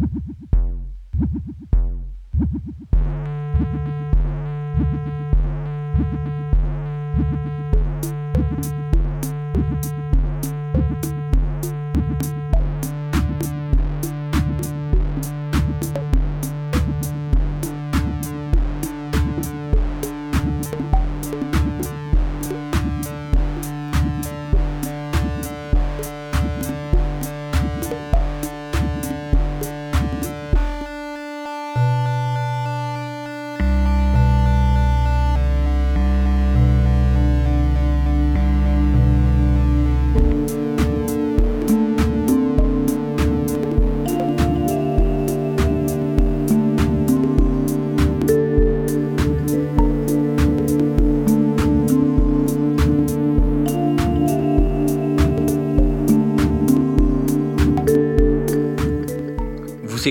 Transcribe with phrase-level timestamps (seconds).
[0.00, 0.12] thank
[6.38, 6.47] you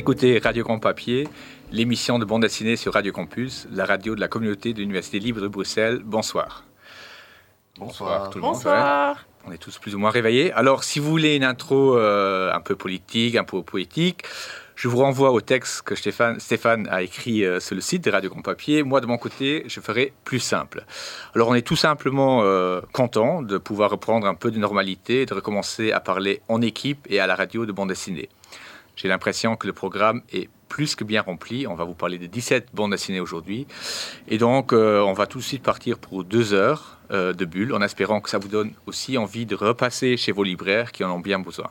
[0.07, 1.27] écoutez Radio Grand Papier,
[1.69, 5.41] l'émission de bande dessinée sur Radio Campus, la radio de la communauté de l'Université libre
[5.41, 5.99] de Bruxelles.
[6.01, 6.63] Bonsoir.
[7.77, 9.25] Bonsoir, tout le Bonsoir.
[9.45, 10.53] On est tous plus ou moins réveillés.
[10.53, 14.23] Alors, si vous voulez une intro euh, un peu politique, un peu poétique,
[14.77, 18.11] je vous renvoie au texte que Stéphane, Stéphane a écrit euh, sur le site de
[18.11, 18.83] Radio Grand Papier.
[18.83, 20.85] Moi, de mon côté, je ferai plus simple.
[21.35, 25.25] Alors, on est tout simplement euh, content de pouvoir reprendre un peu de normalité et
[25.25, 28.29] de recommencer à parler en équipe et à la radio de bande dessinée.
[28.97, 31.67] J'ai l'impression que le programme est plus que bien rempli.
[31.67, 33.67] On va vous parler de 17 bandes dessinées aujourd'hui.
[34.27, 37.73] Et donc, euh, on va tout de suite partir pour deux heures euh, de bulles,
[37.73, 41.11] en espérant que ça vous donne aussi envie de repasser chez vos libraires qui en
[41.11, 41.69] ont bien besoin.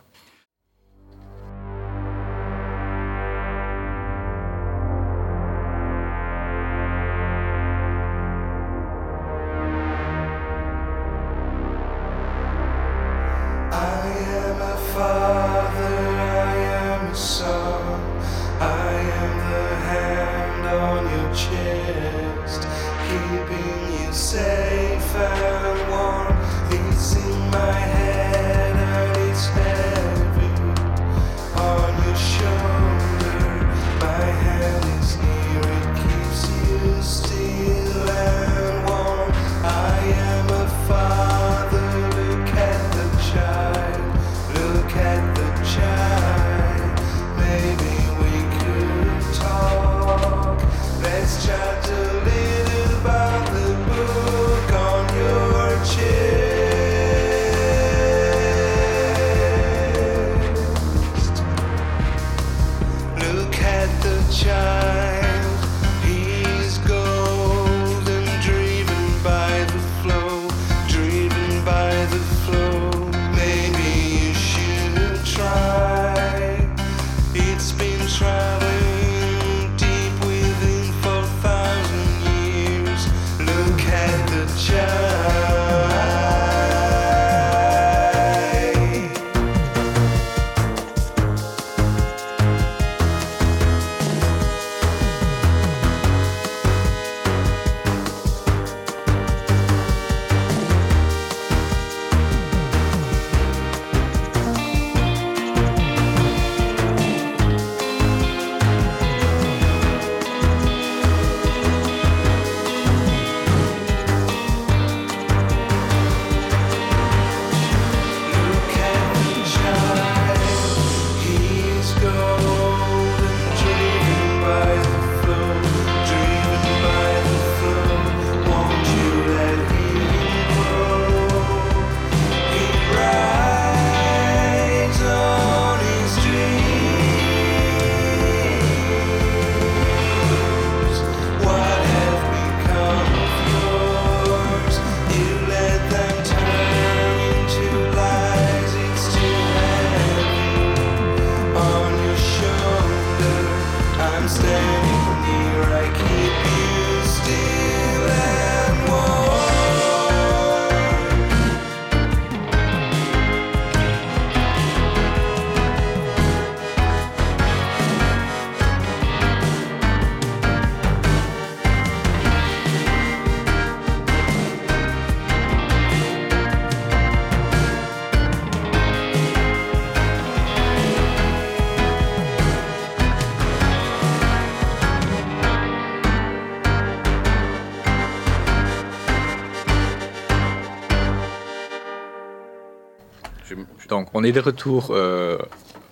[194.17, 195.37] On est de retour euh,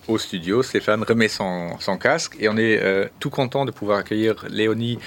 [0.07, 0.63] au studio.
[0.63, 4.97] Stéphane remet son, son casque et on est euh, tout content de pouvoir accueillir Léonie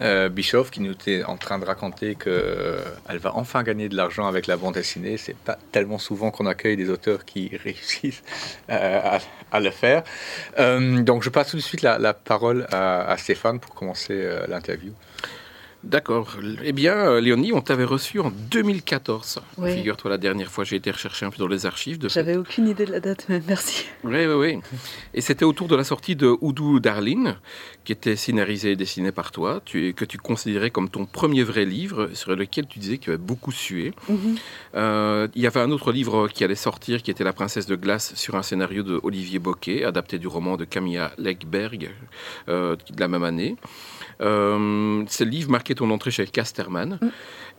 [0.00, 4.28] euh, Bischoff qui nous était en train de raconter qu'elle va enfin gagner de l'argent
[4.28, 5.16] avec la bande dessinée.
[5.16, 8.22] C'est pas tellement souvent qu'on accueille des auteurs qui réussissent
[8.68, 9.18] à,
[9.58, 10.04] le faire.
[10.56, 14.92] donc je passe tout de suite la, parole à, Stéphane pour commencer l'interview.
[15.84, 16.36] D'accord.
[16.64, 19.40] Eh bien, euh, Léonie, on t'avait reçu en 2014.
[19.64, 21.98] Figure-toi, la dernière fois, j'ai été rechercher un peu dans les archives.
[22.08, 23.86] J'avais aucune idée de la date, mais merci.
[24.02, 24.58] Oui, oui, oui.
[25.14, 27.36] Et c'était autour de la sortie de Oudou Darlin,
[27.84, 31.64] qui était scénarisé et dessiné par toi, tu, que tu considérais comme ton premier vrai
[31.64, 33.92] livre, sur lequel tu disais que tu avais beaucoup sué.
[34.08, 34.36] Mhm.
[34.74, 37.76] Euh, il y avait un autre livre qui allait sortir, qui était La princesse de
[37.76, 41.90] glace, sur un scénario de Olivier Boquet, adapté du roman de Camilla Legberg,
[42.48, 43.56] euh, de la même année.
[44.20, 46.98] Euh, ce livre marquait ton entrée chez Casterman.
[47.00, 47.08] Mm.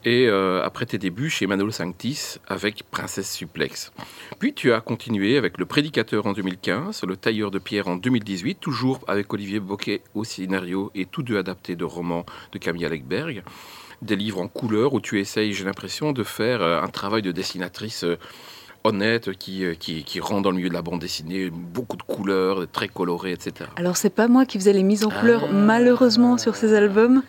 [0.05, 3.91] Et euh, après tes débuts chez Manolo Sanctis avec Princesse Suplex.
[4.39, 8.59] Puis tu as continué avec Le Prédicateur en 2015, Le Tailleur de Pierre en 2018,
[8.61, 13.43] toujours avec Olivier Boquet au scénario et tous deux adaptés de romans de Camille Legberg.
[14.01, 17.33] Des livres en couleur où tu essayes, j'ai l'impression, de faire euh, un travail de
[17.33, 18.05] dessinatrice
[18.89, 22.03] honnête qui, euh, qui, qui, rend dans le milieu de la bande dessinée beaucoup de
[22.03, 23.69] couleurs, très colorées, etc.
[23.77, 25.53] Alors c'est pas moi qui faisais les mises en couleur ah.
[25.53, 27.23] malheureusement sur ces albums.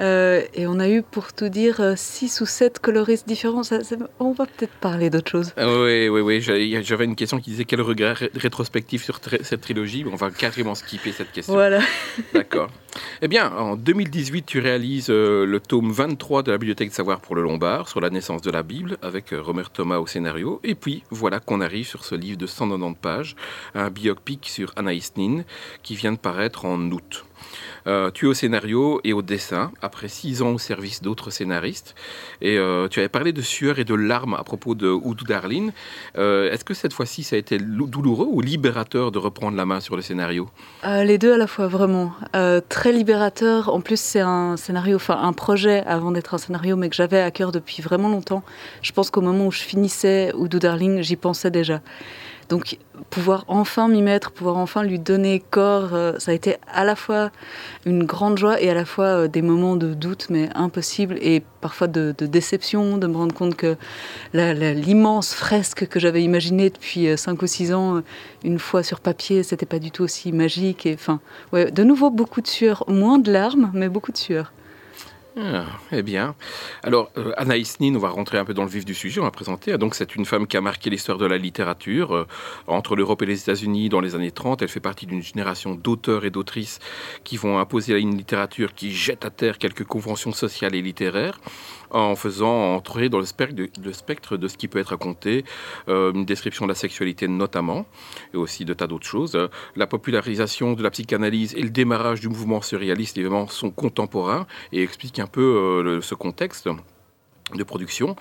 [0.00, 3.62] Euh, et on a eu, pour tout dire, euh, six ou sept coloristes différents.
[4.18, 5.52] on va peut-être parler d'autre chose.
[5.56, 6.40] Ah oui, oui, oui.
[6.82, 10.04] J'avais une question qui disait quel regret rétrospectif sur cette trilogie?
[10.10, 11.54] On va carrément skipper cette question.
[11.54, 11.80] Voilà.
[12.34, 12.70] D'accord.
[13.22, 17.20] Eh bien, en 2018, tu réalises euh, le tome 23 de la Bibliothèque de Savoir
[17.20, 20.60] pour le Lombard sur la naissance de la Bible avec Romer Thomas au scénario.
[20.64, 23.36] Et puis, voilà qu'on arrive sur ce livre de 190 pages,
[23.74, 25.44] un biopic sur Anaïs Nin
[25.82, 27.24] qui vient de paraître en août.
[27.86, 31.94] Euh, tu es au scénario et au dessin, après six ans au service d'autres scénaristes.
[32.40, 35.70] Et euh, tu avais parlé de sueur et de larmes à propos de Oudou Darlin.
[36.16, 39.80] Euh, est-ce que cette fois-ci, ça a été douloureux ou libérateur de reprendre la main
[39.80, 40.48] sur le scénario?
[40.84, 42.12] Les deux à la fois, vraiment.
[42.68, 43.72] très libérateur.
[43.72, 47.20] En plus, c'est un scénario, enfin un projet avant d'être un scénario, mais que j'avais
[47.20, 48.42] à cœur depuis vraiment longtemps.
[48.82, 51.80] Je pense qu'au moment où je finissais Oudou Darling, j'y pensais déjà.
[52.48, 52.78] Donc
[53.10, 56.96] pouvoir enfin m'y mettre, pouvoir enfin lui donner corps, euh, ça a été à la
[56.96, 57.30] fois
[57.86, 61.42] une grande joie et à la fois euh, des moments de doute, mais impossible, et
[61.60, 63.76] parfois de, déception, de me rendre compte que
[64.32, 68.02] l'immense fresque que j'avais imaginée depuis 5 euh, ou 6 ans,
[68.42, 70.86] une fois sur papier, c'était pas du tout aussi magique.
[70.86, 71.20] Et enfin,
[71.52, 74.52] de nouveau beaucoup de sueur, moins de larmes, mais beaucoup de sueur.
[75.36, 76.36] Ah, eh bien.
[76.84, 79.24] Alors, euh, Anaïs Nin, on va rentrer un peu dans le vif du sujet, on
[79.24, 79.76] va présenter.
[79.78, 82.14] Donc, c'est une femme qui a marqué l'histoire de la littérature.
[82.14, 82.26] Euh,
[82.68, 86.24] entre l'Europe et les États-Unis, dans les années 30, elle fait partie d'une génération d'auteurs
[86.24, 86.78] et d'autrices
[87.24, 91.40] qui vont imposer une littérature qui jette à terre quelques conventions sociales et littéraires
[91.94, 95.44] en faisant entrer dans le spectre de, ce qui peut être raconté,
[95.88, 97.86] euh, une description de la sexualité notamment,
[98.32, 99.38] et aussi de tas d'autres choses.
[99.76, 104.82] La popularisation de la psychanalyse et le démarrage du mouvement surréaliste, évidemment, sont contemporains et
[104.82, 106.68] expliquent un peu euh, ce contexte
[107.52, 108.16] de production.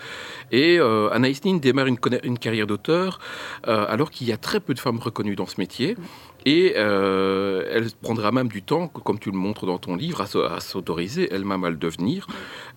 [0.52, 3.20] Et euh, Anaïs Nin démarre une, une carrière d'auteur
[3.68, 5.96] euh, alors qu'il y a très peu de femmes reconnues dans ce métier.
[6.46, 10.60] Et euh, elle prendra même du temps, comme tu le montres dans ton livre, à,
[10.60, 12.28] s'autoriser elle-même à le devenir.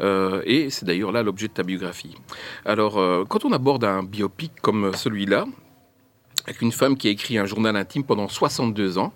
[0.00, 2.16] et c'est d'ailleurs là l'objet de ta biographie.
[2.64, 2.94] Alors,
[3.28, 5.46] quand on aborde un biopic comme celui-là,
[6.46, 9.12] avec une femme qui a écrit un journal intime pendant 62 ans,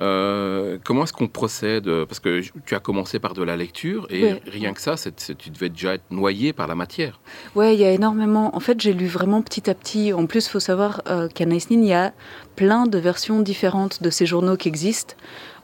[0.00, 4.40] euh, comment est-ce qu'on procède Parce que tu as commencé par de la lecture et
[4.46, 4.94] rien que ça,
[5.38, 7.20] tu devais déjà être noyé par la matière.
[7.54, 8.54] Oui, il y a énormément.
[8.56, 10.12] En fait, j'ai lu vraiment petit à petit.
[10.12, 12.12] En plus, il faut savoir euh, qu'à Nin, il y a
[12.56, 15.14] plein de versions différentes de ces journaux qui existent.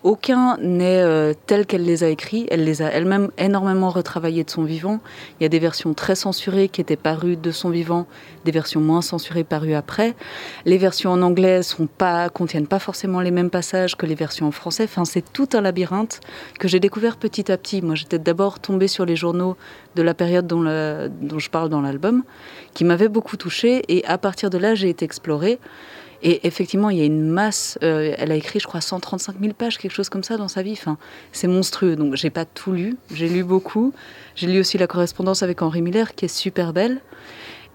[0.03, 2.47] Aucun n'est euh, tel qu'elle les a écrits.
[2.51, 5.01] Elle les a elle-même énormément retravaillés de son vivant.
[5.39, 8.07] Il y a des versions très censurées qui étaient parues de son vivant,
[8.47, 10.15] des versions moins censurées parues après.
[10.65, 14.47] Les versions en anglais sont pas, contiennent pas forcément les mêmes passages que les versions
[14.47, 14.85] en français.
[14.85, 16.21] Enfin, c'est tout un labyrinthe
[16.59, 17.83] que j'ai découvert petit à petit.
[17.83, 19.59] Moi, j'étais d'abord tombée sur les journaux
[19.97, 22.23] de la période dont, dont je parle dans l'album,
[22.73, 23.83] qui m'avaient beaucoup touchée.
[23.89, 25.59] Et à partir de là, j'ai été explorée.
[26.23, 27.79] Et effectivement, il y a une masse.
[27.83, 30.63] Euh, elle a écrit, je crois, 135 000 pages, quelque chose comme ça dans sa
[30.63, 30.73] vie.
[30.73, 30.99] Enfin,
[31.33, 31.97] c'est monstrueux.
[31.97, 32.97] Donc, j'ai pas tout lu.
[33.13, 33.95] J'ai lu beaucoup.
[34.35, 37.01] J'ai lu aussi la correspondance avec Henri Miller, qui est super belle.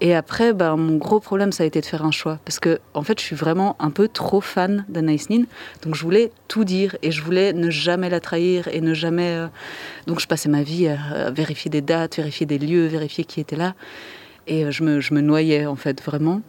[0.01, 2.39] Et après, ben, mon gros problème, ça a été de faire un choix.
[2.45, 5.45] Parce que, en fait, je suis vraiment un peu trop fan d'Anaïs Nin.
[5.81, 9.37] Donc, je voulais tout dire et je voulais ne jamais la trahir et ne jamais.
[9.37, 9.47] Euh,
[10.05, 13.55] donc, je passais ma vie à vérifier des dates, vérifier des lieux, vérifier qui était
[13.55, 13.73] là.
[14.47, 16.41] Et euh, je me, je me noyais, en fait, vraiment.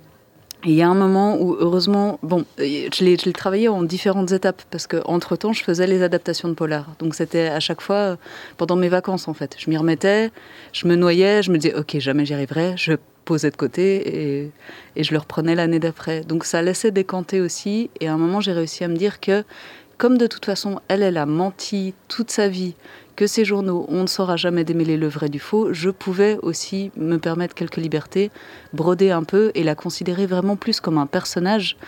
[0.64, 4.86] Il y a un moment où, heureusement, bon, je l'ai, travaillé en différentes étapes parce
[4.86, 6.86] qu'entre-temps, je faisais les adaptations de Polar.
[6.98, 8.16] Donc c'était à chaque fois
[8.56, 9.54] pendant mes vacances, en fait.
[9.58, 10.30] Je m'y remettais,
[10.72, 12.94] je me noyais, je me disais, OK, jamais j'y arriverai, je
[13.24, 14.50] posais de côté et,
[14.96, 16.22] et je le reprenais l'année d'après.
[16.22, 17.90] Donc ça laissait décanter aussi.
[18.00, 19.44] Et à un moment, j'ai réussi à me dire que,
[19.98, 22.74] comme de toute façon, elle, elle a menti toute sa vie,
[23.16, 26.92] que ces journaux, on ne saura jamais démêler le vrai du faux, je pouvais aussi
[26.96, 28.30] me permettre quelques libertés,
[28.74, 31.78] broder un peu et la considérer vraiment plus comme un personnage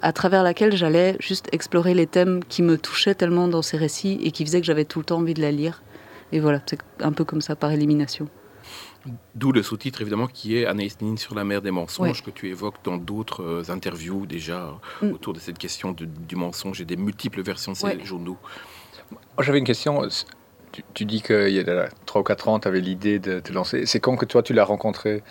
[0.00, 4.18] à travers laquelle j'allais juste explorer les thèmes qui me touchaient tellement dans ces récits
[4.22, 5.82] et qui faisaient que j'avais tout le temps envie de la lire.
[6.30, 8.28] Et voilà, c'est un peu comme ça par élimination.
[9.34, 12.48] D'où le sous-titre évidemment qui est Anaïs Nin sur la mer des mensonges que tu
[12.48, 15.12] évoques dans d'autres euh, interviews déjà mm.
[15.12, 18.36] autour de cette question du mensonge et des multiples versions de ces journaux.
[19.38, 20.02] J'avais une question.
[20.94, 23.86] Tu, dis qu'il y a 3 ou 4 ans, tu avais l'idée de te lancer.
[23.86, 25.22] C'est quand que toi tu l'as rencontré?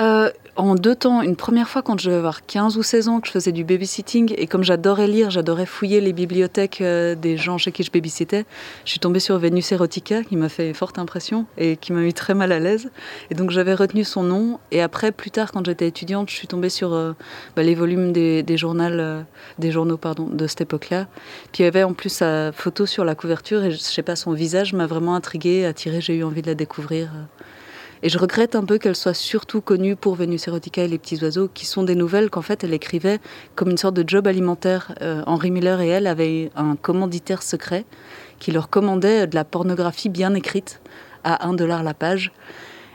[0.00, 1.22] Euh, en deux temps.
[1.22, 3.64] Une première fois quand je devais avoir 15 ou 16 ans que je faisais du
[3.64, 7.90] babysitting et comme j'adorais lire, j'adorais fouiller les bibliothèques euh, des gens chez qui je
[7.90, 8.44] babysitais,
[8.84, 12.12] je suis tombée sur Vénus Erotica qui m'a fait forte impression et qui m'a mis
[12.12, 12.90] très mal à l'aise.
[13.30, 16.48] Et donc j'avais retenu son nom et après plus tard quand j'étais étudiante, je suis
[16.48, 17.12] tombée sur euh,
[17.56, 18.56] bah, les volumes des, des,
[19.58, 21.06] des journaux pardon, de cette époque-là.
[21.52, 24.16] Puis il y avait en plus sa photo sur la couverture et je sais pas,
[24.16, 27.10] son visage m'a vraiment intriguée, attirée, j'ai eu envie de la découvrir.
[28.04, 31.22] Et je regrette un peu qu'elle soit surtout connue pour Vénus Erotica et les petits
[31.22, 33.20] oiseaux, qui sont des nouvelles qu'en fait elle écrivait
[33.54, 34.92] comme une sorte de job alimentaire.
[35.02, 37.84] Euh, Henri Miller et elle avaient un commanditaire secret
[38.40, 40.80] qui leur commandait de la pornographie bien écrite
[41.22, 42.32] à 1 dollar la page.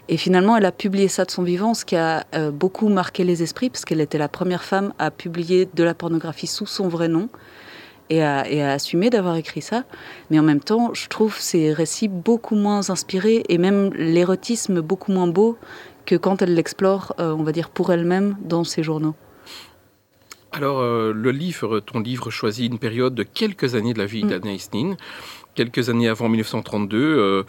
[0.10, 3.24] Et finalement, elle a publié ça de son vivant, ce qui a euh, beaucoup marqué
[3.24, 6.88] les esprits, parce qu'elle était la première femme à publier de la pornographie sous son
[6.88, 7.30] vrai nom
[8.10, 9.84] et à, et assumer d'avoir écrit ça.
[10.30, 15.12] Mais en même temps, je trouve ces récits beaucoup moins inspirés et même l'érotisme beaucoup
[15.12, 15.58] moins beau
[16.06, 19.16] que quand elle l'explore, euh, on va dire, pour elle-même dans ses journaux.
[20.54, 24.24] Alors, euh, le livre, ton livre choisit une période de quelques années de la vie
[24.24, 24.30] mm.
[24.30, 24.96] d'Anaïs Nin,
[25.54, 26.98] quelques années avant 1932.
[26.98, 27.44] Euh,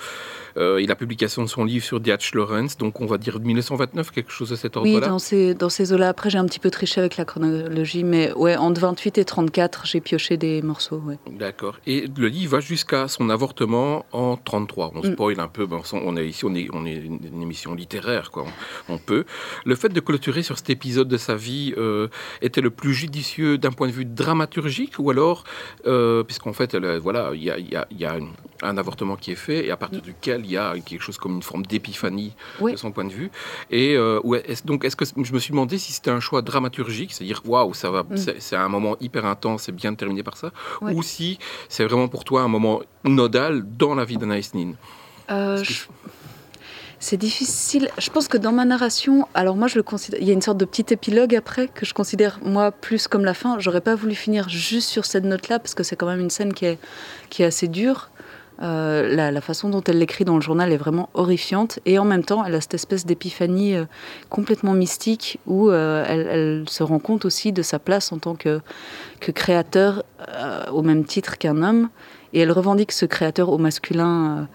[0.58, 4.30] et la publication de son livre sur Diach Lawrence, donc on va dire 1929, quelque
[4.30, 4.98] chose de cet ordre-là.
[4.98, 6.08] Oui, dans ces, dans ces eaux-là.
[6.08, 9.86] Après, j'ai un petit peu triché avec la chronologie, mais ouais, entre 28 et 34,
[9.86, 11.02] j'ai pioché des morceaux.
[11.04, 11.18] Ouais.
[11.30, 11.76] D'accord.
[11.86, 14.92] Et le livre va jusqu'à son avortement en 33.
[14.94, 15.12] On mm.
[15.12, 18.46] spoil un peu, ben, on est ici, on est, on est une, émission littéraire, quoi.
[18.88, 19.24] On, peut.
[19.64, 22.08] Le fait de clôturer sur cet épisode de sa vie euh,
[22.42, 25.44] était le plus judicieux d'un point de vue dramaturgique, ou alors,
[25.86, 28.18] euh, puisqu'en fait, voilà, il y a, y a, y a
[28.62, 31.36] un avortement qui est fait, et à partir duquel il y a quelque chose comme
[31.36, 33.30] une forme d'épiphanie de son point de vue.
[33.70, 34.20] Et euh,
[34.64, 37.90] donc, est-ce que je me suis demandé si c'était un choix dramaturgique, c'est-à-dire waouh, ça
[37.90, 38.16] va, mm.
[38.38, 40.50] c'est un moment hyper intense, c'est bien de terminer par ça,
[40.80, 41.38] ou si
[41.68, 44.72] c'est vraiment pour toi un moment nodal dans la vie d'Anaïs Nin?
[45.30, 45.62] Euh,
[47.00, 47.90] c'est difficile.
[47.98, 50.42] Je pense que dans ma narration, alors moi je le considère, il y a une
[50.42, 53.58] sorte de petit épilogue après que je considère moi plus comme la fin.
[53.60, 56.52] J'aurais pas voulu finir juste sur cette note-là parce que c'est quand même une scène
[56.52, 56.78] qui est,
[57.30, 58.10] qui est assez dure.
[58.60, 62.24] Euh, la, façon dont elle l'écrit dans le journal est vraiment horrifiante et en même
[62.24, 63.84] temps elle a cette espèce d'épiphanie euh,
[64.30, 68.60] complètement mystique où euh, elle, se rend compte aussi de sa place en tant que,
[69.20, 70.04] créateur
[70.72, 71.88] au même titre qu'un homme
[72.32, 74.48] et elle revendique ce créateur au masculin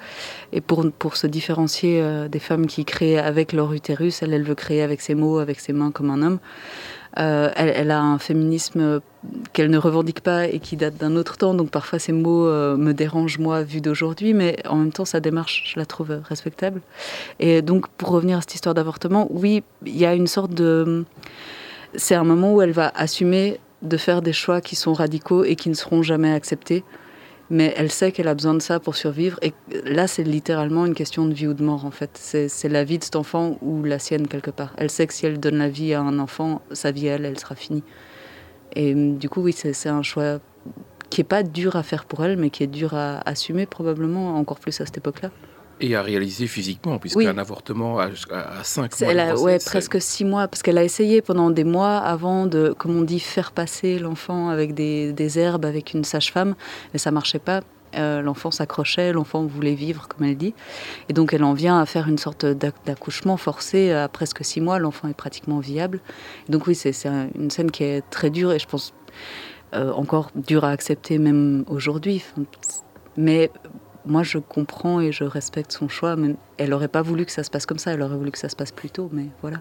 [0.51, 4.55] et pour, pour se différencier des femmes qui créent avec leur utérus, elle, elle veut
[4.55, 6.39] créer avec ses mots, avec ses mains comme un homme.
[7.19, 8.99] Euh, elle, a un féminisme
[9.53, 12.75] qu'elle ne revendique pas et qui date d'un autre temps, donc parfois ces mots euh,
[12.75, 16.81] me dérangent moi vu d'aujourd'hui, mais en même temps sa démarche, je la trouve respectable.
[17.39, 21.05] Et donc pour revenir à cette histoire d'avortement, oui, il y a une sorte de...
[21.95, 25.55] C'est un moment où elle va assumer de faire des choix qui sont radicaux et
[25.55, 26.83] qui ne seront jamais acceptés
[27.53, 29.37] mais elle sait qu'elle a besoin de ça pour survivre.
[29.43, 29.53] Et
[29.85, 32.09] là, c'est littéralement une question de vie ou de mort, en fait.
[32.17, 34.73] C'est la vie de cet enfant ou la sienne, quelque part.
[34.75, 37.39] Elle sait que si elle donne la vie à un enfant, sa vie, elle, elle
[37.39, 37.83] sera finie.
[38.75, 40.39] Et du coup, oui, c'est un choix
[41.11, 44.35] qui est pas dur à faire pour elle, mais qui est dur à assumer, probablement,
[44.35, 45.29] encore plus à cette époque-là.
[45.79, 49.11] Et à réaliser physiquement, puisqu'un avortement à, à 5 mois.
[49.11, 52.97] Elle ouais, presque 6 mois, parce qu'elle a essayé pendant des mois avant de, comme
[52.97, 56.55] on dit, faire passer l'enfant avec des, des, herbes, avec une sage-femme,
[56.93, 57.61] mais ça marchait pas.
[57.95, 60.53] Euh, l'enfant s'accrochait, l'enfant voulait vivre, comme elle dit.
[61.09, 64.79] Et donc elle en vient à faire une sorte d'accouchement forcé à presque 6 mois.
[64.79, 65.99] L'enfant est pratiquement viable.
[66.49, 66.93] donc oui, c'est
[67.37, 68.93] une scène qui est très dure et je pense
[69.73, 72.23] euh, encore dure à accepter même aujourd'hui.
[73.17, 73.51] Mais
[74.05, 76.15] moi, je comprends et je respecte son choix.
[76.15, 77.91] Mais elle n'aurait pas voulu que ça se passe comme ça.
[77.91, 79.57] Elle aurait voulu que ça se passe plus tôt, mais voilà.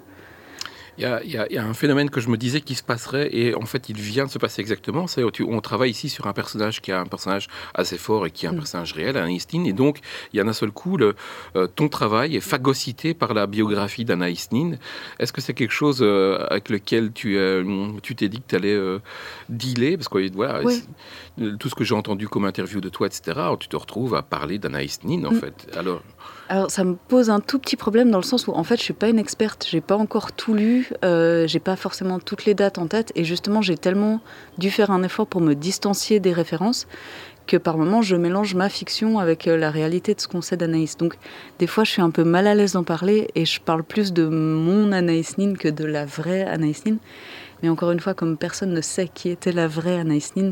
[0.99, 3.89] Il y, a, un phénomène que je me disais qui se passerait, et en fait,
[3.89, 5.07] il vient de se passer exactement.
[5.07, 8.45] C'est on travaille ici sur un personnage qui a un personnage assez fort et qui
[8.45, 8.57] est un mm.
[8.57, 10.01] personnage réel, Anaïs Nin, et donc
[10.33, 11.15] il y a d'un seul coup, le,
[11.57, 14.73] euh, ton travail est phagocyté par la biographie d'Anaïs Nin.
[15.19, 18.57] Est-ce que c'est quelque chose euh, avec lequel tu euh, tu t'es dit que tu
[18.57, 18.79] allais
[19.49, 19.97] dealer?
[19.97, 20.61] Parce que voilà,
[21.59, 24.59] tout ce que j'ai entendu comme interview de toi, etc., tu te retrouves à parler
[24.59, 25.41] d'Anaïs Nin, en mm.
[25.41, 25.75] fait.
[25.75, 26.03] Alors.
[26.49, 28.83] Alors ça me pose un tout petit problème dans le sens où en fait je
[28.83, 32.55] suis pas une experte, j'ai pas encore tout lu, euh, j'ai pas forcément toutes les
[32.55, 34.21] dates en tête et justement j'ai tellement
[34.59, 36.87] dû faire un effort pour me distancier des références
[37.47, 40.57] que par moments je mélange ma fiction avec euh, la réalité de ce qu'on sait
[40.57, 40.97] d'Anaïs.
[40.97, 41.17] Donc
[41.59, 44.13] des fois je suis un peu mal à l'aise d'en parler et je parle plus
[44.13, 46.97] de mon Anaïs Nin que de la vraie Anaïs Nin.
[47.63, 50.51] Mais encore une fois, comme personne ne sait qui était la vraie Anaïs Nin,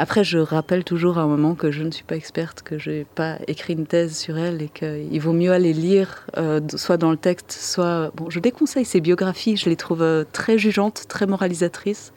[0.00, 2.90] après, je rappelle toujours à un moment que je ne suis pas experte, que je
[2.90, 6.96] n'ai pas écrit une thèse sur elle et qu'il vaut mieux aller lire, euh, soit
[6.96, 8.12] dans le texte, soit...
[8.14, 12.12] Bon, je déconseille ces biographies, je les trouve euh, très jugeantes, très moralisatrices.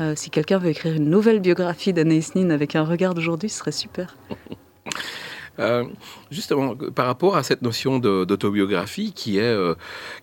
[0.00, 3.58] Euh, si quelqu'un veut écrire une nouvelle biographie d'Anaïs Nin avec un regard d'aujourd'hui, ce
[3.58, 4.16] serait super.
[5.58, 5.84] Euh,
[6.30, 9.74] justement, par rapport à cette notion d'autobiographie qui, est, euh,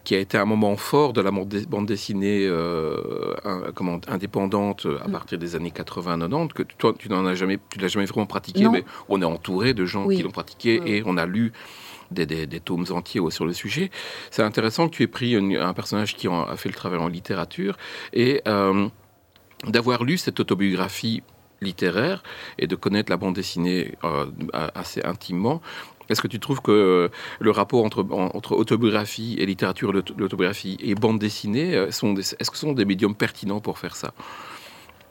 [0.04, 3.34] qui a été un moment fort de la bande dessinée euh,
[3.74, 5.12] comment, indépendante à mm.
[5.12, 8.68] partir des années 80-90, que toi, tu n'en as jamais, tu l'as jamais vraiment pratiqué,
[8.70, 11.52] mais on est entouré de gens qui l'ont pratiqué et on a lu
[12.12, 13.90] des, des, tomes entiers sur le sujet.
[14.30, 17.76] C'est intéressant que tu aies pris un personnage qui a fait le travail en littérature
[18.14, 18.42] et
[19.68, 21.24] d'avoir lu cette autobiographie
[21.64, 22.24] littéraire
[22.58, 24.26] et de connaître la bande dessinée euh,
[24.76, 25.62] assez intimement.
[26.10, 27.08] Est-ce que tu trouves que euh,
[27.40, 32.58] le rapport entre, entre autobiographie et littérature, l'autobiographie et bande dessinée, euh, sont est-ce que
[32.58, 34.14] ce sont des médiums pertinents pour faire ça?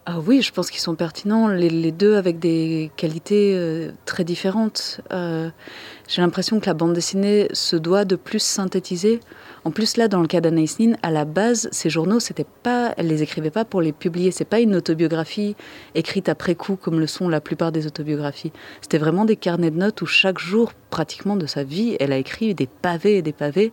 [0.04, 3.56] Ah oui, je pense qu'ils sont pertinents, les, deux avec des qualités
[4.04, 5.00] très différentes.
[5.12, 9.20] J'ai l'impression que la bande dessinée se doit de plus synthétiser.
[9.64, 12.94] En plus, là, dans le cas d'Anaïs Nin, à la base, ces journaux, c'était pas,
[12.96, 14.32] elle les écrivait pas pour les publier.
[14.32, 15.54] C'est pas une autobiographie
[15.94, 18.52] écrite après coup, comme le sont la plupart des autobiographies.
[18.80, 22.18] C'était vraiment des carnets de notes où chaque jour, pratiquement de sa vie, elle a
[22.18, 23.72] écrit des pavés et des pavés,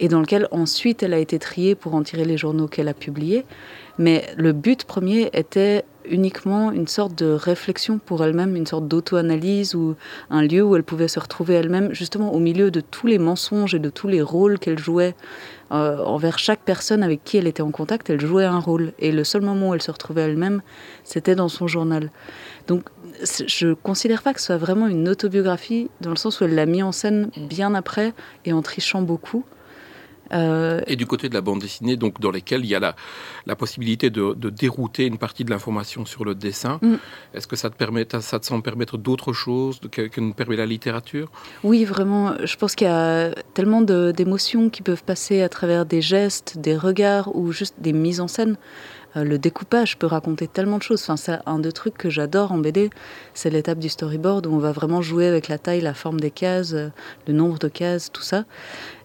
[0.00, 2.94] et dans lequel ensuite elle a été triée pour en tirer les journaux qu'elle a
[2.94, 3.46] publiés.
[3.98, 9.74] Mais le but premier était uniquement une sorte de réflexion pour elle-même, une sorte d'auto-analyse
[9.74, 9.96] ou
[10.30, 13.74] un lieu où elle pouvait se retrouver elle-même, justement au milieu de tous les mensonges
[13.74, 15.14] et de tous les rôles qu'elle jouait
[15.72, 18.92] euh, envers chaque personne avec qui elle était en contact, elle jouait un rôle.
[18.98, 20.62] Et le seul moment où elle se retrouvait elle-même,
[21.02, 22.10] c'était dans son journal.
[22.66, 22.84] Donc
[23.46, 26.66] je considère pas que ce soit vraiment une autobiographie, dans le sens où elle l'a
[26.66, 28.12] mis en scène bien après
[28.44, 29.44] et en trichant beaucoup.
[30.32, 32.96] Euh, et du côté de la bande dessinée, donc dans lesquelles il y a la,
[33.46, 36.94] la possibilité de, dérouter une partie de l'information sur le dessin, mm.
[37.34, 40.56] est-ce que ça te, permet, ça te semble permettre d'autres choses que, que, ne permet
[40.56, 41.30] la littérature?
[41.62, 42.34] Oui, vraiment.
[42.44, 46.76] Je pense qu'il y a tellement d'émotions qui peuvent passer à travers des gestes, des
[46.76, 48.56] regards ou juste des mises en scène.
[49.16, 51.02] Euh, le découpage peut raconter tellement de choses.
[51.02, 52.90] Enfin, c'est un des trucs que j'adore en BD,
[53.34, 56.30] c'est l'étape du storyboard où on va vraiment jouer avec la taille, la forme des
[56.30, 56.88] cases, euh,
[57.26, 58.44] le nombre de cases, tout ça.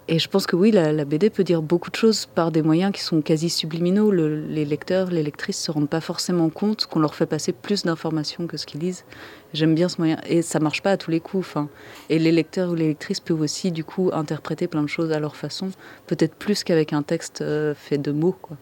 [0.08, 2.92] Et je pense que oui, la, BD peut dire beaucoup de choses par des moyens
[2.92, 4.12] qui sont quasi subliminaux.
[4.12, 7.84] les lecteurs, les lectrices ne se rendent pas forcément compte qu'on leur fait passer plus
[7.84, 9.06] d'informations que ce qu'ils lisent.
[9.54, 10.18] J'aime bien ce moyen.
[10.28, 11.48] Et ça marche pas à tous les coups.
[11.48, 11.70] Enfin.
[12.10, 15.20] Et les lecteurs ou les lectrices peuvent aussi, du coup, interpréter plein de choses à
[15.20, 15.72] leur façon.
[16.08, 18.36] Peut-être plus qu'avec un texte euh, fait de mots.
[18.42, 18.58] Quoi.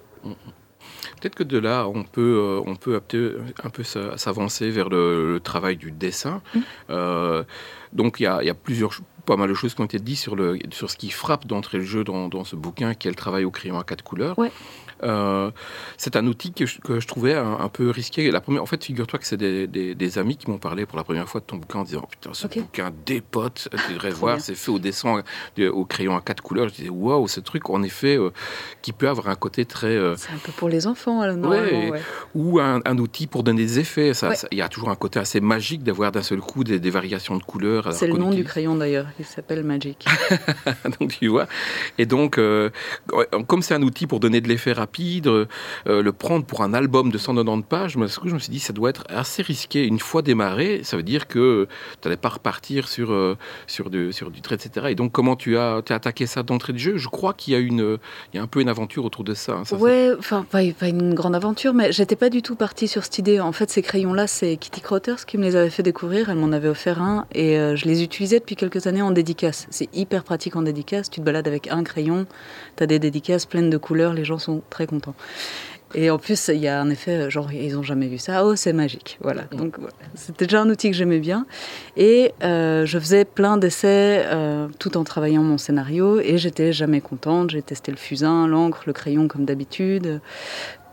[1.20, 2.96] Peut-être que de là, on peut, euh, on peut
[3.64, 6.42] un peu s'avancer vers le, travail du dessin.
[6.54, 6.60] Mm.
[6.90, 7.44] Euh,
[7.94, 8.94] donc il y, a, y a plusieurs
[9.30, 12.04] pas mal de choses qui ont été dites sur, ce qui frappe d'entrée le jeu
[12.04, 14.36] dans, dans, ce bouquin, qui est le travail au crayon à quatre couleurs.
[15.04, 15.52] Euh,
[15.98, 18.30] c'est un outil que je, que je trouvais un, peu risqué.
[18.32, 21.04] La première, en fait, figure-toi que c'est des, des, amis qui m'ont parlé pour la
[21.04, 24.42] première fois de ton bouquin en disant oh, Putain, ce bouquin dépote, tu devrais voir,
[24.42, 25.22] c'est fait au dessin
[25.72, 26.70] au crayon à quatre couleurs.
[26.70, 28.32] Je disais Waouh, ce truc, en effet, euh,
[28.82, 29.88] qui peut avoir un côté très.
[29.88, 31.38] Euh, c'est un peu pour les enfants, alors,
[32.36, 34.12] Ou un, un, outil pour donner des effets.
[34.52, 37.38] Il y a toujours un côté assez magique d'avoir d'un seul coup des, des variations
[37.38, 37.94] de couleurs.
[37.94, 40.06] C'est le nom du crayon d'ailleurs, il s'appelle Magic.
[41.00, 41.48] donc tu vois.
[41.98, 42.40] Et donc,
[43.48, 45.46] comme c'est un outil pour donner de l'effet rapide, rapide, euh,
[45.86, 49.04] le prendre pour un album de 190 pages, je me suis dit ça doit être
[49.08, 49.86] assez risqué.
[49.86, 51.68] Une fois démarré, ça veut dire que
[52.02, 54.88] tu n'allais pas repartir sur, euh, sur, du trait, etc.
[54.90, 56.98] Et donc, comment tu as, attaqué ça d'entrée de jeu?
[56.98, 57.98] Je crois qu'il y, a une,
[58.34, 59.62] y a un peu une aventure autour de ça.
[59.72, 63.20] Hein, ouais, enfin, pas, une grande aventure, mais j'étais pas du tout partie sur cette
[63.20, 63.40] idée.
[63.40, 66.30] En fait, ces crayons-là, c'est Kitty Crotters qui me les avait fait découvrir.
[66.30, 69.68] Elle m'en avait offert un et euh, je les utilisais depuis quelques années en dédicace.
[69.70, 71.10] C'est hyper pratique en dédicace.
[71.10, 72.26] Tu te balades avec un crayon,
[72.78, 75.14] tu as des dédicaces pleines de couleurs, les gens sont très content.
[75.96, 78.46] Et en plus, il y a un effet, genre, ils n'ont jamais vu ça.
[78.46, 79.18] Oh, c'est magique.
[79.22, 79.44] Voilà.
[79.52, 79.78] Donc,
[80.14, 81.46] c'était déjà un outil que j'aimais bien.
[81.98, 86.20] Et euh, je faisais plein d'essais euh, tout en travaillant mon scénario.
[86.20, 87.50] Et j'étais jamais contente.
[87.50, 90.22] J'ai testé le fusain, l'encre, le crayon comme d'habitude.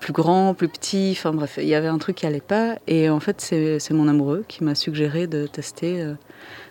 [0.01, 1.15] Plus grand, plus petit.
[1.17, 2.77] Enfin bref, il y avait un truc qui allait pas.
[2.87, 6.01] Et en fait, c'est mon amoureux qui m'a suggéré de tester.
[6.01, 6.15] Euh,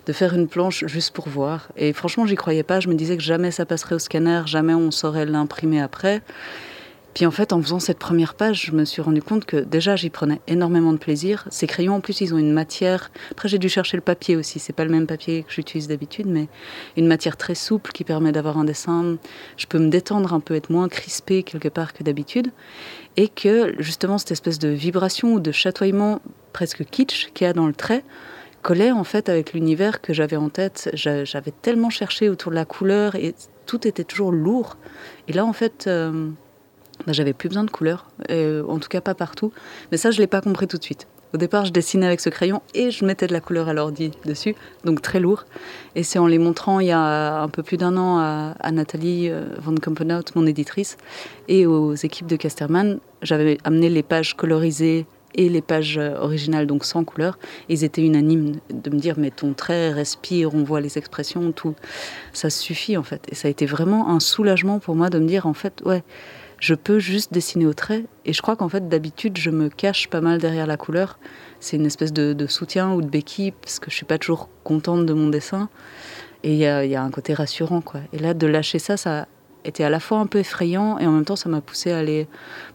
[0.06, 1.70] de faire une planche juste pour voir.
[1.78, 2.80] Et franchement, j'y croyais pas.
[2.80, 6.22] Je me disais que jamais ça passerait au scanner, jamais on saurait l'imprimer après.
[7.16, 9.96] Puis en fait, en faisant cette première page, je me suis rendu compte que déjà,
[9.96, 11.48] j'y prenais énormément de plaisir.
[11.50, 13.10] Ces crayons, en plus, ils ont une matière.
[13.32, 14.60] Après, j'ai dû chercher le papier aussi.
[14.60, 16.50] C'est pas le même papier que j'utilise d'habitude, mais
[16.98, 19.16] une matière très souple qui permet d'avoir un dessin.
[19.56, 22.52] Je peux me détendre un peu, être moins crispé quelque part que d'habitude.
[23.16, 27.54] Et que justement, cette espèce de vibration ou de chatoiement presque kitsch qu'il y a
[27.54, 28.04] dans le trait
[28.62, 30.90] collait en fait avec l'univers que j'avais en tête.
[30.94, 34.76] J'avais tellement cherché autour de la couleur et tout était toujours lourd.
[35.30, 35.86] Et là, en fait.
[35.88, 36.32] Euh,
[37.06, 39.52] bah, j'avais plus besoin de couleurs, euh, en tout cas pas partout.
[39.92, 41.08] Mais ça, je l'ai pas compris tout de suite.
[41.34, 44.12] Au départ, je dessinais avec ce crayon et je mettais de la couleur à l'ordi
[44.24, 44.56] dessus,
[44.86, 45.44] donc très lourd.
[45.96, 49.30] Et c'est en les montrant il y a un peu plus d'un an à, Nathalie
[49.30, 50.96] euh, Van Kampenhout, mon éditrice,
[51.50, 56.68] et aux équipes de Casterman, j'avais amené les pages colorisées et les pages euh, originales,
[56.68, 57.38] donc sans couleur.
[57.68, 61.76] Ils étaient unanimes de me dire, mais ton trait respire, on voit les expressions, tout.
[62.32, 63.22] Ça suffit en fait.
[63.30, 66.04] Et ça a été vraiment un soulagement pour moi de me dire, en fait, ouais
[66.66, 68.06] je peux juste dessiner au trait.
[68.26, 71.20] Et je crois qu'en fait, d'habitude, je me cache pas mal derrière la couleur.
[71.60, 75.06] C'est une espèce de, soutien ou de béquille, parce que je suis pas toujours contente
[75.06, 75.70] de mon dessin.
[76.42, 78.00] Et il y a, un côté rassurant, quoi.
[78.14, 79.28] Et là, de lâcher ça, ça
[79.64, 82.00] était à la fois un peu effrayant, et en même temps, ça m'a poussé à
[82.00, 82.28] aller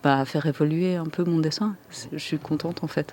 [0.04, 1.74] bah, faire évoluer un peu mon dessin.
[2.12, 3.12] Je suis contente, en fait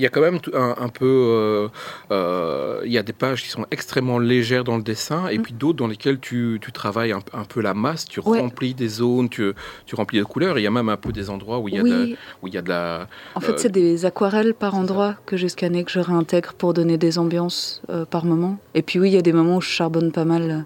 [0.00, 1.04] il y a quand même un, peu.
[1.04, 1.68] Euh,
[2.10, 5.42] euh, il y a des pages qui sont extrêmement légères dans le dessin et mm.
[5.42, 9.28] puis d'autres dans lesquelles tu, tu travailles un, peu la masse, tu remplis des zones,
[9.28, 9.52] tu,
[9.84, 10.58] tu, remplis de couleurs.
[10.58, 12.54] Il y a même un peu des endroits où il y a, de, où il
[12.54, 13.08] y a de la.
[13.34, 16.72] En fait, euh, c'est des aquarelles par endroit que j'ai scanné, que je réintègre pour
[16.72, 18.58] donner des ambiances par moment.
[18.74, 20.64] Et puis, oui, il y a des moments où je charbonne pas mal.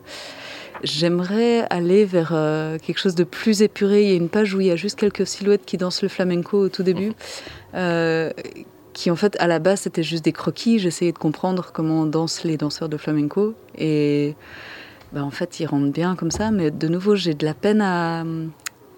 [0.85, 2.29] J'aimerais aller vers
[2.85, 4.05] quelque chose de plus épuré.
[4.05, 6.09] Il y a une page où il y a juste quelques silhouettes qui dansent le
[6.09, 7.13] flamenco au tout début,
[7.75, 8.31] euh,
[8.95, 10.79] qui en fait à la base c'était juste des croquis.
[10.79, 14.35] J'essayais de comprendre comment dansent les danseurs de flamenco et
[15.13, 16.51] bah, en fait ils rentrent bien comme ça.
[16.51, 18.25] Mais de nouveau j'ai de la peine à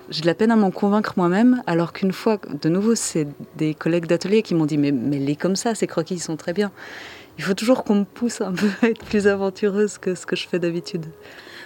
[0.08, 3.74] j'ai de la peine à m'en convaincre moi-même, alors qu'une fois, de nouveau, c'est des
[3.74, 6.52] collègues d'atelier qui m'ont dit mais, mais les comme ça, ces croquis, ils sont très
[6.52, 6.70] bien.
[7.38, 10.36] Il faut toujours qu'on me pousse un peu à être plus aventureuse que ce que
[10.36, 11.06] je fais d'habitude.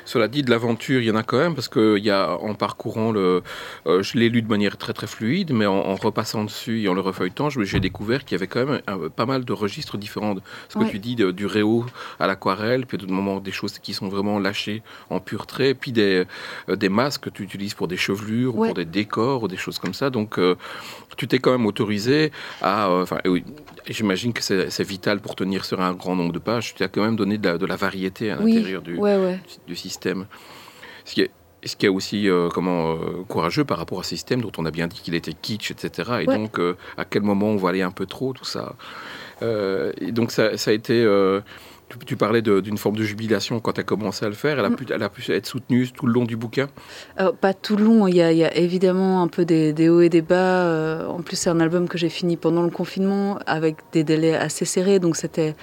[0.05, 2.55] Cela dit, de l'aventure, il y en a quand même, parce que y a, en
[2.55, 3.43] parcourant le.
[3.87, 6.95] Euh, je l'ai lu de manière très très fluide, mais en, repassant dessus et en
[6.95, 10.35] le refeuilletant, j'ai découvert qu'il y avait quand même pas mal de registres différents.
[10.69, 11.85] Ce que tu dis du réau
[12.19, 15.93] à l'aquarelle, puis de moment des choses qui sont vraiment lâchées en pur trait, puis
[15.93, 16.25] des,
[16.69, 19.57] euh, des masques que tu utilises pour des chevelures, ou pour des décors, ou des
[19.57, 20.11] choses comme ça.
[20.11, 20.57] Donc, euh,
[21.17, 22.33] tu t'es quand même autorisé
[22.63, 23.05] à.
[23.89, 26.75] J'imagine que c'est vital pour tenir sur un grand nombre de pages.
[26.75, 28.99] Tu as quand même donné de la, variété à l'intérieur du,
[29.67, 30.27] du système.
[31.05, 31.31] Ce qui est,
[31.65, 34.65] ce qui est aussi euh, comment, euh, courageux par rapport à ce système dont on
[34.65, 36.23] a bien dit qu'il était kitsch, etc.
[36.23, 38.75] Et donc, euh, à quel moment on va aller un peu trop, tout ça.
[39.43, 41.05] et donc, ça, a été.
[42.07, 44.59] Tu, parlais d'une forme de jubilation quand tu as commencé à le faire.
[44.59, 44.77] Elle a, mm.
[44.77, 46.69] pu, elle a pu être soutenue tout le long du bouquin?
[47.41, 48.07] Pas tout le long.
[48.07, 51.07] Il y, a, il y a évidemment un peu des, hauts et des bas.
[51.09, 54.65] en plus, c'est un album que j'ai fini pendant le confinement avec des délais assez
[54.65, 54.99] serrés.
[54.99, 55.55] Donc, c'était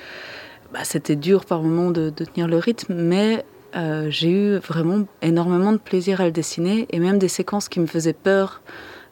[0.73, 2.93] bah, dur par moments de, de tenir le rythme.
[2.93, 3.43] Mais
[3.75, 7.79] euh, j'ai eu vraiment énormément de plaisir à le dessiner et même des séquences qui
[7.79, 8.61] me faisaient peur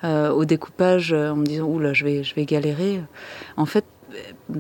[0.03, 3.01] euh, au découpage euh, en me disant oula je vais je vais galérer
[3.57, 3.85] en fait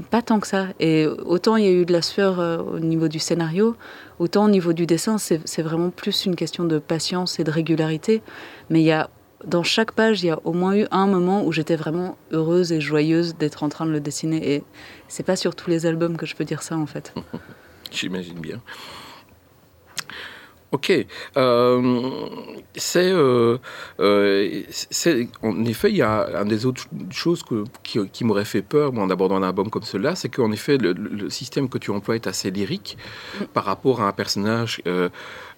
[0.09, 3.07] pas tant que ça et autant il y a eu de la sueur au niveau
[3.07, 3.75] du scénario
[4.19, 8.21] autant au niveau du dessin c'est vraiment plus une question de patience et de régularité
[8.69, 9.09] mais il y a
[9.45, 12.71] dans chaque page, il y a au moins eu un moment où j'étais vraiment heureuse
[12.71, 14.55] et joyeuse d'être en train de le dessiner.
[14.55, 14.63] Et
[15.07, 17.13] c'est pas sur tous les albums que je peux dire ça, en fait.
[17.91, 18.61] J'imagine bien.
[20.75, 20.91] Ok.
[21.37, 22.11] Euh,
[22.95, 23.57] euh,
[24.01, 28.61] euh, c'est, en effet, il y a une des autres choses que, qui, m'aurait fait
[28.61, 32.15] peur en abordant un album comme celui-là, c'est qu'en effet, le, système que tu emploies
[32.15, 32.97] est assez lyrique
[33.53, 34.81] par rapport à un personnage,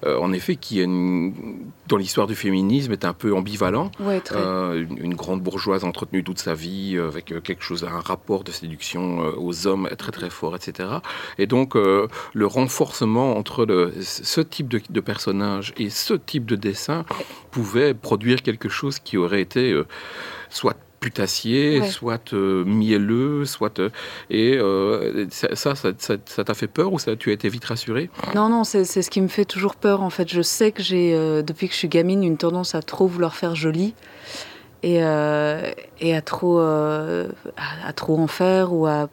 [0.04, 3.90] en effet, qui est dans l'histoire du féminisme est un peu ambivalent.
[4.00, 9.66] une, grande bourgeoise entretenue toute sa vie avec quelque chose, un rapport de séduction aux
[9.66, 10.88] hommes très très fort, etc.
[11.38, 16.54] Et donc, le renforcement entre le, ce type de, de personnage et ce type de
[16.54, 17.06] dessin
[17.50, 19.86] pouvait produire quelque chose qui aurait été euh,
[20.50, 23.88] soit putassier, soit euh, mielleux, soit euh,
[24.28, 24.58] et
[25.30, 28.10] ça, ça, t'a fait peur ou ça tu as été vite rassuré?
[28.34, 30.28] Non, non, c'est ce qui me fait toujours peur en fait.
[30.28, 33.54] Je sais que j'ai depuis que je suis gamine une tendance à trop vouloir faire
[33.54, 33.94] joli.
[34.82, 39.08] et, et à trop à, trop en faire ou à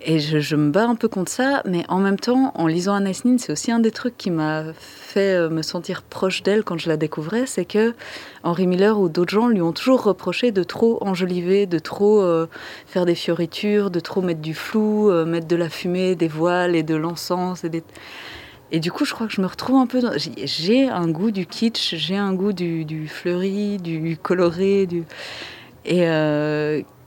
[0.00, 3.24] et je, me bats un peu contre ça, mais en même temps, en lisant Anaïs
[3.24, 6.78] Nin, c'est aussi un des trucs qui m'a fait euh, me sentir proche d'elle quand
[6.78, 7.94] je la découvrais, c'est que
[8.44, 12.46] Henri Miller ou d'autres gens lui ont toujours reproché de trop enjoliver, de trop euh,
[12.86, 16.76] faire des fioritures, de trop mettre du flou, euh, mettre de la fumée, des voiles
[16.76, 17.82] et de l'encens et
[18.70, 20.12] Et du coup, je crois que je me retrouve un peu dans...
[20.16, 25.04] J'ai un goût du kitsch, j'ai un goût du, fleuri, du coloré, du...
[25.84, 26.06] Et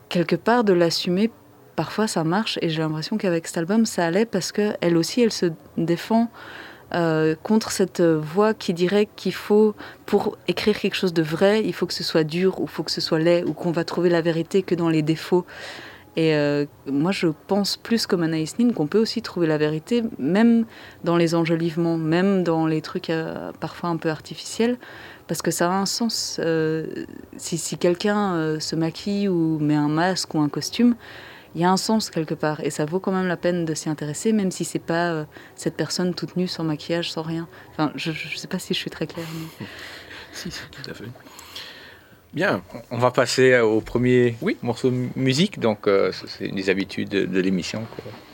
[0.10, 1.30] quelque part, de l'assumer
[1.82, 2.60] parfois ça marche.
[2.62, 6.30] Et j'ai l'impression qu'avec cet album ça allait parce que elle aussi elle se défend
[6.94, 9.74] euh, contre cette voix qui dirait qu'il faut
[10.06, 12.92] pour écrire quelque chose de vrai il faut que ce soit dur ou faut que
[12.92, 15.44] ce soit laid ou qu'on va trouver la vérité que dans les défauts.
[16.16, 20.04] Et euh, moi je pense plus comme Anaïs Nin qu'on peut aussi trouver la vérité
[20.20, 20.66] même
[21.04, 24.78] dans les enjolivements même dans les trucs euh, parfois un peu artificiels
[25.28, 26.40] parce que ça a un sens
[27.38, 30.96] si, si quelqu'un se maquille ou met un masque ou un costume
[31.56, 33.74] il y a un sens quelque part et ça vaut quand même la peine de
[33.74, 37.48] s'y intéresser, même si c'est pas euh, cette personne toute nue, sans maquillage, sans rien.
[37.72, 39.28] Enfin, je ne sais pas si je suis très claire.
[40.34, 41.06] si, si, tout à fait.
[42.34, 42.62] Bien.
[42.92, 44.56] On va passer au premier oui.
[44.62, 45.60] morceau de musique.
[45.60, 47.86] Donc, euh, c'est une des habitudes de, l'émission.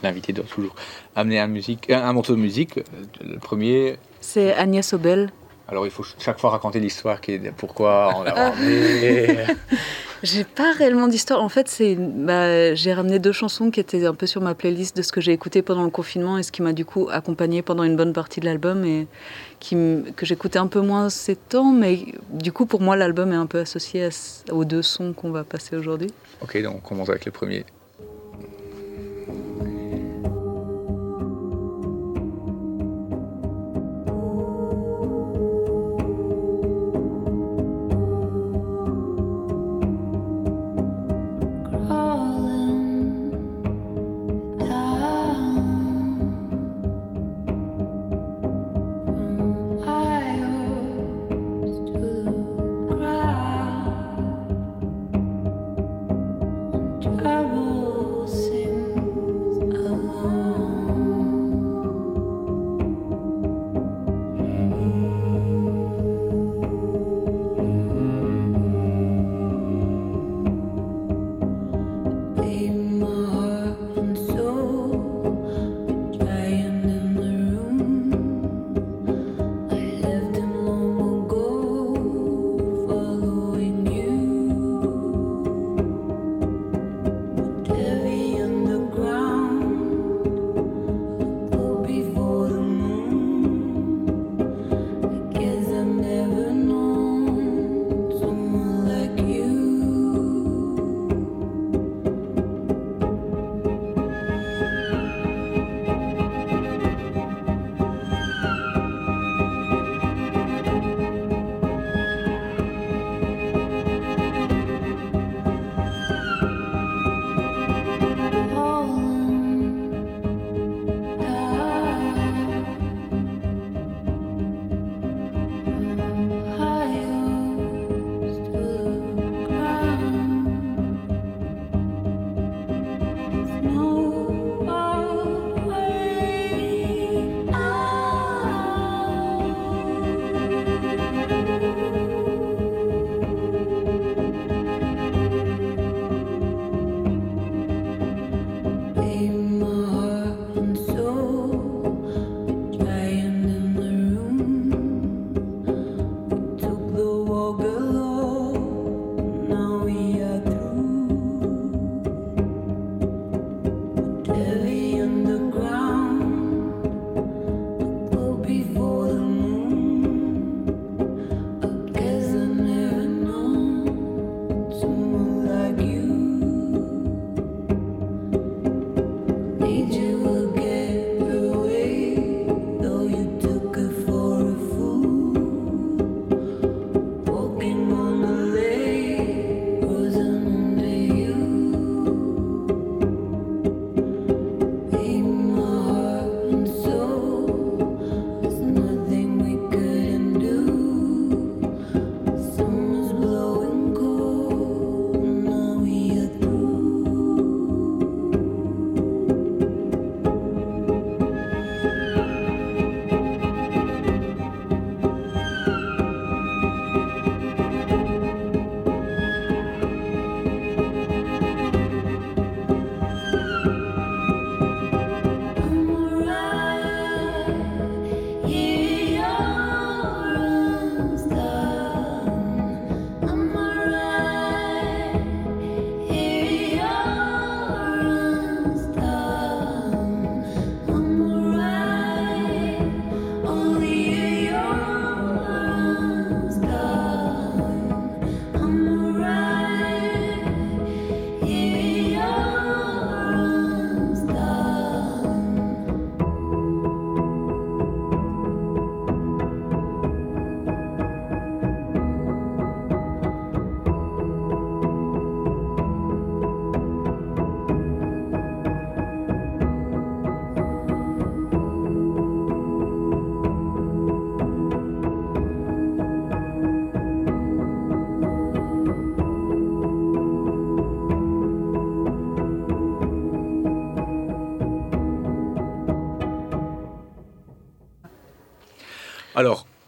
[0.03, 0.75] L'invité doit toujours
[1.15, 2.79] amener un, musique, un, morceau de musique.
[3.21, 3.97] Le premier.
[4.21, 5.31] C'est Agnès Obel.
[5.67, 9.45] Alors, il faut chaque fois raconter l'histoire qui est pourquoi on l'a ramené.
[10.23, 11.41] J'ai pas réellement d'histoire.
[11.43, 14.97] En fait, c'est bah, j'ai ramené deux chansons qui étaient un peu sur ma playlist
[14.97, 17.61] de ce que j'ai écouté pendant le confinement et ce qui m'a du coup accompagné
[17.61, 19.07] pendant une bonne partie de l'album et
[19.69, 21.99] que j'écoutais un peu moins ces temps, mais
[22.31, 24.09] du coup pour moi l'album est un peu associé
[24.51, 26.11] aux deux sons qu'on va passer aujourd'hui.
[26.41, 27.65] Ok, donc on commence avec le premier.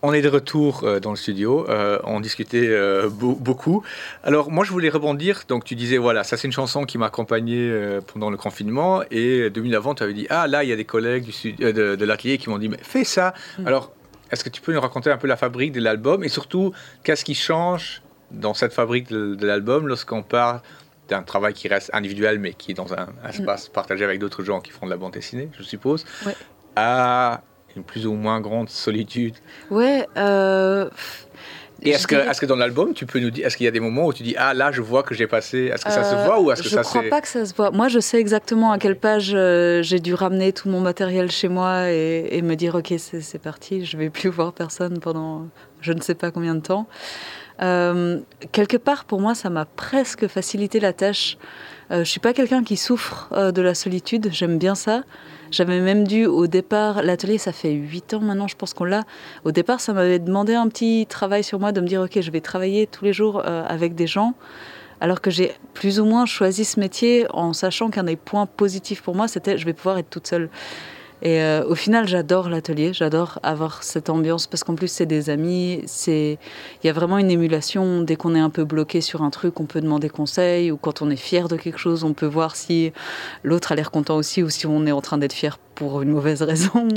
[0.10, 3.84] On est de retour euh, dans le studio, euh, on discutait euh, beaucoup.
[4.24, 7.06] Alors moi je voulais rebondir, donc tu disais voilà, ça c'est une chanson qui m'a
[7.06, 7.72] accompagné
[8.12, 10.76] pendant le confinement et deux minutes avant tu avais dit ah là il y a
[10.76, 13.36] des collègues du de, l'atelier qui m'ont dit mais fais ça.
[13.60, 13.68] Mm.
[13.68, 13.92] Alors
[14.32, 16.24] est-ce que tu peux nous raconter un peu la fabrique de l'album?
[16.24, 20.62] Et surtout qu'est-ce qui change dans cette fabrique de, l'album lorsqu'on part
[21.08, 23.74] d'un travail qui reste individuel mais qui est dans un, espace mm.
[23.74, 26.04] partagé avec d'autres gens qui font de la bande dessinée, je suppose,
[26.76, 27.42] à
[27.80, 29.36] une plus ou moins grande solitude.
[29.72, 30.06] Ouais.
[30.18, 30.90] Euh,
[31.82, 33.72] et est-ce que, est que dans l'album, tu peux nous dire, est-ce qu'il y a
[33.72, 36.04] des moments où tu dis, ah là, je vois que j'ai passé, est-ce que ça
[36.04, 36.90] se euh, voit ou est-ce que ça se...
[36.90, 37.72] Je crois pas que ça se voit.
[37.72, 41.48] Moi, je sais exactement à quelle page euh, j'ai dû ramener tout mon matériel chez
[41.48, 45.48] moi et, me dire, ok, c'est parti, je vais plus voir personne pendant
[45.82, 46.88] je ne sais pas combien de temps.
[47.60, 51.38] quelque part, pour moi, ça m'a presque facilité la tâche.
[51.92, 55.04] Je suis pas quelqu'un qui souffre de la solitude, j'aime bien ça.
[55.52, 59.04] J'avais même dû, au départ, l'atelier, ça fait 8 ans maintenant, je pense qu'on l'a.
[59.46, 62.32] Au départ, ça m'avait demandé un petit travail sur moi de me dire, OK, je
[62.32, 64.36] vais travailler tous les jours euh, avec des gens.
[65.02, 69.02] Alors que j'ai plus ou moins choisi ce métier en sachant qu'un des points positifs
[69.02, 70.50] pour moi, c'était je vais pouvoir être toute seule.
[71.22, 75.30] Et euh, au final, j'adore l'atelier, j'adore avoir cette ambiance parce qu'en plus, c'est des
[75.30, 75.82] amis.
[75.86, 76.38] C'est,
[76.82, 78.02] il y a vraiment une émulation.
[78.02, 81.02] Dès qu'on est un peu bloqué sur un truc, on peut demander conseil ou quand
[81.02, 82.94] on est fier de quelque chose, on peut voir si
[83.44, 86.10] l'autre a l'air content aussi ou si on est en train d'être fier pour une
[86.10, 86.88] mauvaise raison.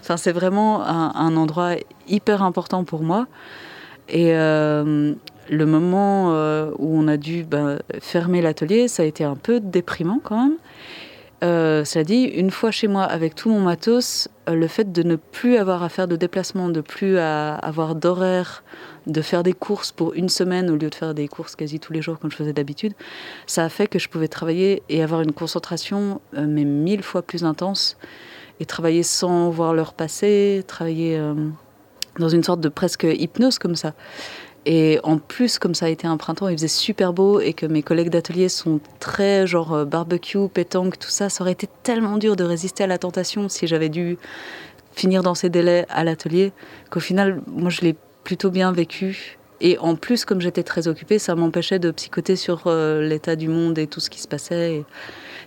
[0.00, 1.72] Enfin, c'est vraiment un, endroit
[2.08, 3.26] hyper important pour moi.
[4.08, 5.14] Et euh,
[5.50, 9.58] le moment euh, où on a dû ben, fermer l'atelier, ça a été un peu
[9.58, 10.56] déprimant quand même.
[11.44, 15.02] Euh, cela dit, une fois chez moi avec tout mon matos, euh, le fait de
[15.02, 18.64] ne plus avoir à faire de déplacement, de plus à avoir d'horaire,
[19.06, 21.92] de faire des courses pour une semaine au lieu de faire des courses quasi tous
[21.92, 22.94] les jours comme je faisais d'habitude,
[23.46, 27.20] ça a fait que je pouvais travailler et avoir une concentration euh, mais mille fois
[27.20, 27.98] plus intense
[28.58, 31.20] et travailler sans voir l'heure passer, travailler
[32.18, 33.92] dans une sorte de presque hypnose comme ça.
[34.68, 37.66] Et en plus, comme ça a été un printemps, il faisait super beau et que
[37.66, 42.18] mes collègues d'atelier sont très genre euh, barbecue, pétanque, tout ça, ça aurait été tellement
[42.18, 44.18] dur de résister à la tentation si j'avais dû
[44.92, 46.52] finir dans ces délais à l'atelier
[46.90, 49.38] qu'au final, moi, je l'ai plutôt bien vécu.
[49.60, 53.46] Et en plus, comme j'étais très occupée, ça m'empêchait de psychoter sur euh, l'état du
[53.46, 54.84] monde et tout ce qui se passait.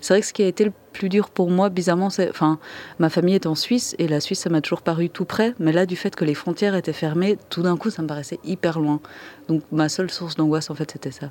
[0.02, 2.30] C'est vrai que ce qui a été le plus dur pour moi, bizarrement, c'est.
[2.30, 2.60] Enfin,
[3.00, 5.54] ma famille est en Suisse et la Suisse, ça m'a toujours paru tout près.
[5.60, 8.40] Mais là, du fait que les frontières étaient fermées, tout d'un coup, ça me paraissait
[8.44, 9.00] hyper loin.
[9.48, 11.30] Donc, ma seule source d'angoisse, en fait, c'était ça.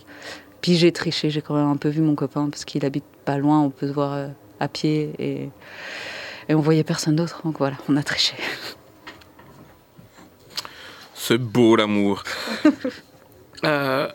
[0.61, 3.39] Puis j'ai triché, j'ai quand même un peu vu mon copain parce qu'il habite pas
[3.39, 4.29] loin, on peut se voir euh,
[4.59, 5.51] à pied et,
[6.49, 7.43] et on voyait personne d'autre.
[7.45, 8.35] Donc voilà, on a triché.
[11.15, 12.25] C'est beau l'amour.
[13.65, 14.09] euh,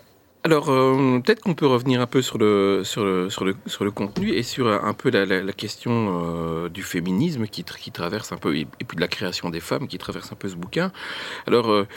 [0.46, 3.82] alors, euh, peut-être qu'on peut revenir un peu sur le, sur le, sur le, sur
[3.82, 8.30] le contenu et sur un peu la, la, question euh, du féminisme qui, qui, traverse
[8.30, 10.92] un peu, et, puis de la création des femmes qui traverse un peu ce bouquin.
[11.46, 11.88] Alors, euh,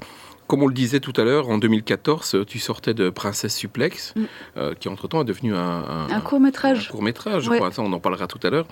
[0.48, 4.76] comme on le disait tout à l'heure, en 2014, tu sortais de Princesse Suplex, mm.
[4.80, 6.88] qui entre-temps est devenu un, un, court-métrage.
[6.88, 7.74] Un court-métrage, je crois.
[7.74, 8.68] Ça, on en parlera tout à l'heure.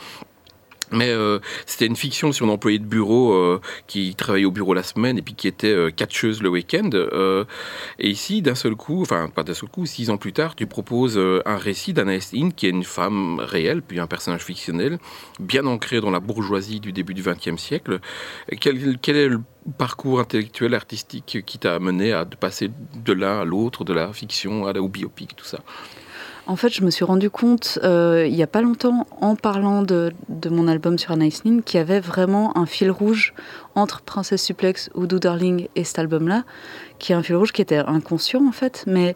[0.92, 4.74] Mais euh, c'était une fiction sur une employée de bureau euh, qui travaillait au bureau
[4.74, 6.90] la semaine et puis qui était euh, catcheuse le week-end.
[8.00, 10.68] et ici, d'un seul coup, enfin pas d'un seul coup, six ans plus tard, tu
[10.68, 15.00] proposes un récit d'Anna Estine qui est une femme réelle, puis un personnage fictionnel,
[15.40, 18.00] bien ancré dans la bourgeoisie du début du XXe siècle.
[18.60, 19.42] Quel, quel, est le
[19.78, 24.66] parcours intellectuel, artistique qui t'a amené à passer de l'un à l'autre, de la fiction
[24.66, 25.60] à la, au biopic, tout ça?
[26.48, 29.82] En fait, je me suis rendu compte euh, il n'y a pas longtemps, en parlant
[29.82, 30.14] de,
[30.50, 33.34] mon album sur Anna Nin, qu'il y avait vraiment un fil rouge
[33.74, 36.44] entre Princesse Suplex, Do Darling et cet album-là,
[37.00, 39.16] qui est un fil rouge qui était inconscient en fait, mais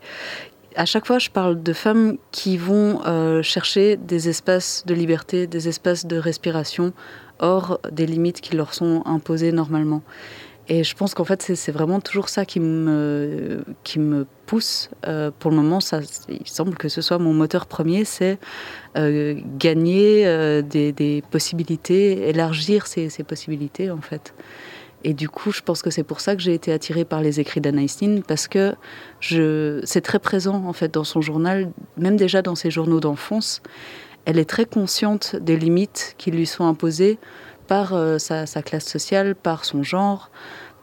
[0.76, 5.48] à chaque fois, je parle de femmes qui vont euh, chercher des espaces de liberté,
[5.48, 6.94] des espaces de respiration
[7.40, 10.02] hors des limites qui leur sont imposées normalement.
[10.72, 14.92] Et je pense qu'en fait, c'est vraiment toujours ça qui me, qui me pousse.
[15.08, 16.00] Euh, pour le moment, ça,
[16.30, 18.38] il semble que ce soit mon moteur premier, c'est
[18.96, 24.36] euh, gagner euh, des, possibilités, élargir ces, ces, possibilités, en fait.
[25.04, 27.40] Et du coup, je pense que c'est pour ça que j'ai été attirée par les
[27.40, 27.82] écrits d'Anna
[28.28, 28.76] parce que
[29.22, 33.64] c'est très présent, en fait, dans son journal, même déjà dans ses journaux d'enfance.
[34.26, 37.18] Elle est très consciente des limites qui lui sont imposées
[37.70, 40.32] par euh, sa, classe sociale, par son genre,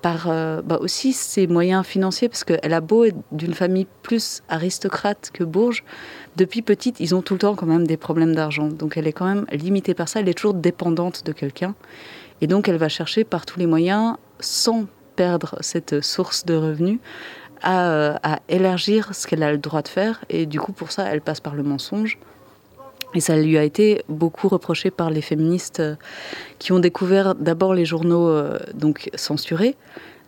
[0.03, 4.43] par euh, bah aussi ses moyens financiers, parce qu'elle a beau être d'une famille plus
[4.49, 5.83] aristocrate que bourge,
[6.37, 8.69] depuis petite, ils ont tout le temps quand même des problèmes d'argent.
[8.69, 11.75] Donc elle est quand même limitée par ça, elle est toujours dépendante de quelqu'un.
[12.41, 17.01] Et donc elle va chercher par tous les moyens, sans perdre cette source de revenus,
[17.63, 20.25] à, euh, à élargir ce qu'elle a le droit de faire.
[20.29, 22.17] Et du coup, pour ça, elle passe par le mensonge.
[23.17, 25.97] Et ça lui a été beaucoup reproché par les féministes euh,
[26.59, 29.75] qui ont découvert d'abord les journaux euh, donc censurés,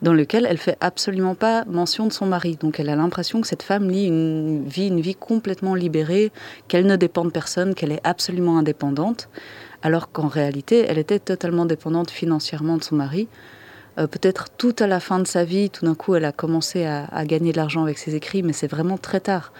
[0.01, 2.57] dans lequel elle fait absolument pas mention de son mari.
[2.59, 6.33] Donc elle a l'impression que cette femme lit une vie, une vie complètement libérée,
[6.67, 9.29] qu'elle ne dépend de personne, qu'elle est absolument indépendante,
[9.83, 13.29] alors qu'en réalité, elle était totalement dépendante financièrement de son mari.
[13.99, 16.87] Euh, peut-être tout à la fin de sa vie, tout d'un coup, elle a commencé
[16.87, 19.53] à, à gagner de l'argent avec ses écrits, mais c'est vraiment très tard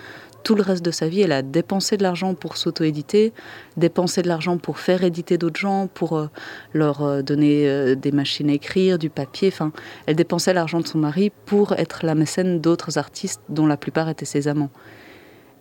[0.45, 3.33] tout le reste de sa vie, elle a dépensé de l'argent pour s'auto-éditer,
[3.77, 6.29] dépensé de l'argent pour faire éditer d'autres gens, pour euh,
[6.73, 9.49] leur euh, donner euh, des machines à écrire, du papier.
[9.49, 9.73] Enfin,
[10.07, 14.09] elle dépensait l'argent de son mari pour être la mécène d'autres artistes dont la plupart
[14.09, 14.71] étaient ses amants.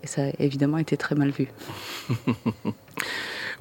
[0.04, 1.48] Et ça a évidemment été très mal vu.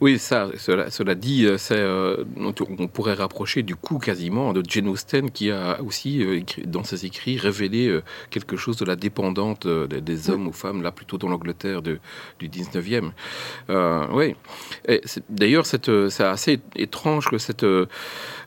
[0.03, 5.31] Oui, ça, cela, dit, euh, euh, on pourrait rapprocher du coup quasiment de Jane Austen
[5.31, 10.49] qui a aussi, euh, dans ses écrits, révélé quelque chose de la dépendante des hommes
[10.49, 11.99] ou femmes, là plutôt dans l'Angleterre du
[12.43, 13.13] 19e.
[14.13, 14.35] oui.
[15.31, 17.65] D'ailleurs, c'est assez étrange que cette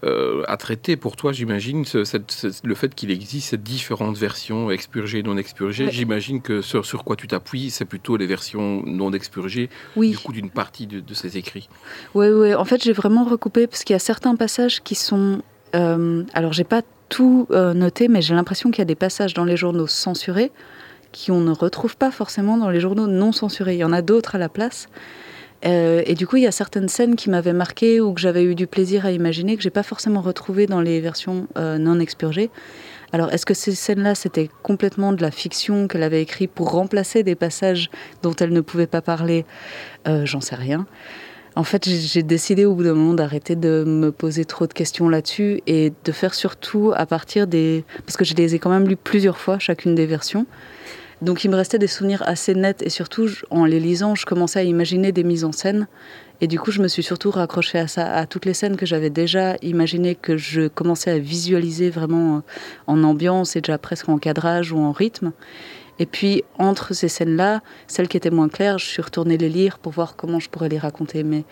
[0.04, 1.84] a traité pour toi, j'imagine,
[2.64, 5.90] le fait qu'il existe ces différentes versions expurgées, non expurgées.
[5.92, 10.32] J'imagine que sur, sur quoi tu t'appuies, c'est plutôt les versions non expurgées, du coup,
[10.32, 11.70] d'une partie de, de ces écrit.
[12.14, 12.54] Oui, oui.
[12.54, 15.42] En fait, j'ai vraiment recoupé parce qu'il y a certains passages qui sont.
[15.76, 19.34] Euh, alors, j'ai pas tout euh, noté, mais j'ai l'impression qu'il y a des passages
[19.34, 20.52] dans les journaux censurés
[21.12, 23.74] qui on ne retrouve pas forcément dans les journaux non censurés.
[23.74, 24.88] Il y en a d'autres à la place.
[25.66, 28.44] Euh, et du coup, il y a certaines scènes qui m'avaient marqué ou que j'avais
[28.44, 32.52] eu du plaisir à imaginer que j'ai pas forcément retrouvé dans les versions non expurgées.
[33.12, 37.24] Alors, est-ce que ces scènes-là, c'était complètement de la fiction qu'elle avait écrit pour remplacer
[37.24, 37.90] des passages
[38.22, 39.46] dont elle ne pouvait pas parler?
[40.06, 40.86] J'en sais rien.
[41.60, 45.10] En fait, j'ai décidé au bout d'un moment d'arrêter de me poser trop de questions
[45.10, 47.84] là-dessus et de faire surtout à partir des...
[48.06, 50.46] Parce que je les ai quand même lues plusieurs fois, chacune des versions.
[51.22, 54.60] Donc il me restait des souvenirs assez nets et surtout, en les lisant, je commençais
[54.60, 55.90] à imaginer des mises en scène.
[56.40, 58.86] Et du coup, je me suis surtout raccrochée à ça, à toutes les scènes que
[58.86, 62.42] j'avais déjà imaginées, que je commençais à visualiser vraiment
[62.88, 65.34] en ambiance et déjà presque en cadrage ou en rythme.
[66.00, 69.80] Et puis, entre ces scènes-là, celles qui étaient moins claires, je suis retournée les lire
[69.80, 71.24] pour voir comment je pourrais les raconter.
[71.24, 71.44] Mais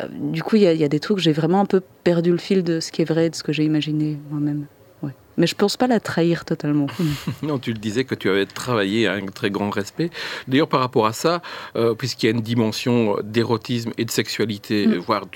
[0.00, 2.62] euh, du coup, il y, a des trucs, j'ai vraiment un peu perdu le fil
[2.62, 4.66] de ce qui est vrai, de ce que j'ai imaginé moi-même.
[5.38, 6.88] Mais je pense pas la trahir totalement.
[7.42, 10.10] non, tu le disais que tu avais travaillé à un très grand respect.
[10.48, 11.42] D'ailleurs, par rapport à ça,
[11.76, 14.96] euh, puisqu'il y a une dimension d'érotisme et de sexualité, mm.
[14.96, 15.26] voire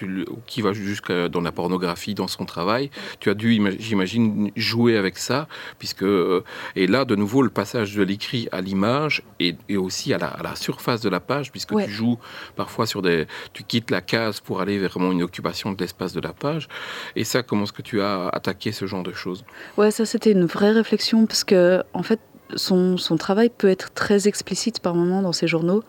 [0.46, 2.90] qui va jusqu'à dans la pornographie dans son travail,
[3.20, 5.46] tu as dû, j'imagine, jouer avec ça,
[5.78, 6.42] puisque euh,
[6.74, 11.00] et là, de nouveau, le passage de l'écrit à l'image et, aussi à la, surface
[11.00, 12.18] de la page, puisque tu joues
[12.56, 16.12] parfois sur des, tu quittes la case pour aller vers vraiment une occupation de l'espace
[16.12, 16.68] de la page.
[17.16, 19.44] Et ça, comment est-ce que tu as attaqué ce genre de choses?
[19.76, 22.18] Ouais, ça c'était une vraie réflexion parce que en fait
[22.56, 25.82] son, travail peut être très explicite par moments dans ses journaux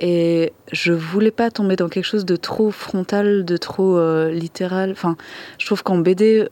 [0.00, 4.92] et je voulais pas tomber dans quelque chose de trop frontal, de trop euh, littéral.
[4.92, 5.16] Enfin,
[5.58, 6.48] je trouve qu'en BD,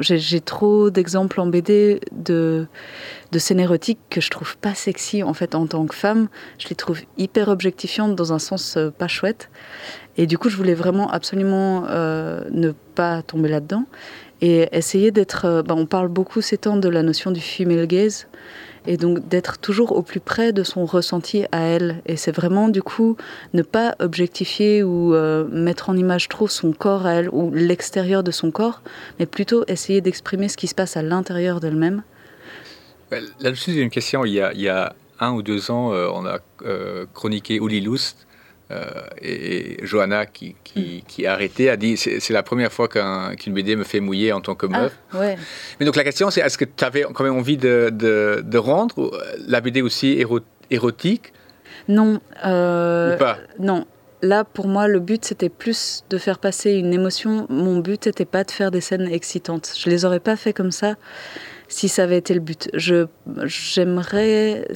[0.00, 2.66] j'ai trop d'exemples en BD de,
[3.32, 6.28] de scènes érotiques que je trouve pas sexy en fait en tant que femme.
[6.56, 9.50] Je les trouve hyper objectifiantes dans un sens euh, pas chouette.
[10.16, 13.84] Et du coup, je voulais vraiment absolument euh, ne pas tomber là-dedans
[14.44, 15.46] et essayer d'être.
[15.46, 18.26] Euh, bah, on parle beaucoup ces temps de la notion du female gaze
[18.86, 22.02] et donc d'être toujours au plus près de son ressenti à elle.
[22.04, 23.16] Et c'est vraiment du coup
[23.54, 28.22] ne pas objectifier ou euh, mettre en image trop son corps à elle ou l'extérieur
[28.22, 28.82] de son corps,
[29.18, 32.02] mais plutôt essayer d'exprimer ce qui se passe à l'intérieur d'elle-même.
[33.40, 34.26] Là-dessus, j'ai une question.
[34.26, 36.40] Il y, a, un ou deux ans, euh, on a
[37.14, 38.26] chroniqué Uli Lust,
[38.70, 38.84] euh,
[39.20, 41.06] et Johanna, qui, qui, mm.
[41.06, 44.40] qui, a arrêté, a dit c'est la première fois qu'une BD me fait mouiller en
[44.40, 44.98] tant que ah, meuf.
[45.14, 45.36] ouais.
[45.78, 48.58] Mais donc la question, c'est est-ce que tu avais quand même envie de, de, de,
[48.58, 49.10] rendre
[49.46, 50.24] la BD aussi
[50.70, 51.32] érotique?
[51.88, 52.20] Non.
[52.44, 53.38] Euh, pas?
[53.58, 53.86] Non.
[54.22, 57.46] Là, pour moi, le but, c'était plus de faire passer une émotion.
[57.50, 59.74] Mon but n'était pas de faire des scènes excitantes.
[59.76, 60.94] Je les aurais pas fait comme ça
[61.68, 62.70] si ça avait été le but.
[62.74, 64.66] J'aimerais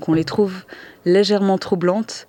[0.00, 0.64] qu'on les trouve
[1.06, 2.28] légèrement troublantes,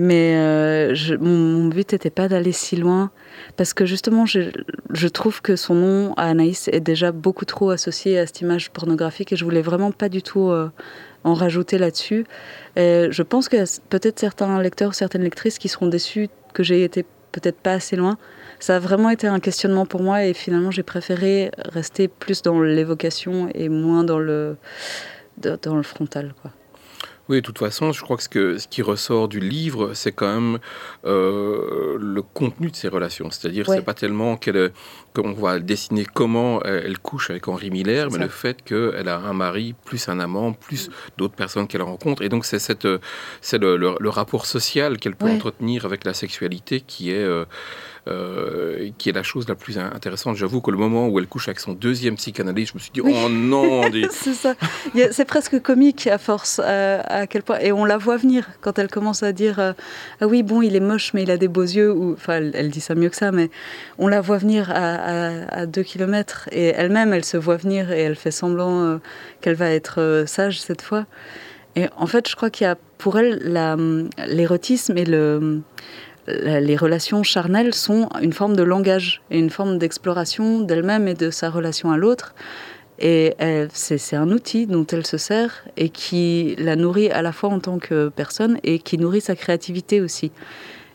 [0.00, 3.10] mais euh, mon, but n'était pas d'aller si loin,
[3.58, 8.26] parce que justement, je, trouve que son nom Anaïs est déjà beaucoup trop associé à
[8.26, 10.70] cette image pornographique, et je voulais vraiment pas du tout euh,
[11.22, 12.24] en rajouter là-dessus.
[12.76, 17.58] je pense a peut-être certains lecteurs, certaines lectrices qui seront déçus que j'ai été peut-être
[17.58, 18.16] pas assez loin.
[18.58, 22.58] Ça a vraiment été un questionnement pour moi, et finalement, j'ai préféré rester plus dans
[22.62, 24.56] l'évocation et moins dans le,
[25.36, 26.52] dans le frontal, quoi.
[27.30, 30.10] Oui, de toute façon, je crois que ce, que, ce qui ressort du livre, c'est
[30.10, 30.58] quand même
[31.04, 33.30] euh, le contenu de ces relations.
[33.30, 34.72] C'est-à-dire, c'est pas tellement qu'elle,
[35.14, 39.32] qu'on va dessiner comment elle couche avec Henri Miller, mais le fait qu'elle a un
[39.32, 42.22] mari, plus un amant, plus d'autres personnes qu'elle rencontre.
[42.22, 42.88] Et donc, c'est, cette,
[43.40, 47.24] c'est le, rapport social qu'elle peut entretenir avec la sexualité qui est.
[47.24, 47.44] Euh,
[48.98, 50.36] qui est la chose la plus intéressante.
[50.36, 53.00] J'avoue que le moment où elle couche avec son deuxième psychanalyste, je me suis dit,
[53.00, 54.54] oh non C'est ça.
[55.10, 57.58] C'est presque comique à force, euh, à quel point.
[57.60, 59.72] Et on la voit venir quand elle commence à dire euh,
[60.20, 61.92] Ah oui, bon, il est moche, mais il a des beaux yeux.
[61.92, 63.50] Ou, enfin, elle, dit ça mieux que ça, mais
[63.98, 66.48] on la voit venir à, deux kilomètres.
[66.52, 69.00] Et elle-même, elle se voit venir et elle fait semblant
[69.40, 71.06] qu'elle va être sage cette fois.
[71.76, 73.40] Et en fait, je crois qu'il y a pour elle
[74.26, 75.62] l'érotisme et le
[76.26, 81.30] les relations charnelles sont une forme de langage et une forme d'exploration d'elle-même et de
[81.30, 82.34] sa relation à l'autre.
[82.98, 83.34] Et
[83.72, 87.58] c'est un outil dont elle se sert et qui la nourrit à la fois en
[87.58, 90.30] tant que personne et qui nourrit sa créativité aussi.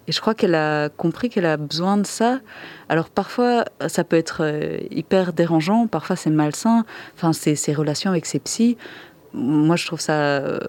[0.07, 2.39] Et je crois qu'elle a compris qu'elle a besoin de ça.
[2.89, 6.85] Alors parfois, ça peut être euh, hyper dérangeant, parfois c'est malsain.
[7.15, 8.77] Enfin, ses relations avec ses psys.
[9.33, 10.59] Moi, je trouve ça euh,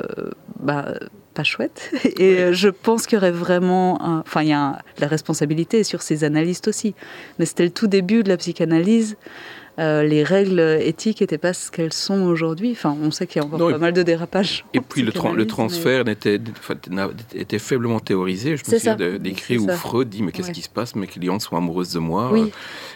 [0.60, 0.94] bah,
[1.36, 1.92] pas chouette.
[2.18, 3.98] Et euh, je pense qu'il y aurait vraiment.
[4.00, 6.94] Enfin, il y a la responsabilité sur ces analystes aussi.
[7.38, 9.16] Mais c'était le tout début de la psychanalyse.
[9.78, 12.72] Euh, les règles éthiques n'étaient pas ce qu'elles sont aujourd'hui.
[12.72, 14.64] Enfin, on sait qu'il y a encore pas mal de dérapages.
[14.72, 16.40] Et puis le, le transfert était,
[17.34, 18.56] était, faiblement théorisé.
[18.56, 20.96] Je me souviens d'écrire où Freud dit Mais qu'est-ce qui se passe?
[20.96, 22.30] Mes clientes sont amoureuses de moi.
[22.32, 22.50] Oui.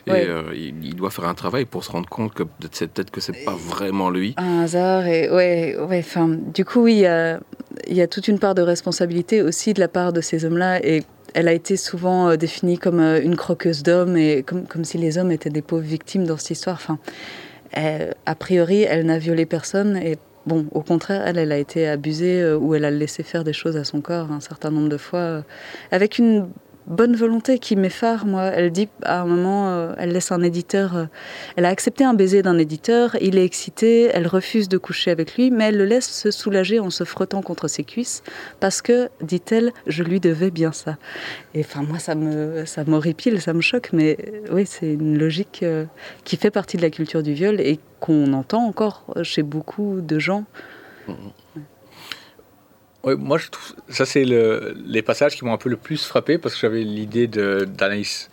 [0.07, 3.45] Et euh, il, doit faire un travail pour se rendre compte que peut-être que c'est
[3.45, 4.35] pas vraiment lui.
[4.39, 5.07] Un hasard.
[5.07, 5.99] Et ouais, ouais.
[5.99, 7.41] Enfin, du coup, oui, il y a,
[7.87, 10.85] il y a toute une part de responsabilité aussi de la part de ces hommes-là.
[10.85, 11.03] Et
[11.35, 14.99] elle a été souvent euh, définie comme euh, une croqueuse d'hommes et comme, comme si
[14.99, 16.77] les hommes étaient des pauvres victimes dans cette histoire.
[16.77, 16.99] Enfin,
[18.27, 22.43] a priori, elle n'a violé personne et bon, au contraire, elle, elle a été abusée
[22.43, 24.97] euh, ou elle a laissé faire des choses à son corps un certain nombre de
[24.97, 25.45] fois
[25.91, 26.49] avec une
[26.87, 28.45] bonne volonté qui m'effare, moi.
[28.45, 31.05] Elle dit à un moment, euh, elle laisse un éditeur, euh,
[31.57, 35.37] elle a accepté un baiser d'un éditeur, il est excité, elle refuse de coucher avec
[35.37, 38.23] lui, mais elle le laisse se soulager en se frottant contre ses cuisses,
[38.59, 40.97] parce que, dit-elle, je lui devais bien ça.
[41.55, 45.19] Et enfin, moi, ça me, ça m'horripile, ça me choque, mais euh, oui, c'est une
[45.19, 45.65] logique
[46.25, 50.19] qui fait partie de la culture du viol et qu'on entend encore chez beaucoup de
[50.19, 50.45] gens.
[53.05, 56.05] Mmh moi, je trouve ça c'est le, les passages qui m'ont un peu le plus
[56.05, 58.31] frappé parce que j'avais l'idée d'Anaïs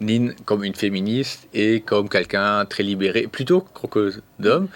[0.00, 4.68] Nin comme une féministe et comme quelqu'un très libéré, plutôt croqueuse d'hommes.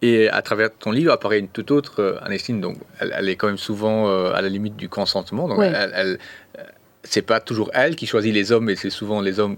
[0.00, 3.36] Et à travers ton livre apparaît une toute autre euh, Anaïs Nin, donc elle, est
[3.36, 5.48] quand même souvent euh, à la limite du consentement.
[5.48, 6.18] Donc elle, elle
[6.58, 6.62] euh,
[7.02, 9.56] c'est pas toujours elle qui choisit les hommes, mais c'est souvent les hommes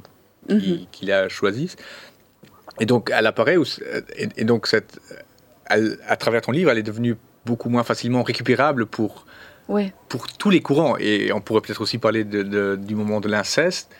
[0.48, 0.86] qui, mhm.
[0.90, 1.76] qui, la choisissent.
[2.78, 3.56] Et donc elle apparaît,
[4.16, 4.98] et, donc cette,
[5.66, 7.16] à travers ton livre, elle est devenue
[7.50, 9.26] beaucoup moins facilement récupérable pour,
[10.08, 10.96] pour tous les courants.
[10.98, 13.90] Et on pourrait peut-être aussi parler de, du moment de l'inceste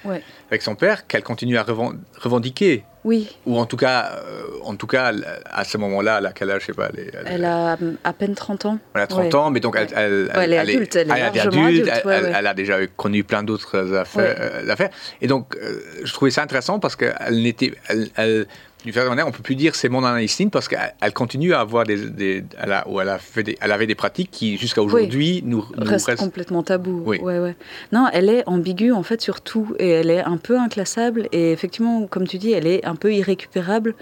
[0.51, 2.85] avec son père, qu'elle continue à revendiquer.
[3.03, 3.35] Oui.
[3.47, 5.13] Ou en tout cas, euh, en tout cas
[5.47, 6.91] à ce moment-là, à quel âge, je sais pas.
[7.25, 8.79] Elle, a à peine 30 ans.
[8.95, 10.97] Elle a 30 ans, mais donc elle, elle, est adulte.
[10.97, 14.91] Elle est, adulte, elle, a déjà connu plein d'autres affaires, euh, affaires,
[15.23, 17.73] Et donc, euh, je trouvais ça intéressant parce qu'elle n'était.
[18.17, 18.47] Elle,
[18.85, 21.85] d'une certaine manière, on peut plus dire c'est mon analyse parce qu'elle continue à avoir
[21.85, 25.43] des, des elle, a, elle, a fait des, elle avait des pratiques qui jusqu'à aujourd'hui
[25.45, 27.03] nous, nous restent complètement tabou.
[27.05, 27.19] Oui.
[27.19, 27.57] Ouais, ouais.
[27.93, 31.53] Non, elle est ambiguë en fait sur tout et elle est un peu inclassable et
[31.53, 33.95] effectivement, comme tu dis, elle est un peu irrécupérable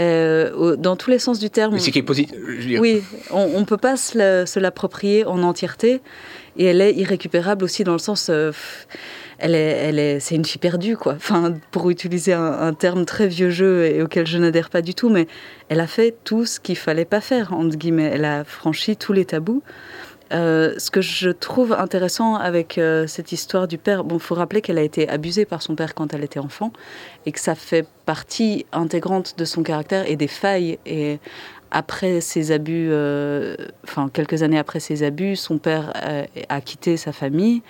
[0.00, 1.74] euh, dans tous les sens du terme.
[1.74, 2.36] Mais c'est qui est positif.
[2.80, 6.00] Oui, on, ne peut pas se l'approprier en entièreté
[6.56, 8.28] et elle est irrécupérable aussi dans le sens.
[8.30, 8.52] Euh,
[9.40, 11.14] elle est, c'est une fille perdue, quoi.
[11.14, 15.08] Enfin, pour utiliser un, terme très vieux jeu et auquel je n'adhère pas du tout,
[15.08, 15.26] mais
[15.68, 18.10] elle a fait tout ce qu'il fallait pas faire, entre guillemets.
[18.12, 19.62] Elle a franchi tous les tabous.
[20.32, 24.60] Euh, ce que je trouve intéressant avec euh, cette histoire du père, bon, faut rappeler
[24.60, 26.72] qu'elle a été abusée par son père quand elle était enfant
[27.26, 30.78] et que ça fait partie intégrante de son caractère et des failles.
[30.86, 31.18] Et
[31.72, 35.92] après ses abus, euh, enfin quelques années après ses abus, son père
[36.48, 37.62] a quitté sa famille.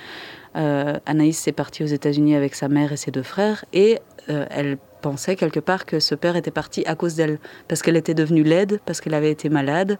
[0.57, 4.47] Euh, Anaïs est partie aux États-Unis avec sa mère et ses deux frères et euh,
[4.51, 7.39] elle pensait quelque part que ce père était parti à cause d'elle,
[7.69, 9.99] parce qu'elle était devenue laide, parce qu'elle avait été malade.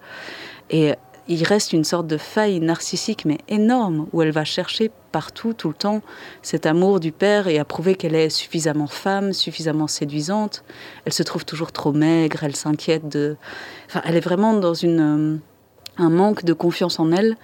[0.69, 0.95] Et
[1.27, 5.69] il reste une sorte de faille narcissique, mais énorme, où elle va chercher partout, tout
[5.69, 6.03] le temps,
[6.43, 10.65] cet amour du père et à prouver qu'elle est suffisamment femme, suffisamment séduisante.
[11.05, 13.37] Elle se trouve toujours trop maigre, elle s'inquiète de...
[13.87, 15.39] Enfin, elle est vraiment dans une, euh,
[15.99, 17.37] un manque de confiance en elle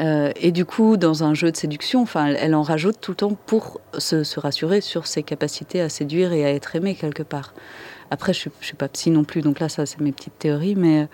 [0.00, 3.16] euh, et du coup, dans un jeu de séduction, enfin, elle, en rajoute tout le
[3.16, 7.54] temps pour se, rassurer sur ses capacités à séduire et à être aimée quelque part.
[8.10, 10.76] Après, je ne suis pas psy non plus, donc là, ça, c'est mes petites théories.
[10.76, 11.08] Mais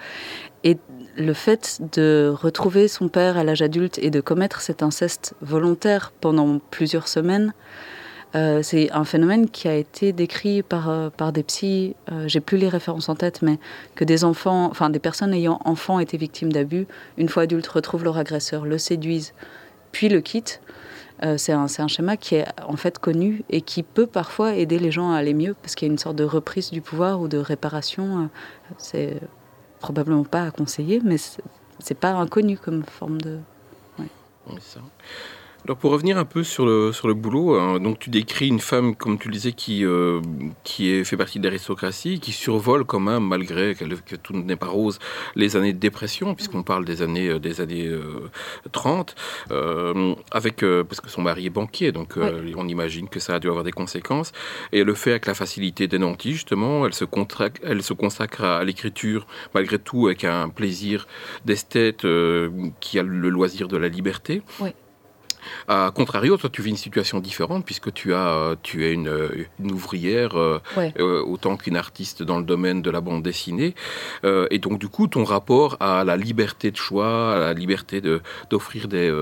[0.64, 0.78] et
[1.16, 6.12] le fait de retrouver son père à l'âge adulte et de commettre cet inceste volontaire
[6.20, 7.52] pendant plusieurs semaines,
[8.34, 12.40] Euh, c'est un phénomène qui a été décrit par, euh, par des psys, euh, j'ai
[12.40, 13.58] plus les références en tête, mais
[13.94, 16.86] que des enfants, enfin des personnes ayant enfants été victimes d'abus,
[17.18, 19.34] une fois adultes, retrouvent leur agresseur, le séduisent,
[19.92, 20.62] puis le quittent.
[21.36, 24.90] c'est un, un, schéma qui est en fait connu et qui peut parfois aider les
[24.90, 27.28] gens à aller mieux parce qu'il y a une sorte de reprise du pouvoir ou
[27.28, 28.28] de réparation.
[28.78, 29.20] c'est
[29.78, 33.38] probablement pas à conseiller, mais c'est pas inconnu comme forme de.
[34.58, 34.80] Ça.
[35.64, 38.58] Alors pour revenir un peu sur le, sur le boulot, hein, donc tu décris une
[38.58, 40.20] femme, comme tu le disais, qui, euh,
[40.64, 44.66] qui est, fait partie de l'aristocratie, qui survole quand même, malgré que tout n'est pas
[44.66, 44.98] rose,
[45.36, 47.88] les années de dépression, puisqu'on parle des années, euh, des années
[48.72, 49.14] 30,
[49.52, 53.46] euh, avec, parce que son mari est banquier, donc on imagine que ça a dû
[53.46, 54.32] avoir des conséquences.
[54.72, 57.04] Et le fait avec la facilité des nantis, justement, elle se,
[57.62, 61.06] elle se consacre à, l'écriture, malgré tout, avec un plaisir
[61.44, 62.04] d'esthète
[62.80, 64.42] qui a le loisir de la liberté.
[64.58, 64.70] Oui.
[65.68, 69.10] A contrario, toi, tu vis une situation différente puisque tu, as, tu es une,
[69.60, 70.60] ouvrière euh,
[70.98, 73.74] euh, autant qu'une artiste dans le domaine de la bande dessinée.
[74.24, 78.02] Euh, et donc, du coup, ton rapport à la liberté de choix, à la liberté
[78.50, 79.12] d'offrir des,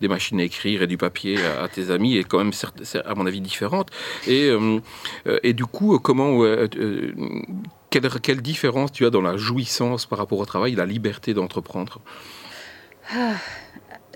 [0.00, 2.52] des machines à écrire et du papier à, tes amis est quand même,
[3.04, 3.90] à mon avis, différente.
[4.26, 4.50] Et,
[5.42, 6.40] et du coup, comment...
[7.90, 12.00] Quelle, quelle, différence tu as dans la jouissance par rapport au travail, la liberté d'entreprendre?
[13.12, 13.34] Ah,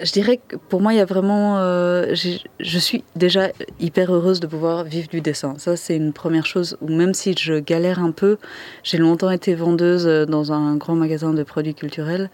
[0.03, 1.59] je dirais que pour moi, il y a vraiment.
[1.59, 3.49] Euh, je suis déjà
[3.81, 5.55] hyper heureuse de pouvoir vivre du dessin.
[5.59, 8.39] Ça, c'est une première chose où même si je galère un peu,
[8.83, 12.31] j'ai longtemps été vendeuse euh, dans un grand magasin de produits culturels.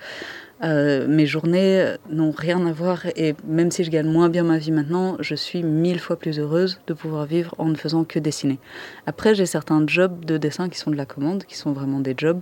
[0.63, 4.57] Euh, mes journées n'ont rien à voir et même si je gagne moins bien ma
[4.57, 8.19] vie maintenant, je suis mille fois plus heureuse de pouvoir vivre en ne faisant que
[8.19, 8.59] dessiner.
[9.07, 12.15] Après, j'ai certains jobs de dessin qui sont de la commande, qui sont vraiment des
[12.17, 12.41] jobs.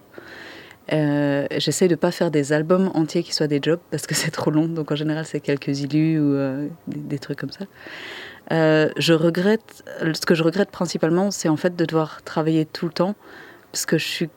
[0.92, 4.14] Euh, J'essaie de ne pas faire des albums entiers qui soient des jobs parce que
[4.22, 4.66] c'est trop long.
[4.66, 7.64] Donc en général, c'est quelques illus ou euh, des, trucs comme ça.
[8.52, 12.86] Euh, je regrette, ce que je regrette principalement, c'est en fait de devoir travailler tout
[12.86, 13.14] le temps
[13.70, 14.30] parce que je suis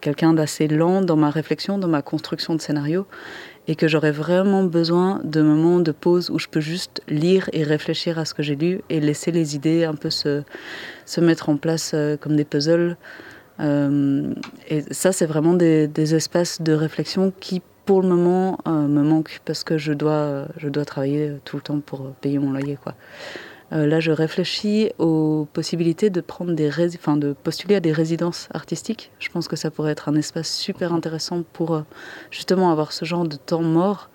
[0.00, 3.04] quelqu'un d'assez lent dans ma réflexion, dans ma construction de scénario
[3.66, 7.64] et que j'aurais vraiment besoin de moments de pause où je peux juste lire et
[7.64, 10.44] réfléchir à ce que j'ai lu et laisser les idées un peu se,
[11.04, 12.96] se mettre en place comme des puzzles.
[13.60, 14.34] Euh,
[14.68, 19.40] et ça, c'est vraiment des, espaces de réflexion qui, pour le moment, euh, me manquent
[19.44, 22.78] parce que je dois, je dois travailler tout le temps pour payer mon loyer.
[23.72, 28.48] Euh, là, je réfléchis aux possibilités de prendre des enfin, de postuler à des résidences
[28.52, 29.10] artistiques.
[29.18, 31.82] Je pense que ça pourrait être un espace super intéressant pour
[32.30, 34.10] justement avoir ce genre de temps mort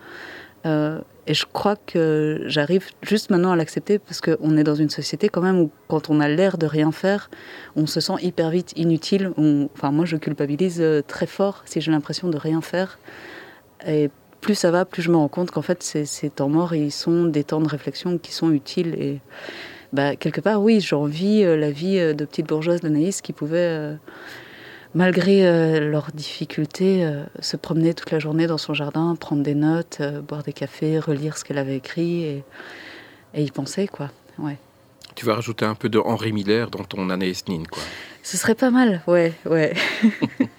[0.65, 4.89] euh, et je crois que j'arrive juste maintenant à l'accepter parce qu'on est dans une
[4.89, 7.29] société quand même où quand on a l'air de rien faire,
[7.75, 9.31] on se sent hyper vite inutile.
[9.75, 12.99] Enfin, moi, je culpabilise euh, très fort si j'ai l'impression de rien faire.
[13.87, 14.09] Et
[14.41, 17.25] plus ça va, plus je me rends compte qu'en fait, ces, temps morts, ils sont
[17.25, 18.95] des temps de réflexion qui sont utiles.
[18.99, 19.19] Et
[19.93, 23.95] bah, quelque part, oui, j'envie euh, la vie de petite bourgeoise d'Anaïs qui pouvait
[24.95, 29.55] malgré euh, leurs difficultés, euh, se promener toute la journée dans son jardin, prendre des
[29.55, 32.43] notes, euh, boire des cafés, relire ce qu'elle avait écrit et,
[33.35, 34.09] y penser, quoi.
[34.37, 34.57] Ouais.
[35.15, 37.83] Tu vas rajouter un peu de Henri Miller dans ton année Nin, quoi.
[38.23, 39.73] Ce serait pas mal, ouais, ouais.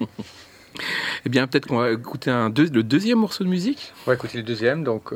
[1.25, 3.93] Eh bien, peut-être qu'on va écouter un le deuxième morceau de musique.
[4.05, 4.83] On va écouter le deuxième.
[4.83, 5.13] Donc,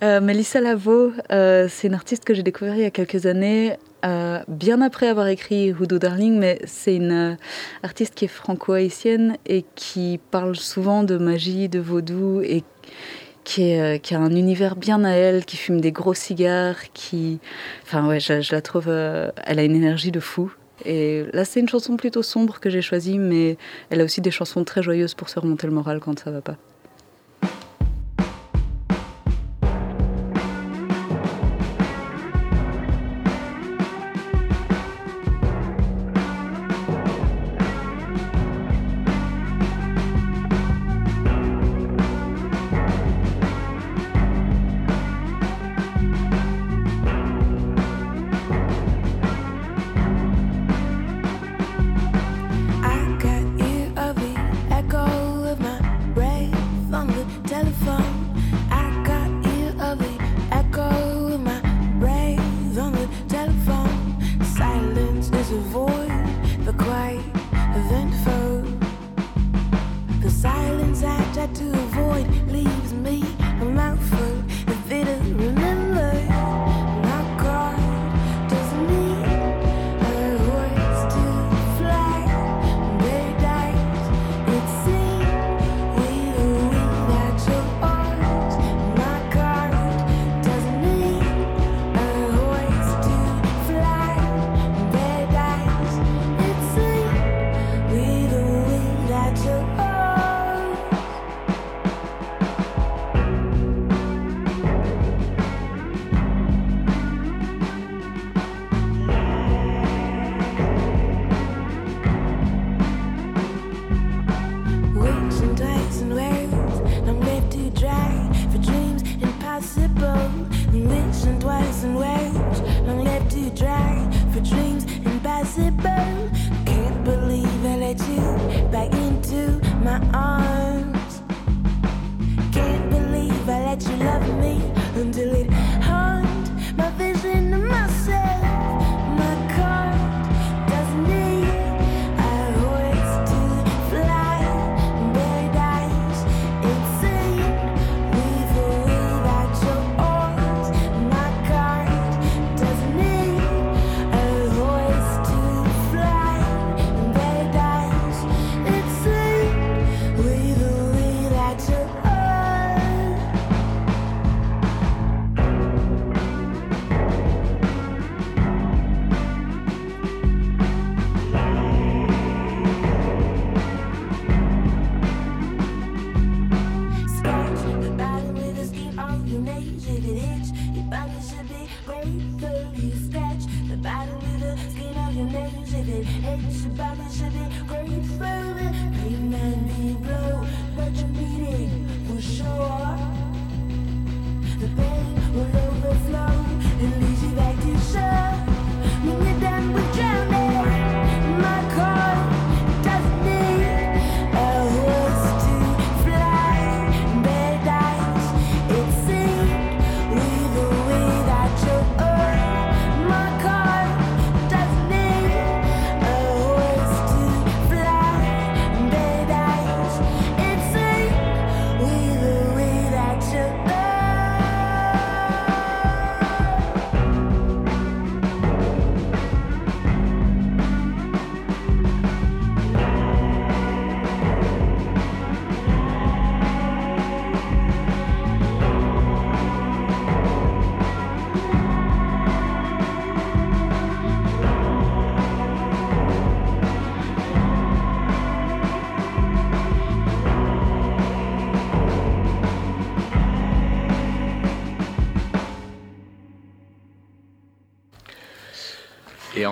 [0.00, 3.76] Melissa Lavo, c'est une artiste que j'ai découvert il y a quelques années.
[4.04, 7.34] Euh, bien après avoir écrit Hoodoo Darling, mais c'est une euh,
[7.82, 12.64] artiste qui est franco-haïtienne et qui parle souvent de magie, de vaudou et
[13.58, 17.40] euh, qui, a un univers bien à elle, qui fume des gros cigares, qui...
[17.82, 18.88] Enfin ouais, je, la trouve...
[18.88, 20.52] elle a une énergie de fou.
[20.86, 23.58] Et là, c'est une chanson plutôt sombre que j'ai choisie, mais
[23.90, 26.40] elle a aussi des chansons très joyeuses pour se remonter le moral quand ça va
[26.40, 26.56] pas.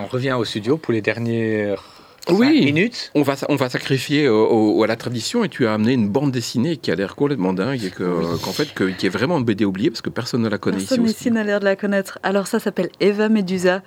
[0.09, 1.83] Revient au studio pour les dernières
[2.31, 2.65] Oui.
[2.67, 3.11] minutes.
[3.15, 6.09] On va, on va sacrifier euh, au- à la tradition et tu as amené une
[6.11, 9.39] bande dessinée qui a l'air complètement dingue et que- qu'en fait, que- qui est vraiment
[9.39, 11.15] une BD oubliée parce que personne ne la connaît Personne ici.
[11.15, 12.19] ici n'a l'air de la connaître.
[12.23, 13.83] Alors ça s'appelle Eva Medusa.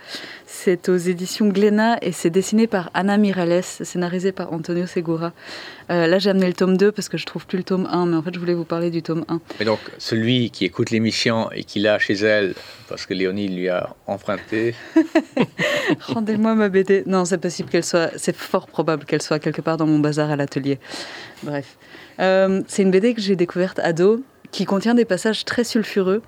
[0.53, 5.31] C'est aux éditions Glénat et c'est dessiné par Anna Mirales, scénarisé par Antonio Segura.
[5.89, 8.05] Euh, là j'ai amené le tome 2 parce que je trouve plus le tome 1,
[8.05, 9.39] mais en fait je voulais vous parler du tome 1.
[9.59, 12.53] Mais donc, celui qui écoute l'émission et qui l'a chez elle,
[12.89, 14.75] parce que Léonie lui a emprunté,
[16.01, 17.03] Rendez-moi ma BD.
[17.05, 18.11] Non, c'est possible qu'elle soit.
[18.17, 20.79] C'est fort probable qu'elle soit quelque part dans mon bazar à l'atelier.
[21.43, 21.77] Bref.
[22.19, 24.21] Euh, c'est une BD que j'ai découverte ado,
[24.51, 26.21] qui contient des passages très sulfureux.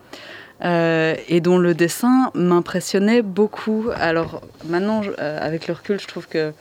[0.64, 3.88] Euh, et dont le dessin m'impressionnait beaucoup.
[3.95, 6.53] Alors maintenant, euh, avec le recul, je trouve que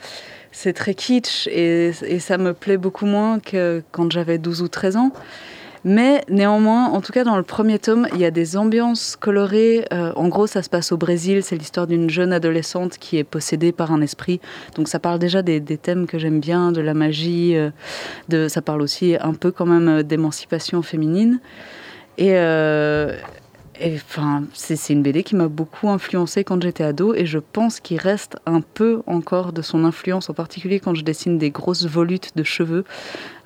[0.50, 4.96] c'est très kitsch et, ça me plaît beaucoup moins que quand j'avais 12 ou 13
[4.96, 5.12] ans.
[5.84, 9.84] Mais néanmoins, en tout cas dans le premier tome, il y a des ambiances colorées.
[9.92, 11.42] Euh, en gros, ça se passe au Brésil.
[11.42, 14.40] C'est l'histoire d'une jeune adolescente qui est possédée par un esprit.
[14.74, 17.56] Donc ça parle déjà des, thèmes que j'aime bien, de la magie.
[18.48, 21.40] ça parle aussi un peu quand même d'émancipation féminine.
[22.18, 22.36] Et,
[23.82, 27.80] et, enfin, c'est une BD qui m'a beaucoup influencée quand j'étais ado et je pense
[27.80, 31.86] qu'il reste un peu encore de son influence, en particulier quand je dessine des grosses
[31.86, 32.84] volutes de cheveux.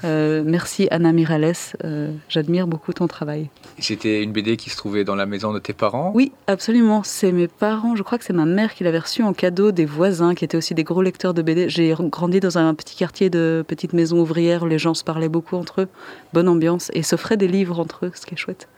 [0.05, 3.49] Euh, merci Anna Mirales, euh, j'admire beaucoup ton travail.
[3.79, 6.13] c'était une BD qui se trouvait dans la maison de tes parents?
[6.15, 7.03] Oui, absolument.
[7.03, 9.87] C'est mes parents, je crois que c'est ma mère qui l'avait reçu en cadeau des
[9.87, 11.69] voisins qui étaient aussi des gros lecteurs de BD.
[11.71, 15.31] J'ai grandi dans un petit quartier de petites maisons ouvrières où les gens se parlaient
[15.31, 15.89] beaucoup entre eux.
[16.35, 18.69] Bonne ambiance et s'offraient des livres entre eux, ce qui est chouette.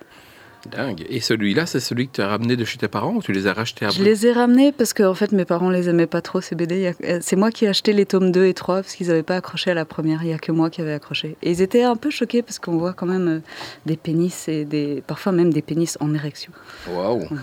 [0.67, 1.07] Dingue.
[1.09, 3.47] Et celui-là, c'est celui que tu as ramené de chez tes parents ou tu les
[3.47, 6.07] as rachetés à Je les ai ramenés parce que en fait mes parents les aimaient
[6.07, 6.93] pas trop ces BD.
[7.05, 9.37] Euh, C'est moi qui ai acheté les tomes 2 et 3 parce qu'ils n'avaient pas
[9.37, 10.23] accroché à la première.
[10.23, 11.37] Il y a que moi qui avais accroché.
[11.43, 13.41] Et ils étaient un peu choqués parce qu'on voit quand même euh,
[13.87, 16.53] des pénis et des parfois même des pénis en érection.
[16.89, 17.39] Waouh Oui.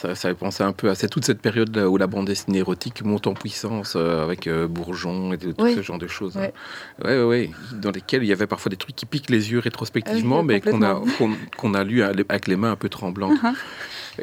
[0.00, 3.04] Ça, ça fait penser un peu à toute cette période où la bande dessinée érotique
[3.04, 5.74] monte en puissance euh, avec euh, Bourgeon et tout Oui.
[5.74, 6.36] ce genre de choses.
[6.36, 6.54] Ouais.
[7.02, 7.04] hein.
[7.06, 7.50] Ouais, ouais.
[7.72, 10.46] Dans lesquelles il y avait parfois des trucs qui piquent les yeux rétrospectivement, Ah oui,
[10.46, 11.18] mais qu'on a, complètement.
[11.18, 13.38] qu'on, qu'on a lu avec les mains un peu tremblantes.
[13.42, 13.54] Uh-huh.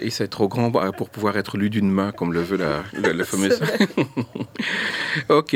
[0.02, 3.14] Et c'est trop grand pour pouvoir être lu d'une main, comme le veut la, la,
[3.14, 3.60] la fameuse.
[5.30, 5.56] Ok.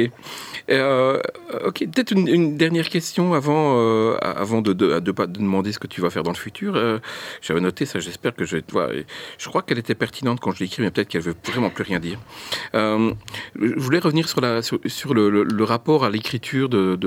[0.70, 1.20] Euh,
[1.66, 1.80] ok.
[1.94, 6.02] Peut-être une, une dernière question avant, euh, avant de, de, de demander ce que tu
[6.02, 6.76] vas faire dans le futur.
[6.76, 7.00] Euh,
[7.42, 8.00] J'avais noté ça.
[8.00, 8.90] J'espère que je vais te voir.
[9.38, 12.00] Je crois qu'elle était pertinente quand je l'écris, mais peut-être qu'elle veut vraiment plus rien
[12.00, 12.18] dire.
[12.74, 13.14] Je
[13.78, 16.98] voulais revenir sur, la, sur, sur le, le- le rapport à l'écriture de,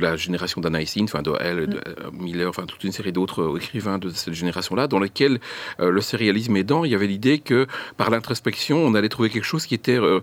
[0.00, 1.80] la génération d'Anna enfin de elle, de
[2.12, 5.40] Miller, enfin toute une série d'autres écrivains de cette génération-là, dans lesquels
[5.78, 9.74] le sérialisme il y avait l'idée que par l'introspection, on allait trouver quelque chose qui
[9.74, 10.20] était euh,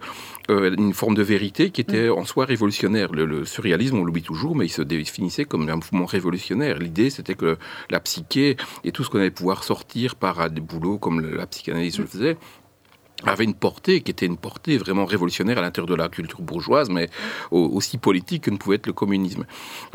[0.49, 3.11] euh, une forme de vérité qui était en soi révolutionnaire.
[3.11, 6.77] Le, le surréalisme, on l'oublie toujours, mais il se définissait comme un mouvement révolutionnaire.
[6.79, 7.57] L'idée, c'était que
[7.89, 11.99] la psyché et tout ce qu'on allait pouvoir sortir par des boulots comme la psychanalyse
[11.99, 12.38] le faisait,
[13.26, 16.89] avait une portée qui était une portée vraiment révolutionnaire à l'intérieur de la culture bourgeoise,
[16.89, 17.09] mais
[17.51, 19.45] au- aussi politique que ne pouvait être le communisme.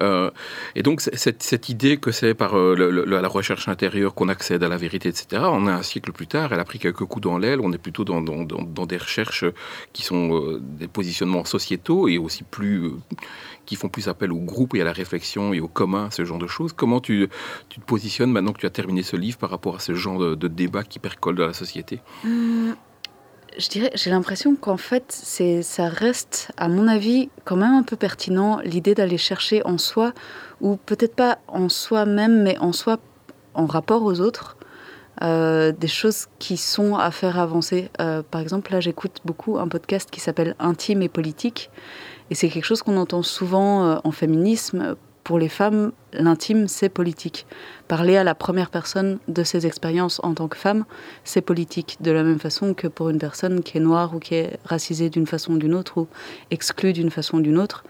[0.00, 0.30] Euh,
[0.74, 4.76] et donc cette, idée que c'est par euh, la recherche intérieure qu'on accède à la
[4.76, 7.60] vérité, etc., on a un siècle plus tard, elle a pris quelques coups dans l'aile,
[7.60, 8.20] on est plutôt dans,
[8.86, 9.44] des recherches
[9.92, 12.92] qui sont euh, des positionnements sociétaux et aussi plus...
[13.64, 16.38] qui font plus appel au groupe et à la réflexion et au commun, ce genre
[16.38, 16.72] de choses.
[16.72, 17.28] Comment tu,
[17.68, 20.34] te positionnes maintenant que tu as terminé ce livre par rapport à ce genre de,
[20.34, 22.00] de débat qui percole dans la société?
[22.24, 22.76] Hum,
[23.58, 27.96] Je dirais, j'ai l'impression qu'en fait, ça reste, à mon avis, quand même un peu
[27.96, 30.12] pertinent l'idée d'aller chercher en soi,
[30.60, 32.98] ou peut-être pas en soi-même, mais en soi
[33.54, 34.56] en rapport aux autres,
[35.22, 37.90] euh, des choses qui sont à faire avancer.
[38.00, 41.70] Euh, par exemple, là, j'écoute beaucoup un podcast qui s'appelle Intime et politique.
[42.30, 44.96] Et c'est quelque chose qu'on entend souvent euh, en féminisme.
[45.24, 47.46] Pour les femmes, l'intime, c'est politique.
[47.88, 50.84] Parler à la première personne de ses expériences en tant que femme,
[51.22, 51.98] c'est politique.
[52.00, 55.08] De la même façon que pour une personne qui est noire ou qui est racisée
[55.08, 56.08] d'une façon ou d'une autre ou
[56.50, 57.84] exclue d'une façon ou d'une autre,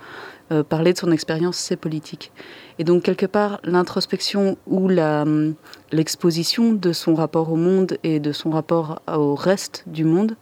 [0.52, 2.30] euh, parler de son expérience, c'est politique.
[2.78, 5.54] Et donc, quelque part, l'introspection ou hum,
[5.92, 10.36] l'exposition de son rapport au monde et de son rapport au reste du monde,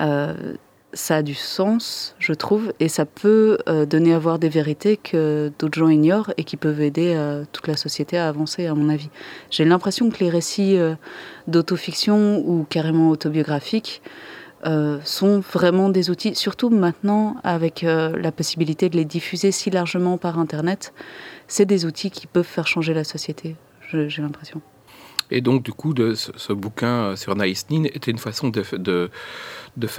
[0.00, 0.54] euh,
[0.94, 4.96] ça a du sens, je trouve, et ça peut euh, donner à voir des vérités
[4.96, 8.74] que d'autres gens ignorent et qui peuvent aider euh, toute la société à avancer, à
[8.74, 9.10] mon avis.
[9.50, 10.94] J'ai l'impression que les récits euh,
[11.46, 14.02] d'autofiction ou carrément autobiographiques
[14.66, 20.16] euh, sont vraiment des outils, surtout maintenant avec la possibilité de les diffuser si largement
[20.16, 20.94] par Internet,
[21.48, 23.56] c'est des outils qui peuvent faire changer la société,
[23.90, 24.62] j'ai l'impression.
[25.30, 28.78] Et donc, du coup, ce, bouquin euh, sur Naïs Nin était une façon de, faire,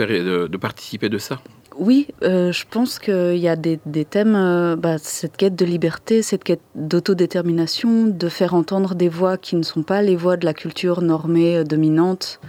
[0.08, 1.42] de, participer de ça.
[1.78, 6.22] Oui, euh, je pense qu'il y a des, thèmes, euh, bah, cette quête de liberté,
[6.22, 10.46] cette quête d'autodétermination, de faire entendre des voix qui ne sont pas les voix de
[10.46, 12.40] la culture normée, dominante,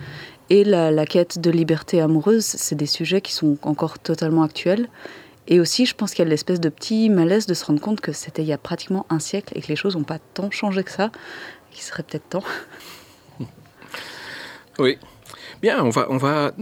[0.49, 4.89] et la quête de liberté amoureuse, c'est des sujets qui sont encore totalement actuels.
[5.49, 8.01] Et aussi, je pense qu'il y a l'espèce de petit malaise de se rendre compte
[8.01, 10.51] que c'était il y a pratiquement un siècle et que les choses n'ont pas tant
[10.51, 11.13] changé que ça,
[11.77, 12.45] qu'il serait peut-être temps.
[14.79, 14.99] Oui.
[15.63, 16.53] Bien, on va, on va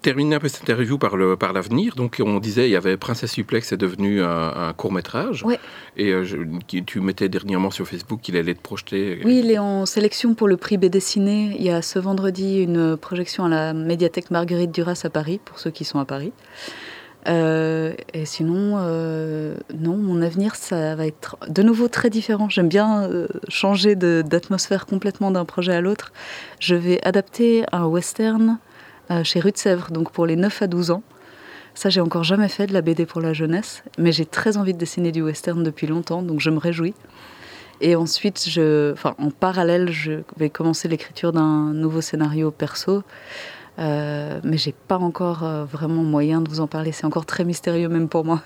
[0.00, 1.96] terminer un peu cette interview par le par l'avenir.
[1.96, 4.28] Donc, on disait, il y avait Princesse Suplex, c'est devenu un,
[4.68, 5.42] un court métrage.
[5.42, 5.58] Ouais.
[5.96, 6.36] Et euh, je-
[6.82, 9.20] tu mettais dernièrement sur Facebook qu'il allait être projeté.
[9.24, 11.56] Oui, il est en sélection pour le prix BD Ciné.
[11.58, 15.58] Il y a ce vendredi une projection à la médiathèque Marguerite Duras à Paris, pour
[15.58, 16.32] ceux qui sont à Paris.
[17.26, 22.48] Euh, et sinon, euh, non, mon avenir, ça va être de nouveau très différent.
[22.48, 26.12] J'aime bien euh, changer d'atmosphère complètement d'un projet à l'autre.
[26.60, 28.58] Je vais adapter un western
[29.24, 31.02] chez Rue de Sèvres, donc pour les 9 à 12 ans.
[31.74, 34.74] Ça, j'ai encore jamais fait de la BD pour la jeunesse, mais j'ai très envie
[34.74, 36.92] de dessiner du western depuis longtemps, donc je me réjouis.
[37.80, 38.46] Et ensuite,
[39.04, 43.02] en parallèle, je vais commencer l'écriture d'un nouveau scénario perso.
[43.78, 46.92] Euh, mais j'ai pas encore euh, vraiment moyen de vous en parler.
[46.92, 48.42] C'est encore très mystérieux même pour moi.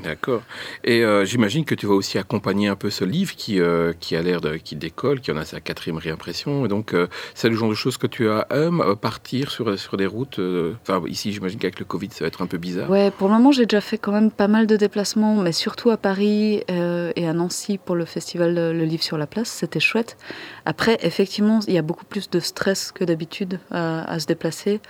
[0.00, 0.42] D'accord.
[0.84, 4.16] Et euh, j'imagine que tu vas aussi accompagner un peu ce livre qui, euh, qui
[4.16, 6.64] a l'air de qui décolle, qui en a sa quatrième réimpression.
[6.64, 10.06] Et donc, euh, c'est le genre de choses que tu aimes partir sur, sur des
[10.06, 10.40] routes.
[10.82, 12.88] Enfin, ici, j'imagine qu'avec le Covid, ça va être un peu bizarre.
[12.88, 15.90] Ouais, pour le moment, j'ai déjà fait quand même pas mal de déplacements, mais surtout
[15.90, 19.48] à Paris et à Nancy pour le festival Le Livre sur la Place.
[19.48, 20.16] C'était chouette.
[20.64, 24.80] Après, effectivement, il y a beaucoup plus de stress que d'habitude à se déplacer.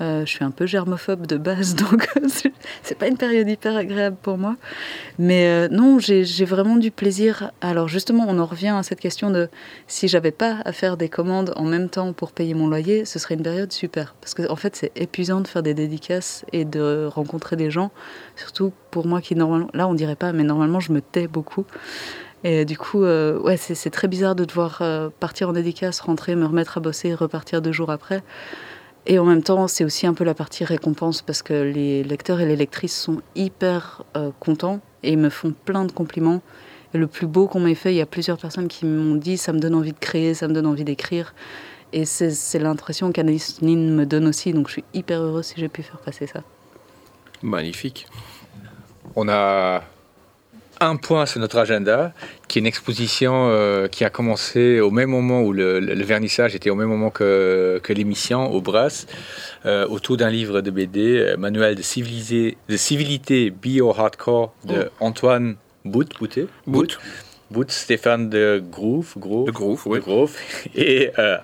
[0.00, 4.16] Euh, je suis un peu germophobe de base, donc c'est- pas une période hyper agréable
[4.20, 4.56] pour moi.
[5.18, 7.50] Mais euh, non, j'ai vraiment du plaisir.
[7.60, 9.48] Alors justement, on en revient à cette question de
[9.86, 13.18] si j'avais pas à faire des commandes en même temps pour payer mon loyer, ce
[13.18, 14.14] serait une période super.
[14.20, 17.90] Parce qu'en en fait, c'est épuisant de faire des dédicaces et de rencontrer des gens.
[18.36, 21.64] Surtout pour moi qui normalement, là on dirait pas, mais normalement je me tais beaucoup.
[22.42, 24.82] Et du coup, euh, ouais, c'est très bizarre de devoir
[25.20, 28.22] partir en dédicace, rentrer, me remettre à bosser, repartir deux jours après.
[29.10, 32.40] Et en même temps, c'est aussi un peu la partie récompense parce que les lecteurs
[32.40, 36.42] et les lectrices sont hyper euh, contents et me font plein de compliments.
[36.94, 39.36] Et le plus beau qu'on m'ait fait, il y a plusieurs personnes qui m'ont dit
[39.36, 41.34] ça me donne envie de créer, ça me donne envie d'écrire.
[41.92, 45.68] Et c'est l'impression qu'Anaïs Nin me donne aussi, donc je suis hyper heureuse si j'ai
[45.68, 46.44] pu faire passer ça.
[47.42, 48.06] Magnifique.
[49.16, 49.82] On a
[50.80, 52.12] un point sur notre agenda,
[52.48, 56.04] qui est une exposition euh, qui a commencé au même moment où le, le- le
[56.04, 59.06] vernissage était au même moment que, que l'émission au Brass,
[59.66, 65.56] euh, autour d'un livre de BD, euh, Manuel de, civilisé- de civilité bio-hardcore de Antoine
[65.84, 66.98] Bout, Boutet, Bout.
[67.50, 70.00] Bout, Stéphane de Groove, Groove, Le Groove, de oui.
[70.76, 71.36] Et euh,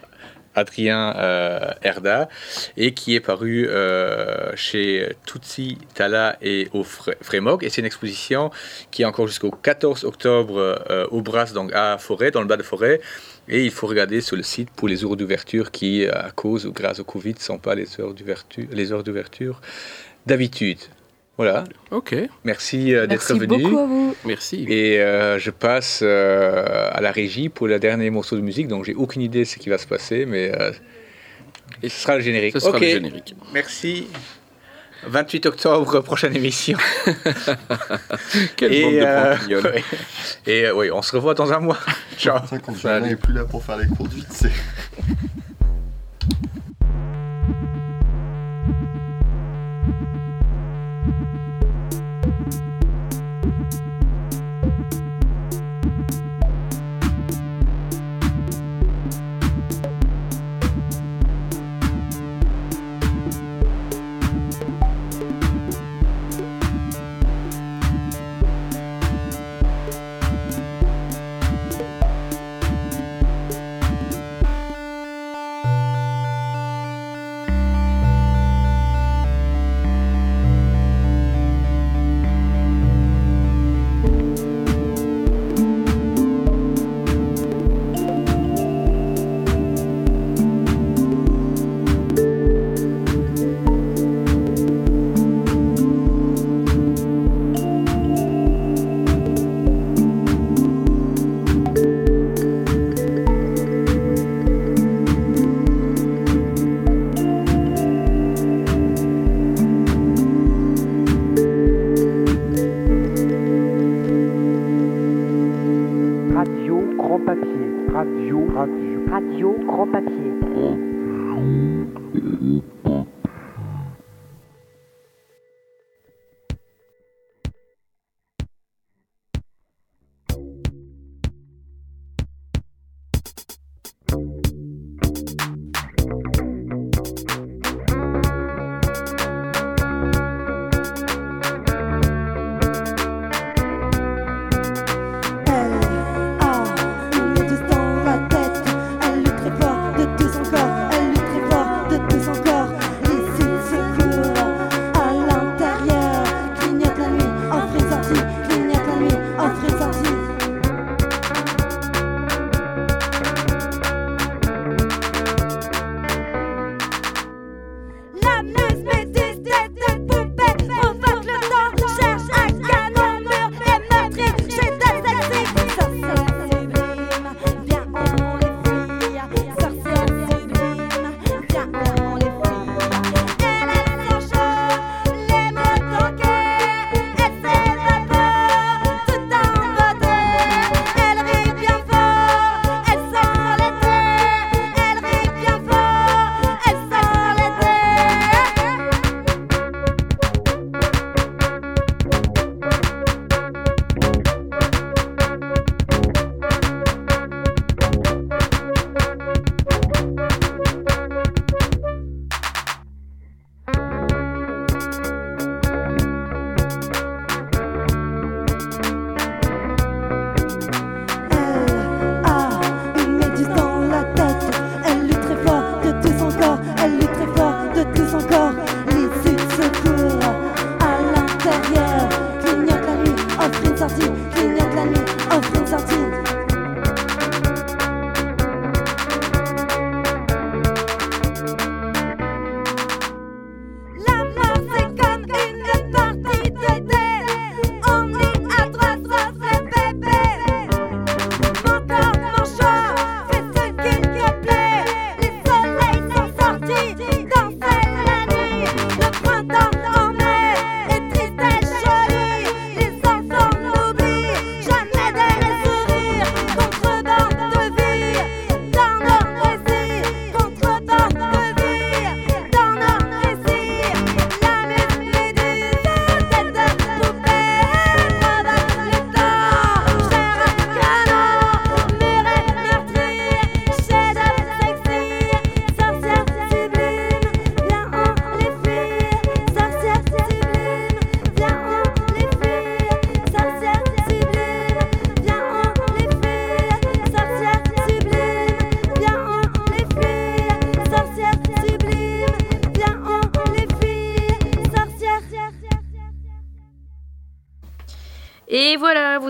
[0.57, 2.29] Adrien euh, Herda,
[2.77, 7.63] et qui est paru euh, chez Tutsi, Tala et au Fré- Frémog.
[7.63, 8.51] Et c'est une exposition
[8.91, 10.59] qui est encore jusqu'au 14 octobre
[10.91, 13.01] euh, au Bras, donc à Forêt, dans le bas de Forêt.
[13.49, 16.73] Et il faut regarder sur le site pour les heures d'ouverture qui, à cause ou
[16.73, 18.13] grâce au Covid, ne sont pas les heures
[19.05, 19.61] d'ouverture
[20.27, 20.79] d'habitude.
[21.39, 22.15] Voilà, Ok,
[22.45, 23.63] merci euh, d'être Merci venu.
[23.63, 24.17] beaucoup à vous.
[24.25, 24.65] merci.
[24.71, 28.85] Et euh, je passe euh, à la régie pour le dernier morceau de musique, donc
[28.87, 30.73] j'ai aucune idée de ce qui va se passer, mais euh,
[31.83, 32.55] et ce sera le générique.
[32.55, 33.35] Ce sera Ok, le générique.
[33.53, 34.07] Merci.
[35.07, 36.79] 28 octobre, prochaine émission.
[38.57, 38.93] Quelle Et, bande
[39.49, 39.85] de euh, ouais.
[40.47, 41.79] Et euh, oui, on se revoit dans un mois.
[42.19, 42.39] Ciao.
[42.45, 43.85] C'est ça quand Johanna est plus là pour faire les
[44.31, 44.51] c'est.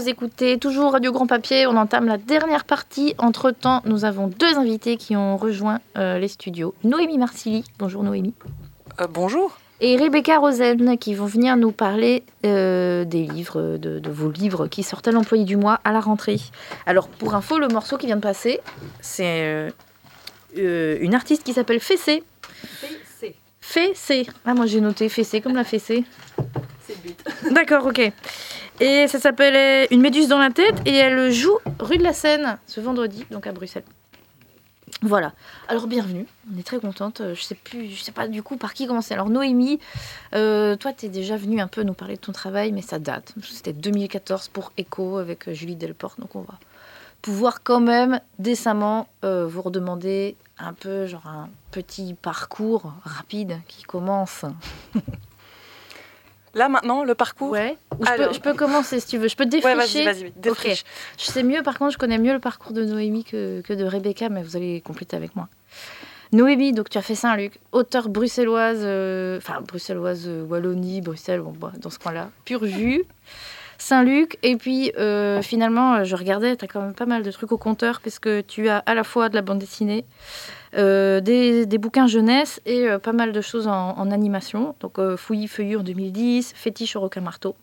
[0.06, 1.66] vous écoutez toujours Radio Grand Papier.
[1.66, 3.16] On entame la dernière partie.
[3.18, 6.74] Entre temps, nous avons deux invités qui ont rejoint euh, les studios.
[6.84, 7.64] Noémie Marsili.
[7.80, 8.32] Bonjour Noémie.
[9.00, 9.58] Euh, bonjour.
[9.80, 14.68] Et Rebecca Rosen qui vont venir nous parler euh, des livres, de, de vos livres
[14.68, 16.38] qui sortent à l'employé du mois à la rentrée.
[16.86, 18.60] Alors pour info, le morceau qui vient de passer,
[19.00, 19.72] c'est
[20.54, 22.22] une artiste qui s'appelle Fessé.
[23.60, 24.28] Fessé.
[24.44, 26.04] Ah moi j'ai noté Fessé comme la fessée.
[26.86, 27.52] C'est le but.
[27.52, 28.12] D'accord, ok.
[28.78, 32.12] Et ça s'appelle euh, Une méduse dans la tête et elle joue rue de la
[32.12, 33.84] Seine ce vendredi, donc à Bruxelles.
[35.00, 35.32] Voilà.
[35.68, 36.26] Alors bienvenue.
[36.54, 37.22] On est très contente.
[37.22, 39.14] Euh, Je sais plus, je sais pas du coup par qui commencer.
[39.14, 39.80] Alors Noémie,
[40.34, 42.98] euh, toi tu es déjà venue un peu nous parler de ton travail, mais ça
[42.98, 43.34] date.
[43.42, 46.58] C'était 2014 pour Echo avec Julie Delporte, donc on va
[47.22, 54.44] pouvoir quand même décemment vous redemander un peu genre un petit parcours rapide qui commence.
[56.56, 57.50] Là maintenant, le parcours.
[57.50, 57.76] Ouais.
[57.98, 58.32] Ou je, peux, Alors.
[58.32, 59.28] je peux commencer si tu veux.
[59.28, 60.04] Je peux Ouais, défricher.
[60.04, 60.84] vas-y, vas-y, défriche.
[61.18, 63.84] Je sais mieux, par contre, je connais mieux le parcours de Noémie que, que de
[63.84, 65.48] Rebecca, mais vous allez compléter avec moi.
[66.32, 71.52] Noémie, donc tu as fait Saint-Luc, auteure bruxelloise, euh, enfin bruxelloise, euh, Wallonie, Bruxelles, bon,
[71.52, 73.04] bah, dans ce coin-là, pur jus.
[73.78, 77.30] Saint-Luc, et puis euh, finalement, euh, je regardais, tu as quand même pas mal de
[77.30, 80.04] trucs au compteur, parce que tu as à la fois de la bande dessinée,
[80.76, 84.74] des, des bouquins jeunesse et euh, pas mal de choses en, en animation.
[84.80, 87.54] Donc euh, Fouillis Feuillu en 2010, Fétiche au requin marteau.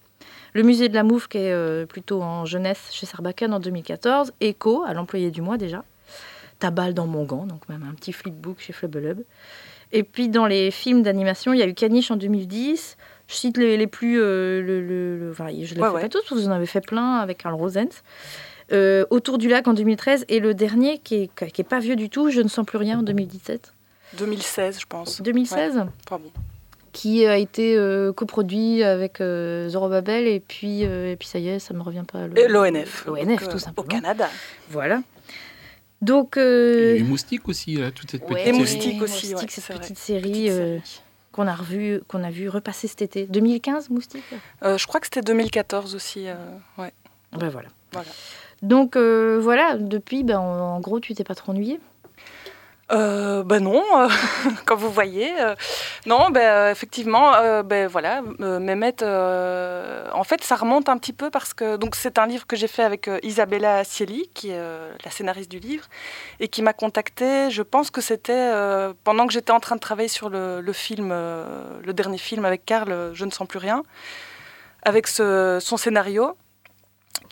[0.54, 4.34] Le musée de la Mouffe qui est euh, plutôt en jeunesse chez Sarbacane en 2014.
[4.42, 5.84] Echo à l'employé du mois déjà.
[6.60, 9.24] Tabal dans mon gant, donc même un petit flipbook chez Flubelub.
[9.92, 12.98] Et puis dans les films d'animation, il y a eu Caniche en 2010.
[13.28, 14.20] Je cite les, les plus.
[14.22, 16.02] euh, le, le- le- enfin, je les Ouais, fais ouais.
[16.02, 18.02] pas tous, parce que vous en avez fait plein avec Karl Rosens.
[18.74, 20.26] Euh, Autour du lac en 2013.
[20.30, 22.78] Et le dernier, qui est, qui est pas vieux du tout, Je ne sens plus
[22.78, 23.74] rien en 2017.
[24.18, 25.22] 2016, je pense.
[25.22, 26.32] 2016 Pas bon.
[26.92, 31.48] qui a été euh, coproduit avec euh, Zorobabel et puis euh, et puis ça y
[31.48, 33.06] est ça me revient pas le- Et l'ONF.
[33.08, 34.30] l'ONF tout euh, Au simplement Canada.
[34.70, 35.02] voilà
[36.02, 38.60] donc euh, a eu Moustique aussi, là, toute cette petite ouais, Les série.
[38.60, 39.80] moustiques aussi, ouais, cette vrai.
[39.80, 41.02] petite série Petite euh, série.
[41.32, 44.24] qu'on a revu qu'on a vu repasser cet été 2015 moustique
[44.64, 46.28] Euh, je crois que c'était 2014 aussi.
[46.28, 46.36] euh,
[46.78, 46.92] ouais.
[47.32, 48.10] ben voilà Voilà.
[48.64, 51.80] Donc euh, voilà depuis ben en, gros tu t'es pas trop ennuyé
[52.92, 54.08] Euh, ben non, euh,
[54.66, 55.32] comme vous voyez.
[56.06, 57.32] non, ben, effectivement,
[57.64, 62.46] ben voilà, Mehmet, en fait, ça remonte un petit peu parce que c'est un livre
[62.46, 64.62] que j'ai fait avec Isabella Cieli, qui est
[65.06, 65.86] la scénariste du livre,
[66.40, 67.50] et qui m'a contactée.
[67.50, 68.52] Je pense que c'était
[69.04, 73.12] pendant que j'étais en train de travailler sur le, film, le dernier film avec Karl,
[73.14, 73.82] Je ne sens plus rien,
[74.84, 76.36] avec son scénario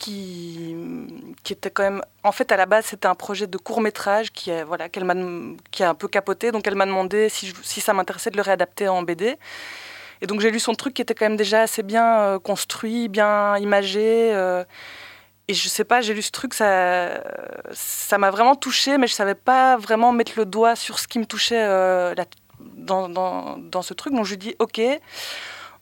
[0.02, 0.76] qui,
[1.50, 2.02] était quand même.
[2.24, 5.90] En fait, à la base, c'était un projet de court métrage qui, voilà, qui a
[5.90, 6.52] un peu capoté.
[6.52, 9.38] Donc, elle m'a demandé si, si ça m'intéressait de le réadapter en BD.
[10.22, 13.10] Et donc, j'ai lu son truc qui était quand même déjà assez bien euh, construit,
[13.10, 14.32] bien imagé.
[14.34, 14.64] euh,
[15.48, 17.22] et je sais pas, j'ai lu ce truc, ça,
[17.74, 21.20] ça m'a vraiment touché, mais je savais pas vraiment mettre le doigt sur ce qui
[21.20, 22.16] me touchait euh,
[22.60, 24.14] dans, dans, dans ce truc.
[24.14, 24.82] Donc, je lui dis, OK.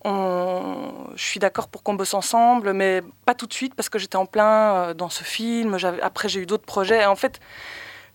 [0.05, 4.15] Je suis d'accord pour qu'on bosse ensemble, mais pas tout de suite parce que j'étais
[4.15, 5.77] en plein euh, dans ce film.
[6.01, 7.01] Après, j'ai eu d'autres projets.
[7.01, 7.39] Et en fait,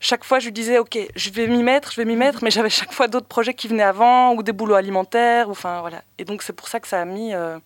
[0.01, 2.51] chaque fois, je lui disais, OK, je vais m'y mettre, je vais m'y mettre, mais
[2.51, 5.51] j'avais chaque fois d'autres projets qui venaient avant ou des boulots alimentaires.
[5.51, 6.02] Enfin, voilà.
[6.19, 7.35] Et donc, c'est pour ça que ça a mis.
[7.35, 7.59] euh,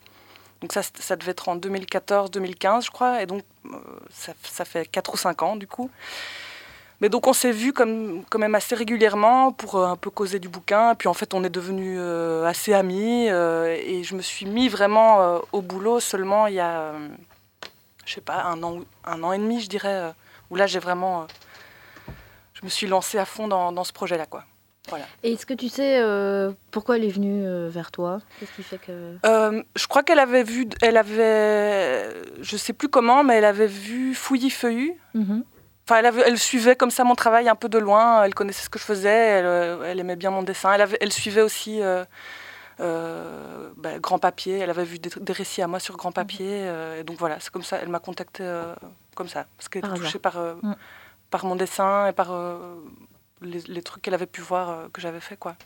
[0.60, 3.22] donc, ça devait être en 2014-2015, je crois.
[3.22, 3.76] Et donc, euh,
[4.10, 5.88] ça, ça fait 4 ou 5 ans, du coup.
[7.00, 10.38] Mais donc on s'est vu comme, quand même assez régulièrement pour euh, un peu causer
[10.40, 10.94] du bouquin.
[10.96, 14.68] Puis en fait on est devenus euh, assez amis euh, et je me suis mis
[14.68, 16.92] vraiment au boulot seulement il y a,
[18.04, 20.12] je sais pas, un an, ou- un an et demi je dirais,
[20.50, 21.26] où là j'ai vraiment,
[22.54, 24.44] je me suis lancée à fond dans, dans ce projet-là quoi.
[25.22, 28.20] Et est-ce que tu sais euh, pourquoi elle est venue euh, vers toi?
[28.40, 29.16] Qu'est-ce qui fait que...
[29.26, 32.08] Euh, je crois qu'elle avait vu, elle avait,
[32.40, 34.94] je sais plus comment, mais elle avait vu Fouillis Feuillu.
[35.12, 35.44] Mhm.
[35.90, 38.22] Enfin, elle, suivait comme ça mon travail un peu de loin.
[38.24, 39.08] Elle connaissait ce que je faisais.
[39.08, 40.72] Elle, euh, elle aimait bien mon dessin.
[40.74, 42.04] Elle, avait- elle suivait aussi euh,
[42.80, 44.58] euh, bah, Grand Papier.
[44.58, 46.46] Elle avait vu des, des récits à moi sur Grand Papier.
[46.66, 47.78] euh, et donc voilà, c'est comme ça.
[47.80, 48.48] Elle m'a contactée
[49.14, 49.46] comme ça.
[49.56, 50.76] Parce qu'elle était touchée par, Mm.
[51.30, 52.30] par mon dessin et par
[53.40, 55.36] les, les trucs qu'elle avait pu voir que j'avais fait.
[55.36, 55.56] Quoi.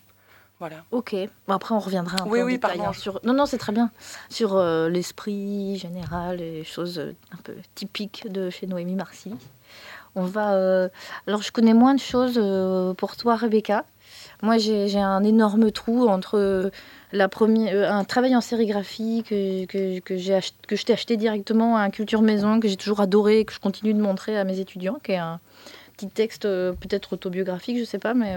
[0.61, 0.77] Voilà.
[0.93, 1.15] Ok.
[1.49, 2.91] Bon, après, on reviendra un Oui, peu en oui, détail, pardon.
[2.91, 3.19] hein, sur...
[3.25, 3.91] Non, non, c'est très bien.
[4.29, 7.01] Sur euh, l'esprit général et choses
[7.33, 9.35] un peu typiques de chez Noémie Marcy.
[10.15, 10.55] On va...
[10.55, 10.89] euh,
[11.27, 13.85] Alors, je connais moins de choses euh, pour toi, Rebecca.
[14.43, 16.71] Moi, j'ai un énorme trou entre euh,
[17.13, 19.65] la première, un travail en sérigraphie que,
[20.01, 23.41] que, j'ai que je t'ai acheté directement à un Culture Maison, que j'ai toujours adoré
[23.41, 25.41] et que je continue de montrer à mes étudiants, qui est un
[25.97, 28.37] petit texte peut-être autobiographique, je sais pas, mais...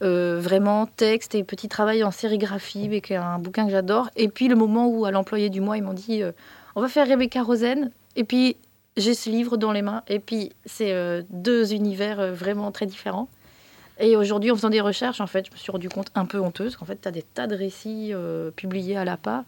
[0.00, 4.08] vraiment texte et petit travail en sérigraphie, mais qui est un bouquin que j'adore.
[4.16, 6.22] Et puis le moment où à l'employé du mois, ils m'ont dit
[6.76, 7.90] on va faire Rebecca Rosen.
[8.14, 8.56] Et puis
[8.96, 10.02] j'ai ce livre dans les mains.
[10.08, 13.28] Et puis c'est euh, deux univers euh, vraiment très différents.
[13.98, 16.38] Et aujourd'hui, en faisant des recherches, en fait, je me suis rendu compte un peu
[16.38, 19.44] honteuse qu'en fait, tu as des tas de récits euh, publiés à l'APA,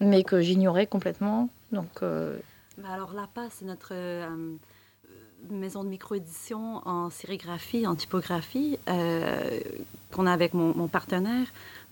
[0.00, 1.50] mais que j'ignorais complètement.
[1.72, 2.38] Donc, euh,
[2.78, 3.92] Ben alors, l'APA, c'est notre
[5.50, 11.46] maison de micro-édition en sérigraphie, en typographie, qu'on a avec mon, partenaire,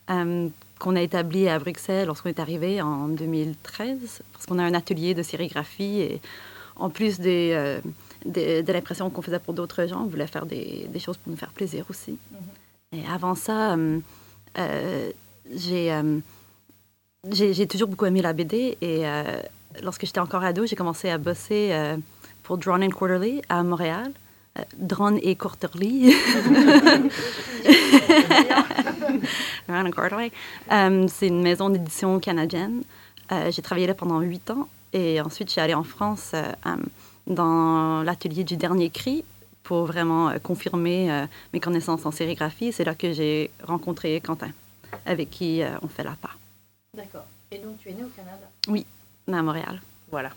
[0.06, 5.12] qu'on a établi à Bruxelles lorsqu'on est arrivé en 2013, parce qu'on a un atelier
[5.12, 6.22] de sérigraphie et
[6.76, 7.80] en plus des, euh,
[8.24, 11.30] des- de l'impression qu'on faisait pour d'autres gens, on voulait faire des, des choses pour
[11.30, 12.18] nous faire plaisir aussi.
[12.92, 13.98] Et avant ça, euh,
[14.58, 15.10] euh,
[17.30, 19.02] j'ai toujours beaucoup aimé la BD et
[19.82, 21.72] lorsque j'étais encore ado, j'ai commencé à bosser
[22.42, 24.12] pour Drawn and Quarterly à Montréal.
[24.56, 26.14] Euh, Drawn et Quarterly.
[29.68, 30.30] Drawn and Quarterly.
[31.08, 32.82] C'est une maison d'édition canadienne.
[33.32, 36.42] Euh, j'ai travaillé là pendant huit ans et ensuite je suis allée en France euh,
[36.66, 36.76] euh,
[37.26, 39.24] dans l'atelier du dernier cri
[39.62, 42.72] pour vraiment euh, confirmer euh, mes connaissances en sérigraphie.
[42.72, 44.50] C'est là que j'ai rencontré Quentin,
[45.04, 46.38] avec qui euh, on fait la part
[46.96, 47.26] D'accord.
[47.50, 48.48] Et donc, tu es née au Canada?
[49.32, 49.80] À Montréal.
[50.10, 50.30] Voilà.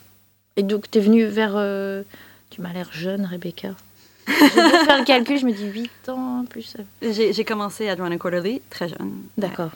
[0.55, 1.53] Et donc, tu es venue vers.
[1.55, 2.03] euh,
[2.49, 3.69] Tu m'as l'air jeune, Rebecca.
[4.27, 6.75] Je vais faire le calcul, je me dis 8 ans plus.
[7.01, 9.13] J'ai j'ai commencé à and Quarterly très jeune.
[9.37, 9.71] D'accord.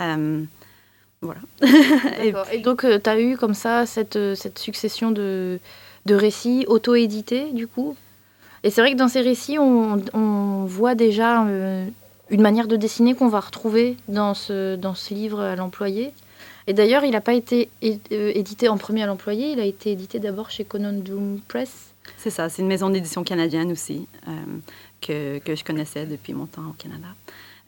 [0.00, 0.44] Euh,
[1.22, 1.40] voilà.
[2.52, 5.58] Et donc, tu as eu comme ça cette, euh, cette succession de,
[6.04, 7.96] de récits auto-édités, du coup?
[8.64, 11.86] Et c'est vrai que dans ces récits, on, on voit déjà euh,
[12.28, 16.12] une manière de dessiner qu'on va retrouver dans ce, dans ce livre à l'employé.
[16.66, 19.90] Et d'ailleurs, il n'a pas été euh, édité en premier à l'employé, il a été
[19.90, 21.94] édité d'abord chez Conan Doom Press.
[22.16, 24.30] C'est ça, c'est une maison d'édition canadienne aussi, euh,
[25.00, 27.08] que, que je connaissais depuis mon temps au Canada.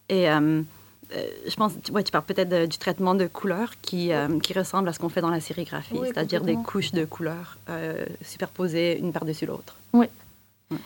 [0.08, 0.62] Et euh, euh,
[1.46, 4.88] je pense, ouais, tu parles peut-être de- du traitement de couleurs qui, euh, qui ressemble
[4.88, 8.98] à ce qu'on fait dans la sérigraphie, Oui, c'est-à-dire des couches de couleurs euh, superposées
[8.98, 9.74] une par-dessus l'autre.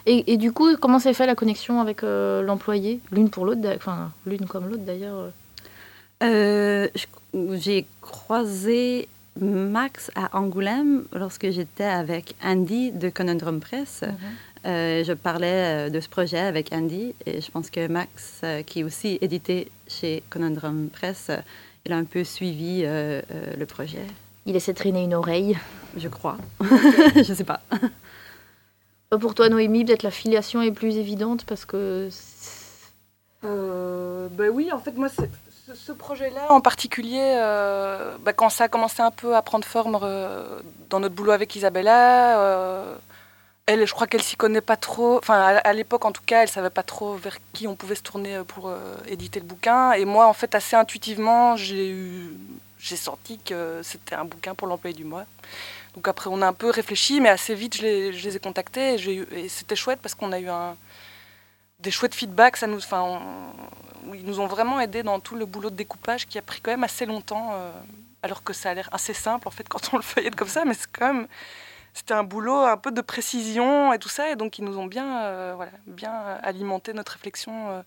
[0.05, 3.61] Et, et du coup, comment s'est fait la connexion avec euh, l'employé L'une pour l'autre,
[3.75, 5.15] enfin, l'une comme l'autre d'ailleurs.
[5.17, 5.29] euh?
[6.23, 6.87] Euh,
[7.57, 9.07] J'ai croisé
[9.39, 14.03] Max à Angoulême lorsque j'étais avec Andy de Conundrum Press.
[14.65, 18.61] Euh, je parlais euh, de ce projet avec Andy et je pense que Max, euh,
[18.63, 21.37] qui est aussi édité chez Conundrum Press, euh,
[21.85, 24.05] il a un peu suivi euh, euh, le projet,
[24.45, 25.57] Il essaie de traîner une oreille.
[25.97, 26.37] je crois.
[27.15, 27.61] je sais pas.
[29.19, 32.09] Pour toi, Noémie, peut-être la filiation est plus évidente parce que.
[33.45, 35.29] Euh, ben oui, en fait, moi, c'est-
[35.73, 39.99] ce, projet-là en particulier, euh, ben, quand ça a commencé un peu à prendre forme
[40.01, 40.59] euh,
[40.89, 42.95] dans notre boulot avec Isabella, euh,
[43.69, 45.17] elle, je crois qu'elle s'y connaît pas trop.
[45.19, 48.01] Enfin, à, l'époque, en tout cas, elle savait pas trop vers qui on pouvait se
[48.01, 49.91] tourner pour euh, éditer le bouquin.
[49.91, 52.33] Et moi, en fait, assez intuitivement, j'ai eu,
[52.79, 55.25] j'ai senti que c'était un bouquin pour l'employé du mois.
[55.93, 59.49] Donc après, on a un peu réfléchi, mais assez vite, je les, ai contactés et,
[59.49, 60.47] c'était chouette parce qu'on a eu
[61.79, 62.57] des chouettes feedbacks.
[62.57, 62.79] Ça nous,
[64.15, 66.71] ils nous ont vraiment aidés dans tout le boulot de découpage qui a pris quand
[66.71, 67.71] même assez longtemps, euh,
[68.23, 70.65] alors que ça a l'air assez simple en fait quand on le feuillette comme ça,
[70.65, 71.27] mais c'est quand même
[71.99, 74.87] c'était un boulot un peu de précision et tout ça, et donc ils nous ont
[74.87, 76.11] bien, euh, voilà, bien
[76.43, 77.69] alimenté notre réflexion.
[77.69, 77.81] euh.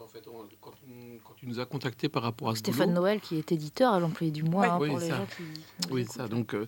[0.00, 0.22] en fait.
[0.28, 3.20] On- Quand, tu- quand tu nous as contacté par rapport à ce Stéphane boulot, Noël,
[3.20, 4.68] qui est éditeur à l'employé du mois, Oui.
[4.70, 5.16] hein, Oui, pour les ça.
[5.16, 5.90] gens qui.
[5.90, 6.28] Oui, ça.
[6.28, 6.66] Donc, euh,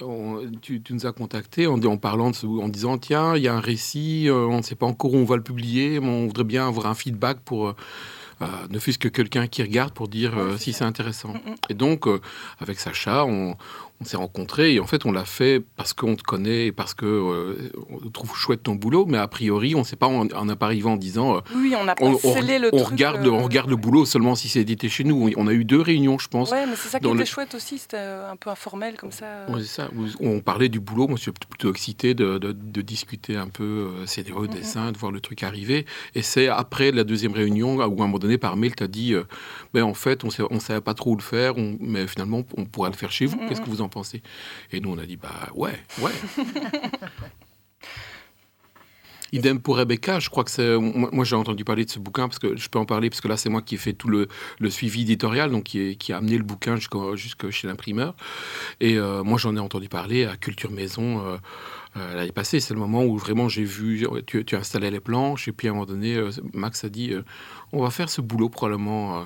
[0.00, 3.42] on- tu, tu nous as contacté en, en parlant de ce, en disant tiens, il
[3.42, 5.98] y a un récit, euh, on ne sait pas encore où on va le publier,
[5.98, 7.68] mais on voudrait bien avoir un feedback pour.
[7.68, 7.76] euh,
[8.42, 11.28] euh, ne fût-ce que quelqu'un qui regarde pour dire euh, si c'est intéressant.
[11.28, 11.54] Mm, mm.
[11.68, 12.20] Et donc, euh,
[12.60, 13.56] avec Sacha, on,
[14.02, 16.92] on s'est rencontrés et en fait, on l'a fait parce qu'on te connaît et parce
[16.94, 20.26] que euh, on trouve chouette ton boulot, mais a priori, on ne sait pas en,
[20.28, 22.16] en arrivant en disant euh, Oui, on pas on, le
[22.72, 22.90] on truc.
[22.90, 25.30] regarde, euh, on regarde le boulot seulement si c'est édité chez nous.
[25.36, 26.50] On a eu deux réunions, je pense.
[26.50, 29.46] Ouais, mais c'est ça qui était le- chouette aussi, c'était un peu informel comme ça.
[29.48, 29.88] Ouais, c'est ça.
[29.96, 31.06] Où On parlait du boulot.
[31.08, 33.62] Moi, je suis plutôt excité de, de- de discuter un peu
[34.02, 34.48] euh, scénario, Mhm.
[34.48, 35.86] dessin, de voir le truc arriver.
[36.14, 38.88] Et c'est après la deuxième réunion où, à un moment donné, par mail, tu as
[38.88, 39.14] dit
[39.74, 42.88] ben, en fait, on ne savait pas trop où le faire, mais finalement, on pourra
[42.88, 43.38] le faire chez vous.
[43.48, 44.22] Qu'est-ce que vous en pensez
[44.72, 46.12] Et nous, on a dit bah ouais, ouais.
[49.34, 50.76] Idem pour Rebecca, je crois que c'est.
[50.78, 53.28] Moi, j'ai entendu parler de ce bouquin parce que je peux en parler parce que
[53.28, 54.28] là, c'est moi qui ai fait tout le,
[54.58, 58.14] le suivi éditorial, donc qui, est- qui a amené le bouquin jusqu'au- jusque chez l'imprimeur.
[58.80, 61.38] Et euh, moi, j'en ai entendu parler à Culture Maison euh,
[61.96, 62.60] euh, l'année passée.
[62.60, 64.06] C'est le moment où vraiment j'ai vu.
[64.26, 66.20] Tu, tu installais les planches, et puis à un moment donné,
[66.52, 67.22] Max a dit euh,
[67.72, 69.22] On va faire ce boulot probablement.
[69.22, 69.24] euh,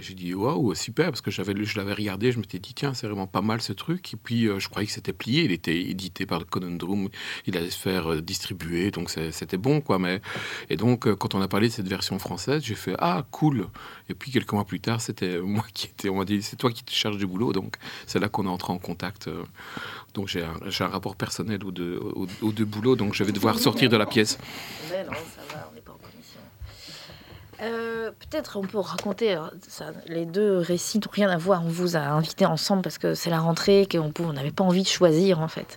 [0.00, 3.06] J'ai dit waouh, super, parce que j'avais, je l'avais regardé, je m'étais dit tiens, c'est
[3.06, 4.14] vraiment pas mal ce truc.
[4.14, 7.08] Et puis euh, je croyais que c'était plié, il était édité par le Conundrum,
[7.46, 9.98] il allait se faire euh, distribuer, donc c'était bon quoi.
[9.98, 10.20] Mais
[10.70, 13.68] et donc euh, quand on a parlé de cette version française, j'ai fait ah cool.
[14.08, 16.70] Et puis quelques mois plus tard, c'était moi qui étais, on m'a dit c'est toi
[16.70, 17.76] qui te charges du boulot, donc
[18.06, 19.28] c'est là qu'on est entré en contact.
[20.14, 23.24] donc j'ai un, j'ai un rapport personnel aux deux, aux, aux deux boulots, donc je
[23.24, 24.38] vais devoir sortir de la pièce.
[24.90, 26.40] Mais non, ça va, on n'est pas en commission.
[27.64, 29.36] Euh, Peut-être on peut raconter,
[29.66, 33.14] ça, les deux récits n'ont rien à voir, on vous a invités ensemble parce que
[33.14, 35.76] c'est la rentrée, qu'on n'avait pas envie de choisir en fait.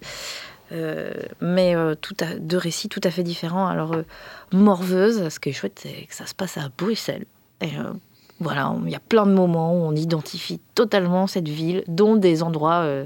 [0.71, 3.67] Euh, mais euh, tout deux récits tout à fait différents.
[3.67, 4.03] Alors, euh,
[4.51, 7.25] Morveuse, ce qui est chouette, c'est que ça se passe à Bruxelles.
[7.61, 7.93] Et euh,
[8.39, 12.43] voilà, il y a plein de moments où on identifie totalement cette ville, dont des
[12.43, 13.05] endroits euh,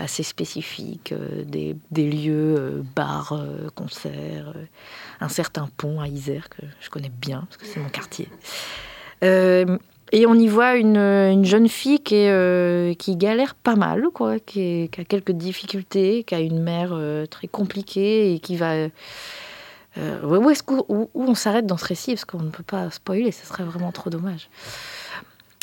[0.00, 4.64] assez spécifiques, euh, des, des lieux, euh, bars, euh, concerts, euh,
[5.20, 8.28] un certain pont à Isère que je connais bien, parce que c'est mon quartier.
[9.22, 9.78] Euh,
[10.10, 14.38] et on y voit une, une jeune fille qui, euh, qui galère pas mal, quoi,
[14.40, 18.72] qui, a quelques difficultés, qui a une mère euh, très compliquée et qui va.
[18.72, 18.88] euh,
[20.22, 22.12] où est-ce où, où on s'arrête dans ce récit?
[22.14, 24.48] Parce qu'on ne peut pas spoiler, ce serait vraiment trop dommage.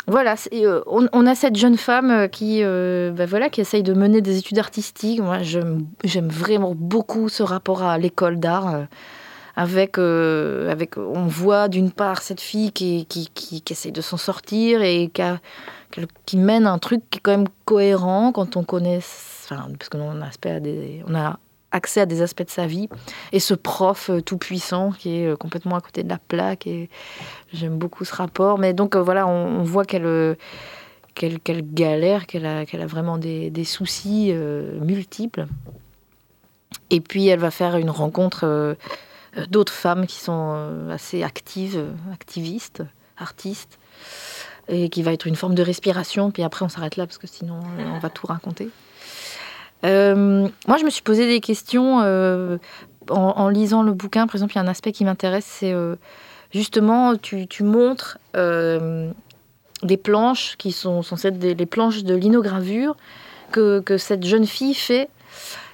[0.07, 3.93] Voilà, euh, on, a cette jeune femme euh, qui, euh, bah voilà, qui essaye de
[3.93, 5.19] mener des études artistiques.
[5.19, 5.87] Moi, j'aime,
[6.29, 8.67] vraiment beaucoup ce rapport à l'école d'art.
[9.55, 9.97] avec,
[10.69, 14.81] avec, on voit d'une part cette fille qui, qui, qui, qui essaye de s'en sortir
[14.81, 15.39] et qui, a-
[15.91, 19.99] qui- mène un truc qui est quand même cohérent quand on connaît, enfin, parce a,
[20.21, 21.39] aspect à des, on a
[21.75, 22.89] accès à des aspects de sa vie.
[23.31, 26.65] Et ce prof euh, tout puissant qui est euh, complètement à côté de la plaque.
[26.65, 26.89] Et
[27.53, 28.57] j'aime beaucoup ce rapport.
[28.57, 30.37] Mais donc euh, voilà, on, voit qu'elle
[31.13, 35.47] qu'elle qu'elle galère, qu'elle a, qu'elle a vraiment des, soucis multiples.
[36.89, 38.75] Et puis elle va faire une rencontre
[39.49, 41.83] d'autres femmes qui sont assez actives,
[42.13, 42.83] activistes,
[43.17, 43.79] artistes,
[44.67, 46.31] et qui va être une forme de respiration.
[46.31, 48.69] Puis après, on s'arrête là parce que sinon, on va tout raconter.
[49.85, 52.57] Euh, moi, je me suis posé des questions euh,
[53.09, 54.25] en, en lisant le bouquin.
[54.27, 55.95] Par exemple, il y a un aspect qui m'intéresse, c'est euh,
[56.51, 58.17] justement, tu, tu montres
[59.83, 62.95] des planches qui sont censées être des, les planches de linogravure
[63.51, 65.09] que, que cette jeune fille fait.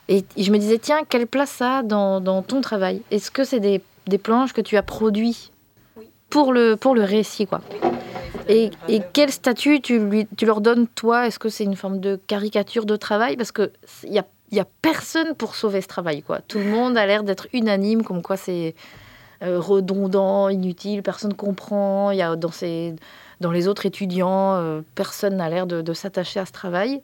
[0.09, 3.01] Et je me disais, tiens, quelle place ça a dans, dans ton travail?
[3.11, 5.51] Est-ce que c'est des, des planches que tu as produites
[6.29, 7.61] pour le, pour le récit quoi?
[8.47, 8.71] Et,
[9.13, 11.27] quel statut tu, lui, tu leur donnes, toi?
[11.27, 13.37] Est-ce que c'est une forme de caricature de travail?
[13.37, 13.69] Parce qu'il
[14.05, 16.39] y a, y a personne pour sauver ce travail, quoi.
[16.47, 18.75] Tout le monde a l'air d'être unanime, comme quoi c'est
[19.43, 22.11] euh, redondant, inutile, personne comprend.
[22.11, 22.95] Il y a dans, ces,
[23.39, 27.01] dans les autres étudiants, euh, personne n'a l'air de, s'attacher à ce travail.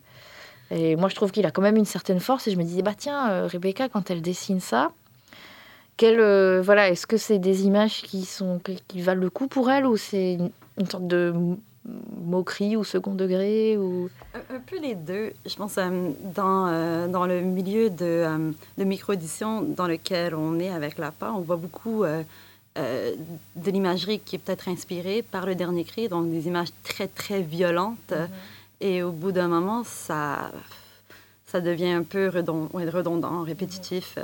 [0.70, 2.48] Et moi, je trouve qu'il a quand même une certaine force.
[2.48, 4.92] Et je me disais, bah tiens, euh, Rebecca, quand elle dessine ça,
[5.96, 6.20] quelle,
[6.60, 9.98] voilà, est-ce que c'est des images qui, sont, qui valent le coup pour elle ou
[9.98, 10.38] c'est
[10.78, 11.34] une, sorte de
[12.26, 14.10] moquerie ou second degré ou...
[14.34, 15.32] Un, un peu les deux.
[15.46, 20.60] Je pense euh, dans, euh, dans le milieu de, euh, de micro-édition dans lequel on
[20.60, 22.24] est avec la part, on voit beaucoup euh,
[22.76, 27.42] de l'imagerie qui est peut-être inspirée par le dernier cri, donc des images très, très
[27.42, 28.14] violentes.
[28.80, 30.52] Et au bout d'un moment, ça,
[31.48, 34.20] ça devient un peu redondant, répétitif.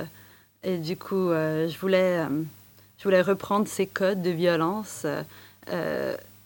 [0.63, 2.23] Et du coup, je, voulais,
[2.99, 5.07] je voulais reprendre ces codes de violence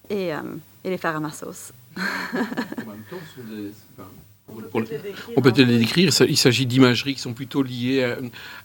[0.10, 0.42] et, euh,
[0.84, 1.72] et les faire à ma sauce.
[5.36, 6.14] On peut les décrire.
[6.14, 8.18] Ça- Il s'agit d'imageries qui sont plutôt liées à,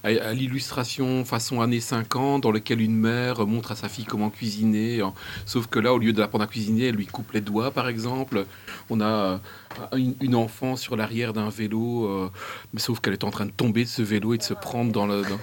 [0.07, 4.29] à- à l'illustration façon années 50, dans lequel une mère montre à sa fille comment
[4.29, 5.01] cuisiner.
[5.45, 7.87] Sauf que là, au lieu de l'apprendre à cuisiner, elle lui coupe les doigts, par
[7.89, 8.45] exemple.
[8.89, 9.41] On a
[9.91, 12.29] euh, une, une enfant sur l'arrière d'un vélo, euh,
[12.73, 14.91] mais sauf qu'elle est en train de tomber de ce vélo et de se prendre
[14.91, 15.21] dans le.
[15.23, 15.39] dans-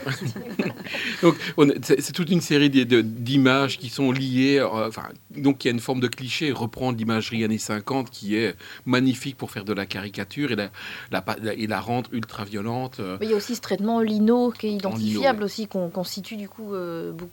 [1.23, 1.37] donc,
[1.83, 4.59] c'est toute une série d'images qui sont liées.
[4.59, 5.03] euh, Enfin,
[5.37, 8.55] donc, il y a une forme de cliché, reprendre l'imagerie années 50 qui est
[8.87, 10.69] magnifique pour faire de la caricature et la,
[11.11, 13.01] la, pa- la- et la rendre ultra violente.
[13.01, 13.17] euh.
[13.21, 15.45] Mais il y a aussi ce traitement lino qui est lino, identifiable ouais.
[15.45, 17.31] aussi, qu'on situe du coup euh, beaucoup-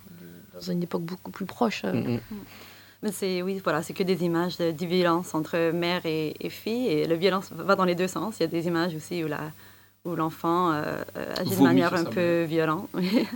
[0.53, 1.81] dans une époque beaucoup plus proche.
[1.85, 1.93] euh.
[1.93, 2.19] Mm.
[3.03, 6.49] Mais c'est oui, voilà, c'est que des images de, de violence entre mère et, et
[6.49, 6.87] fille.
[6.87, 8.37] Et la violence va dans les deux sens.
[8.39, 9.51] Il y a des images aussi où la
[10.03, 11.03] où l'enfant euh,
[11.37, 12.89] agit de manière un peu violente.
[12.95, 13.27] oui.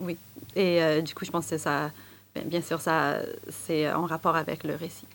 [0.00, 0.16] Oui.
[0.54, 1.90] Et euh, du coup, je pense que ça,
[2.34, 3.18] bien, bien sûr, ça,
[3.48, 5.06] c'est en rapport avec le récit.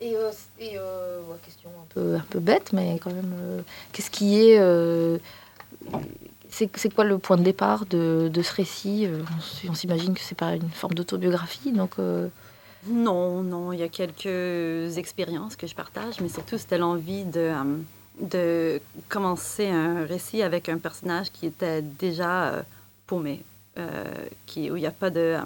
[0.00, 3.62] Et, euh, euh, question un peu, bête, mais quand même, euh,
[3.92, 4.58] qu'est-ce qui est.
[4.58, 5.18] euh,
[6.50, 9.08] c'est quoi le point de départ de, ce récit?
[9.68, 11.96] On s'imagine que c'est pas une forme d'autobiographie, donc.
[12.88, 17.52] Non, non, il y a quelques expériences que je partage, mais surtout c'était l'envie de,
[18.20, 22.64] de commencer un récit avec un personnage qui était déjà
[23.06, 23.42] paumé,
[24.46, 25.36] qui, où il n'y a pas de...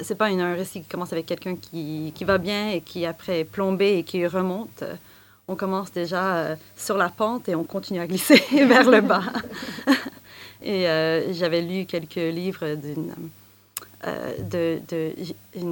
[0.00, 3.40] c'est pas un récit qui commence avec quelqu'un qui, qui va bien et qui après
[3.40, 4.84] est plombé et qui remonte.
[5.48, 9.24] On commence déjà euh, sur la pente et on continue à glisser vers le bas.
[10.62, 13.12] et euh, j'avais lu quelques livres d'une
[14.06, 14.78] euh,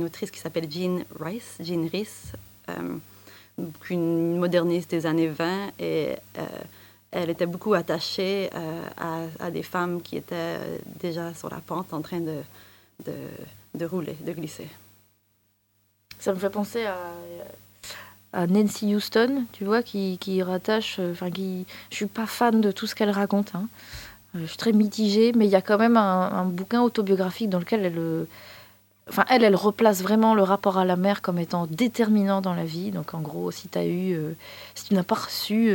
[0.05, 2.33] autrice qui s'appelle Jean Rice, Jean Rhys,
[2.69, 2.97] euh,
[3.91, 6.17] une moderniste des années 20, et
[7.11, 8.49] elle était beaucoup attachée
[8.97, 10.57] à, des femmes qui étaient
[10.99, 12.43] déjà sur la pente en train de,
[13.75, 14.69] de rouler, de glisser.
[16.19, 16.97] Ça me fait penser à,
[18.33, 20.97] à Nancy Houston, tu vois, qui, qui rattache.
[20.99, 21.67] euh, Enfin, qui.
[21.91, 23.55] Je suis pas fan de tout ce qu'elle raconte.
[23.55, 23.69] hein.
[24.37, 27.59] Euh, Je suis très mitigée, mais il y a quand même un, bouquin autobiographique dans
[27.59, 27.99] lequel elle.
[27.99, 28.25] euh,
[29.09, 32.65] Enfin, elle, elle replace vraiment le rapport à la mère comme étant déterminant dans la
[32.65, 32.93] vie.
[32.93, 34.17] Donc, en gros, si tu eu.
[34.77, 35.75] si tu n'as pas reçu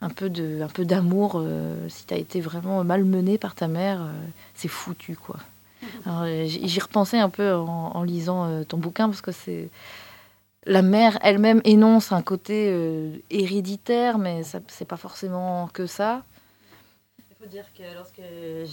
[0.00, 1.44] un peu d'amour,
[1.90, 4.00] si tu as été vraiment malmené par ta mère,
[4.54, 5.36] c'est foutu, quoi.
[6.06, 9.70] Euh, j'y repensais un peu en, en lisant euh, ton bouquin parce que c'est
[10.64, 16.22] la mère elle-même énonce un côté euh, héréditaire, mais c'est pas forcément que ça.
[17.30, 18.20] Il faut dire que lorsque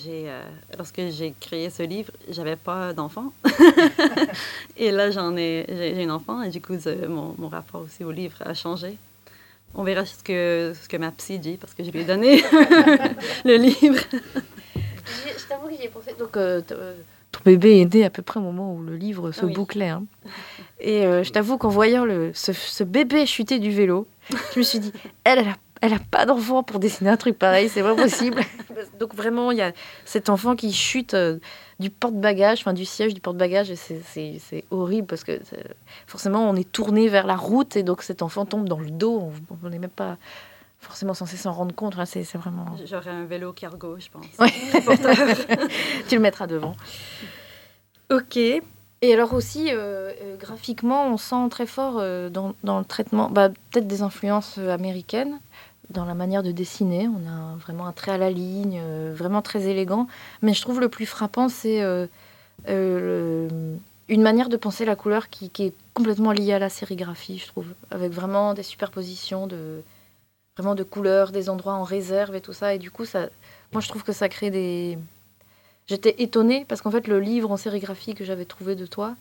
[0.03, 0.41] j'ai euh,
[0.77, 3.31] lorsque j'ai créé ce livre, j'avais pas d'enfant.
[4.77, 6.75] et là, j'en ai, j'ai j'ai un enfant et du coup,
[7.07, 8.97] mon, mon rapport aussi au livre a changé.
[9.77, 12.37] On verra ce que, ce que ma psy dit parce que je lui ai donné
[13.45, 13.99] le livre.
[15.45, 16.15] Je t'avoue que pensé.
[16.17, 16.95] Donc, euh, euh,
[17.31, 19.53] ton bébé est né à peu près au moment où le livre se Oui.
[19.53, 19.89] bouclait.
[19.89, 20.03] hein.
[20.79, 24.07] Et euh, je t'avoue qu'en voyant le, ce, ce bébé chuter du vélo,
[24.53, 24.91] je me suis dit,
[25.23, 28.41] elle, elle a, elle a pas d'enfant pour dessiner un truc pareil, c'est pas possible.
[28.99, 29.71] Donc vraiment, il y a
[30.03, 31.37] cet enfant qui chute euh,
[31.79, 35.39] du porte-bagages, enfin du siège du porte-bagages, et c'est- horrible parce que
[36.07, 39.31] forcément, on est tourné vers la route, et donc cet enfant tombe dans le dos,
[39.63, 40.17] on n'est même pas
[40.85, 41.95] forcément censé s'en rendre compte.
[42.05, 42.65] C'est vraiment...
[42.85, 44.25] J'aurais un vélo cargo, je pense.
[44.39, 44.53] Ouais.
[46.07, 46.75] tu le mettras devant.
[48.11, 48.37] Ok.
[48.37, 53.29] Et alors aussi, euh, euh, graphiquement, on sent très fort euh, dans, dans le traitement,
[53.29, 55.39] bah, peut-être des influences américaines,
[55.89, 57.07] dans la manière de dessiner.
[57.07, 60.07] On a vraiment un trait à la ligne, euh, vraiment très élégant.
[60.41, 61.81] Mais je trouve le plus frappant, c'est
[62.67, 67.47] une manière de penser la couleur qui, qui est complètement liée à la sérigraphie, je
[67.47, 69.81] trouve, avec vraiment des superpositions de
[70.57, 72.73] vraiment de couleurs, des endroits en réserve et tout ça.
[72.73, 73.27] Et du coup, ça,
[73.73, 74.97] moi, je trouve que ça crée des.
[75.87, 79.15] J'étais étonnée parce qu'en fait, le livre en sérigraphie que j'avais trouvé de toi,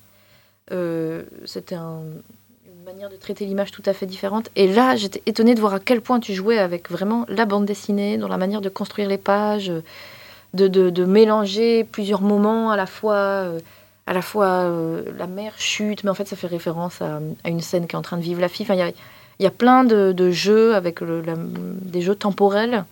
[0.72, 2.00] euh, c'était un-
[2.66, 4.48] une manière de traiter l'image tout à fait différente.
[4.56, 7.66] Et là, j'étais étonnée de voir à quel point tu jouais avec vraiment la bande
[7.66, 9.72] dessinée, dans la manière de construire les pages,
[10.54, 13.14] de, de- mélanger plusieurs moments à la fois.
[13.14, 13.60] euh,
[14.06, 17.62] à la fois euh, la mer chute, mais en fait ça fait référence à, une
[17.62, 18.66] scène qui est en train de vivre la fille.
[19.38, 22.84] Il y a plein de, de jeux avec le- la- des jeux temporels.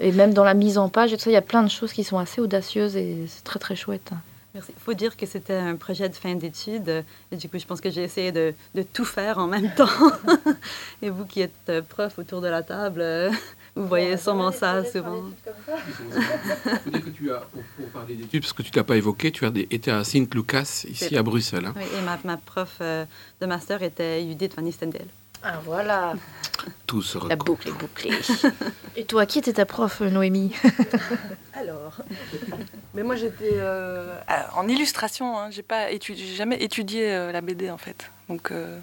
[0.00, 1.70] Et même dans la mise en page, et tout ça, il y a plein de
[1.70, 4.10] choses qui sont assez audacieuses et c'est très très chouette.
[4.54, 4.72] Merci.
[4.76, 7.04] Il faut dire que c'était un projet de fin d'études.
[7.30, 9.88] Et du coup, je pense que j'ai essayé de, de tout faire en même temps.
[11.00, 13.30] et vous qui êtes euh, prof autour de la table, euh,
[13.74, 15.22] vous voyez sûrement ça souvent.
[15.46, 16.22] Il
[16.84, 18.96] faut dire que tu as, pour, pour parler d'études, parce que tu ne l'as pas
[18.98, 21.64] évoqué, tu as des- été à Sint Lucas, ici à Bruxelles.
[21.64, 21.72] hein.
[21.74, 23.06] Oui, et ma, ma prof euh,
[23.40, 25.06] de master était Judith Van Nistendel.
[25.44, 26.14] Ah voilà,
[26.86, 27.44] Tout se la recoupe.
[27.46, 28.12] boucle est bouclée.
[28.96, 30.54] et toi, qui était ta prof, Noémie
[31.54, 31.98] Alors,
[32.94, 34.14] mais moi j'étais euh,
[34.54, 35.38] en illustration.
[35.38, 38.10] Hein, j'ai pas étudié, j'ai jamais étudié euh, la BD en fait.
[38.28, 38.78] Donc, euh,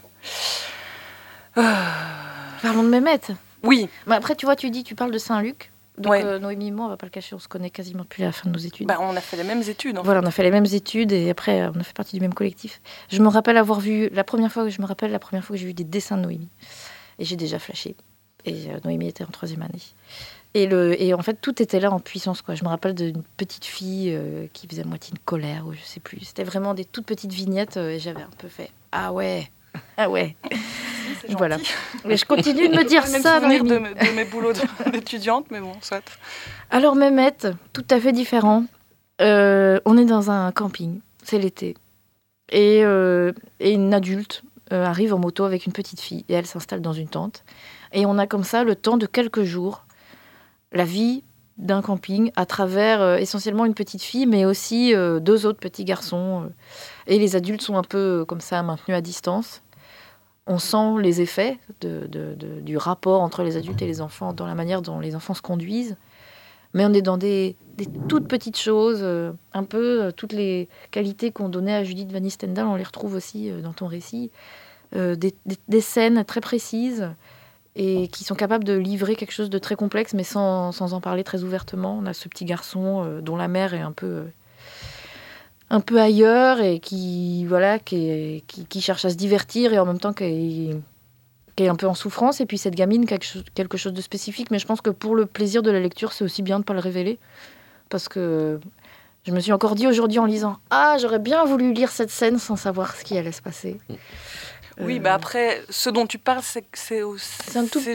[1.56, 3.20] Parlons de Mehmet.
[3.64, 5.72] oui, Mais après, tu vois, tu dis, tu parles de Saint-Luc.
[6.00, 6.24] Donc Ouais.
[6.24, 8.32] euh, Noémie et moi, on va pas le cacher, on se connaît quasiment depuis la
[8.32, 8.88] fin de nos études.
[8.88, 9.98] bah, on a fait les mêmes études.
[9.98, 12.16] En Voilà, on a fait les mêmes études et après, euh, on a fait partie
[12.16, 12.82] du même collectif.
[13.12, 15.56] Je me rappelle avoir vu, la première fois que je me rappelle, la première fois
[15.56, 16.50] que j'ai vu des dessins de Noémie.
[17.20, 17.96] Et j'ai déjà flashé.
[18.46, 19.82] Et euh, Noémie était en troisième année.
[20.56, 22.42] Et, le, et en fait, tout était là en puissance.
[22.42, 22.56] Quoi.
[22.56, 26.00] Je me rappelle d'une petite fille euh, qui faisait moitié une colère ou je sais
[26.00, 26.22] plus.
[26.22, 29.52] C'était vraiment des toutes petites vignettes et j'avais un peu fait Ah ouais,
[29.98, 30.36] ah ouais.
[31.22, 31.58] C'est Voilà.
[32.06, 34.54] Mais je continue de me dire même ça, souvenir de, mes- de mes boulots
[34.92, 36.04] d'étudiante, mais bon, soit.
[36.70, 37.36] Alors Mehmet,
[37.74, 38.66] tout à fait différent.
[39.22, 41.76] Euh, on est dans un camping, c'est l'été.
[42.52, 46.46] Et, euh, et une adulte euh, arrive en moto avec une petite fille et elle
[46.46, 47.44] s'installe dans une tente.
[47.92, 49.86] Et on a comme ça le temps de quelques jours,
[50.72, 51.24] la vie
[51.58, 56.50] d'un camping à travers essentiellement une petite fille, mais aussi deux autres petits garçons.
[57.10, 59.62] Et les adultes sont un peu euh, comme ça maintenus à distance.
[60.48, 64.82] On sent les effets du rapport entre les adultes et les enfants dans la manière
[64.82, 65.96] dont les enfants se conduisent.
[66.74, 67.56] Mais on est dans des,
[68.08, 72.20] toutes petites choses, euh, un peu euh, toutes les qualités qu'on donnait à Judith Van
[72.20, 74.32] Nistendal, on les retrouve aussi dans ton récit.
[74.92, 77.12] Des, scènes très précises
[77.76, 81.24] et qui sont capables de livrer quelque chose de très complexe, mais sans, en parler
[81.24, 81.96] très ouvertement.
[82.02, 84.26] On a ce petit garçon dont la mère est un peu,
[85.70, 89.86] un peu ailleurs et qui, voilà, qui, qui, qui cherche à se divertir et en
[89.86, 90.78] même temps qui est,
[91.56, 92.42] qui est un peu en souffrance.
[92.42, 94.50] Et puis cette gamine, quelque chose, quelque chose de spécifique.
[94.52, 96.66] Mais je pense que pour le plaisir de la lecture, c'est aussi bien de ne
[96.66, 97.20] pas le révéler.
[97.90, 98.60] Parce que
[99.26, 102.40] je me suis encore dit aujourd'hui en lisant Ah, j'aurais bien voulu lire cette scène
[102.40, 103.80] sans savoir ce qui allait se passer.
[104.80, 107.02] Oui, Euh, bah après, ce dont tu parles, c'est c'est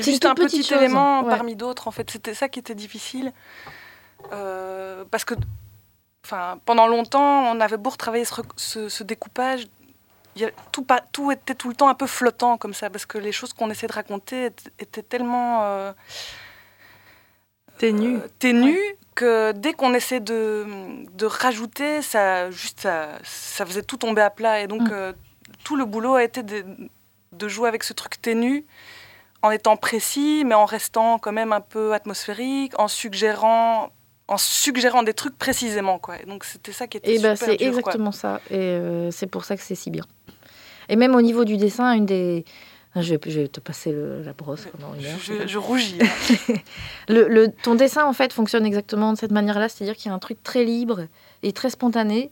[0.02, 1.30] juste un petit chose, élément ouais.
[1.30, 1.88] parmi d'autres.
[1.88, 3.32] En fait, c'était ça qui était difficile.
[4.32, 5.34] Euh, parce que,
[6.24, 9.66] enfin, pendant longtemps, on avait beau retravailler ce, rec- ce- ce découpage,
[10.36, 13.18] il y a- tout, était tout le temps un peu flottant comme ça, parce que
[13.18, 15.92] les choses qu'on essayait de raconter étaient, étaient tellement euh,
[17.78, 18.16] Ténu.
[18.16, 18.78] euh, ténues
[19.14, 20.66] que dès qu'on essaie de,
[21.12, 24.60] de rajouter, ça, juste, ça, ça faisait tout tomber à plat.
[24.60, 24.92] Et donc, Mm.
[24.92, 25.12] euh,
[25.62, 26.64] tout le boulot a été de,
[27.32, 28.64] de jouer avec ce truc ténu,
[29.42, 33.90] en étant précis, mais en restant quand même un peu atmosphérique, en suggérant,
[34.28, 35.98] en suggérant des trucs précisément.
[35.98, 36.20] Quoi.
[36.22, 37.66] Et donc, c'était ça qui était Et ben super c'est quoi.
[37.66, 38.40] exactement ça.
[38.50, 40.04] Et euh, c'est pour ça que c'est si bien.
[40.88, 42.44] Et même au niveau du dessin, une des.
[42.96, 45.18] Ah, Je vais, je vais te passer le- la brosse pendant une heure.
[45.20, 45.98] Je, je rougis.
[46.00, 46.54] hein.
[47.08, 50.14] Le, le- ton dessin, en fait, fonctionne exactement de cette manière-là, c'est-à-dire qu'il y a
[50.14, 51.06] un truc très libre
[51.42, 52.30] et très spontané,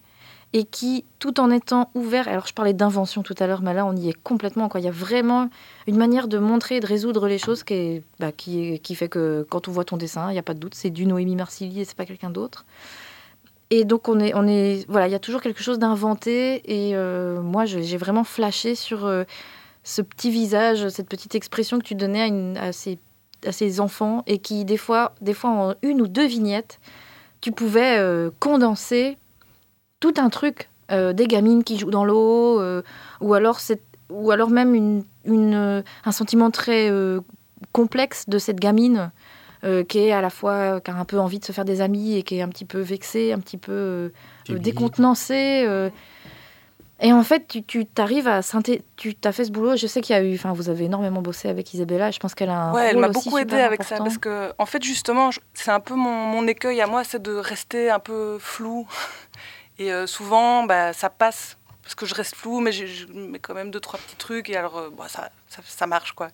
[0.52, 3.86] et qui, tout en étant ouvert, alors je parlais d'invention tout à l'heure, mais là,
[3.86, 4.68] on y est complètement.
[4.68, 4.80] Quoi.
[4.80, 5.48] Il y a vraiment
[5.86, 9.68] une manière de montrer et de résoudre les choses qui, bah, qui, fait que quand
[9.68, 11.84] on voit ton dessin, il n'y a pas de doute, c'est du Noémie Marcilly et
[11.84, 12.66] c'est pas quelqu'un d'autre.
[13.70, 16.94] Et donc, on est, on est, voilà, il y a toujours quelque chose d'inventé, et
[16.94, 19.24] euh, moi, j'ai vraiment flashé sur euh,
[19.84, 24.76] ce petit visage, cette petite expression que tu donnais à ces enfants et qui, des
[24.76, 26.78] fois, des fois en une ou deux vignettes,
[27.40, 29.18] tu pouvais euh, condenser
[30.02, 30.68] tout un truc.
[30.90, 32.82] euh, des gamines qui jouent dans l'eau, euh,
[33.22, 33.80] ou, alors c'est-
[34.10, 37.20] ou alors même une, une, euh, un sentiment très euh,
[37.72, 39.10] complexe de cette gamine
[39.64, 41.80] euh, qui est à la fois, qui a un peu envie de se faire des
[41.80, 44.12] amis et qui est un petit peu vexée, un petit peu
[44.50, 45.64] décontenancée.
[45.66, 45.88] euh.
[47.00, 48.82] Et en fait, tu, tu t'arrives à synthé...
[48.96, 49.76] tu t'as fait ce boulot.
[49.76, 52.08] Je sais qu'il y a eu, enfin, vous avez énormément bossé avec Isabella.
[52.10, 53.82] et Je pense qu'elle a un Ouais, elle rôle m'a aussi beaucoup aidée super avec
[53.82, 57.02] ça parce que, en fait, justement, je- c'est un peu mon, mon écueil à moi,
[57.02, 58.86] c'est de rester un peu flou.
[59.78, 63.54] Et euh, souvent, bah, ça passe parce que je reste flou, mais je, mets quand
[63.54, 66.28] même deux trois petits trucs et alors, bon, ça, ça, marche quoi.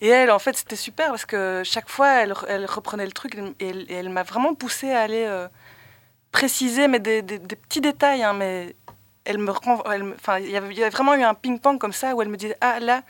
[0.00, 3.38] Et elle, en fait, c'était super parce que chaque fois, elle, elle reprenait le truc
[3.60, 5.46] et elle, m'a vraiment poussé à aller euh,
[6.32, 8.74] préciser, mais des, petits détails, hein, mais
[9.24, 12.36] elle me enfin, il y avait vraiment eu un ping-pong comme ça où elle me
[12.36, 13.02] disait ah là,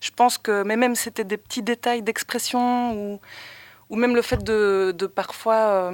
[0.00, 3.20] je pense que, mais même c'était des petits détails d'expression ou,
[3.90, 5.92] ou même le fait de, parfois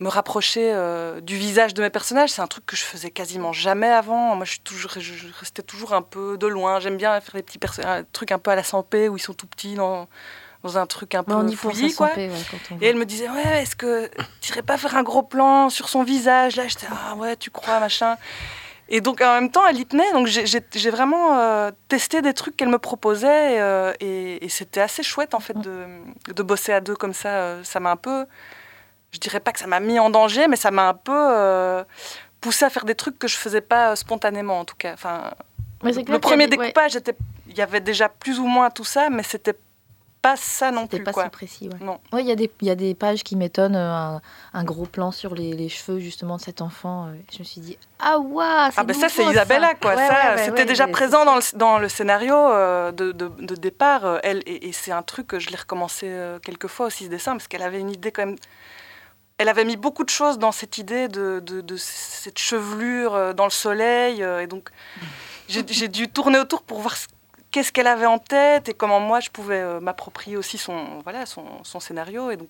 [0.00, 3.52] me rapprocher euh, du visage de mes personnages, c'est un truc que je faisais quasiment
[3.52, 4.34] jamais avant.
[4.34, 6.80] Moi, je suis toujours, je, je restais toujours un peu de loin.
[6.80, 9.46] J'aime bien faire les petits perso- un peu à la Sampé où ils sont tout
[9.46, 10.08] petits dans,
[10.64, 12.08] dans un truc un peu Mais on y pense fouillis, à quoi.
[12.08, 14.10] Sampé, ouais, quand on Et elle me disait, ouais, est-ce que
[14.40, 17.50] tu irais pas faire un gros plan sur son visage Là, j'étais, ah ouais, tu
[17.50, 18.16] crois, machin.
[18.88, 20.10] Et donc, en même temps, elle y tenait.
[20.12, 23.60] Donc, j'ai- vraiment euh, testé des trucs qu'elle me proposait.
[23.60, 25.86] euh, et et c'était assez chouette, en fait, de,
[26.34, 27.28] de bosser à deux comme ça.
[27.28, 28.26] Euh, Ça m'a un peu.
[29.14, 31.84] Je dirais pas que ça m'a mis en danger, mais ça m'a un peu euh,
[32.40, 34.92] poussé à faire des trucs que je faisais pas euh, spontanément, en tout cas.
[34.92, 35.30] Enfin,
[35.84, 36.48] Mais le premier ouais.
[36.56, 36.98] découpage,
[37.48, 39.54] il y avait déjà plus ou moins tout ça, mais c'était
[40.20, 41.02] pas ça non plus.
[41.04, 41.24] pas quoi.
[41.24, 41.68] si précis.
[41.68, 41.78] Ouais.
[41.84, 42.00] Non.
[42.10, 43.76] Ouais, il y, a des- il y a des pages qui m'étonnent.
[43.76, 44.20] euh, Un,
[44.54, 47.08] un gros plan sur les, les cheveux justement de cet enfant.
[47.08, 50.38] euh, Je me suis dit ah waouh, Ah ben ça c'est Isabella quoi, Ouais, ça
[50.38, 54.68] c'était déjà présent dans le, dans le scénario euh, de, de- de départ, elle, et,
[54.68, 56.10] et c'est un truc que je l'ai recommencé
[56.42, 58.36] quelques fois aussi ce dessin, parce qu'elle avait une idée quand même,
[59.38, 61.42] elle avait mis beaucoup de choses dans cette idée de,
[61.76, 64.70] cette chevelure euh, dans le soleil, euh, et donc
[65.48, 67.08] j'ai dû tourner autour pour voir ce-
[67.50, 71.26] qu'est-ce qu'elle avait en tête et comment moi je pouvais euh, m'approprier aussi son, voilà,
[71.26, 72.48] son, scénario, et donc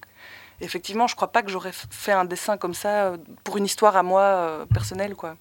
[0.61, 4.03] effectivement je crois pas que j'aurais fait un dessin comme ça pour une histoire à
[4.03, 5.37] moi personnelle quoi.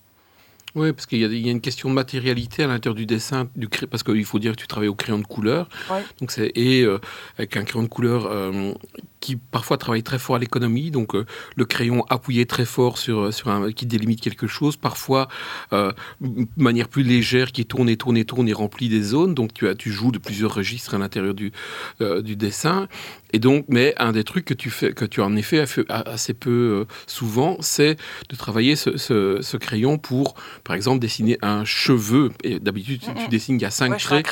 [0.76, 3.06] Oui, parce qu'il y, a- il y a une question de matérialité à l'intérieur du
[3.06, 5.70] dessin, du cray- parce qu'il faut dire que tu travailles au crayon de couleur.
[5.92, 6.04] Ouais.
[6.20, 6.98] Donc c'est et euh,
[7.38, 8.74] avec un crayon de couleur euh,
[9.20, 10.90] qui parfois travaille très fort à l'économie.
[10.90, 11.26] Donc euh,
[11.56, 15.28] le crayon appuyé très fort sur sur un qui délimite quelque chose, parfois
[15.72, 15.94] de
[16.58, 19.36] manière plus légère qui tourne et tourne et tourne et remplit des zones.
[19.36, 21.52] Donc tu as tu joues de plusieurs registres à l'intérieur du
[22.00, 22.88] du dessin.
[23.34, 26.34] Et donc, mais un des trucs que tu fais, que tu as en effet assez
[26.34, 27.98] peu euh, souvent, c'est
[28.30, 32.32] de travailler ce, ce- ce crayon pour, par exemple, dessiner un cheveu.
[32.44, 34.28] Et d'habitude, tu, tu dessines, il y a cinq Ouais, traits.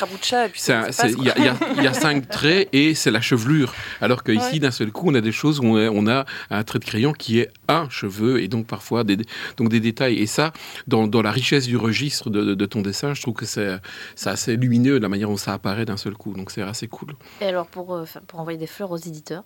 [0.64, 3.74] Il y, y y a cinq traits et c'est la chevelure.
[4.00, 4.58] Alors qu'ici, Ouais.
[4.60, 6.84] d'un seul coup, on a des choses où on a, on a un trait de
[6.84, 9.16] crayon qui est un cheveu et donc parfois des,
[9.56, 10.18] donc des détails.
[10.18, 10.52] Et ça,
[10.86, 13.78] dans, dans la richesse du registre de, de- de ton dessin, je trouve que c'est
[14.26, 16.34] assez lumineux la manière dont ça apparaît d'un seul coup.
[16.34, 17.14] Donc c'est assez cool.
[17.40, 19.42] Et alors, pour, euh, pour envoyer des fleurs aux éditeurs,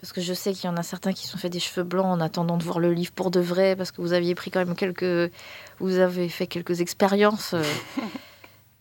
[0.00, 1.84] parce que je sais qu'il y en a certains qui se sont fait des cheveux
[1.84, 4.50] blancs en attendant de voir le livre pour de vrai, parce que vous aviez pris
[4.50, 5.32] quand même quelques.
[5.78, 7.54] Vous avez fait quelques expériences.
[7.54, 7.62] euh,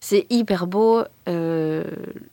[0.04, 1.04] C'est hyper beau.
[1.28, 1.84] euh,